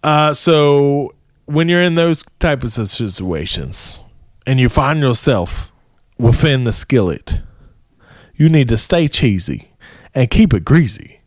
Uh, 0.03 0.35
so 0.35 1.15
when 1.45 1.69
you're 1.69 1.81
in 1.81 1.95
those 1.95 2.25
type 2.41 2.65
of 2.65 2.73
situations 2.73 4.01
and 4.49 4.59
you 4.59 4.69
find 4.69 4.99
yourself 4.99 5.71
within 6.19 6.65
the 6.65 6.73
skillet, 6.73 7.41
you 8.35 8.49
need 8.49 8.69
to 8.71 8.77
stay 8.77 9.07
cheesy 9.07 9.71
and 10.13 10.29
keep 10.29 10.53
it 10.53 10.65
greasy 10.65 11.21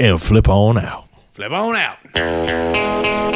and 0.00 0.20
flip 0.20 0.48
on 0.48 0.78
out. 0.78 1.04
Flip 1.34 1.52
on 1.52 1.76
out. 1.76 3.27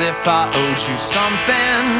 If 0.00 0.26
I 0.26 0.44
owed 0.52 0.82
you 0.88 0.96
something. 0.98 1.95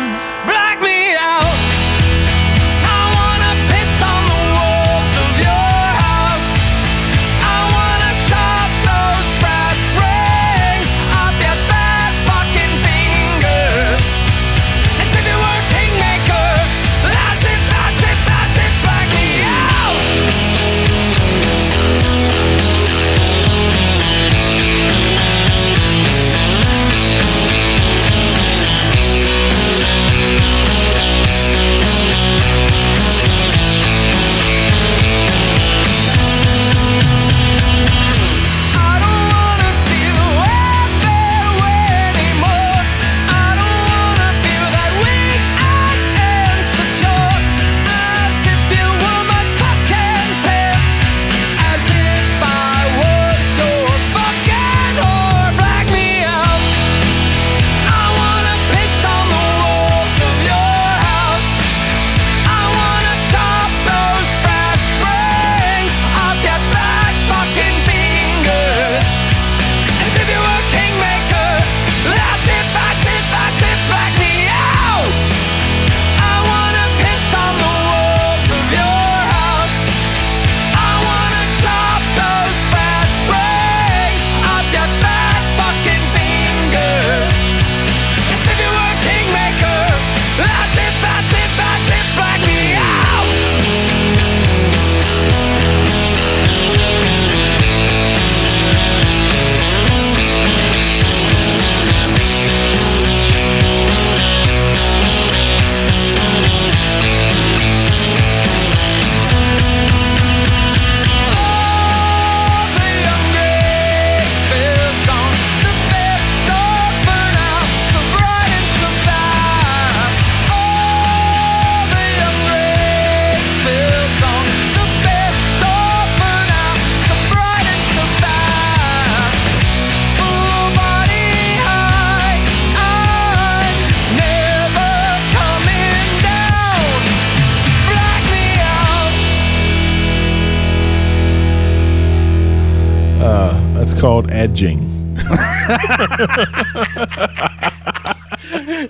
Edging. 144.46 144.80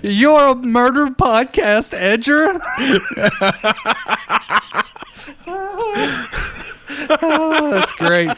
You're 0.03 0.49
a 0.49 0.55
murder 0.55 1.07
podcast 1.07 1.97
edger. 1.97 2.61
oh, 7.21 7.71
that's 7.71 7.93
great. 7.93 8.37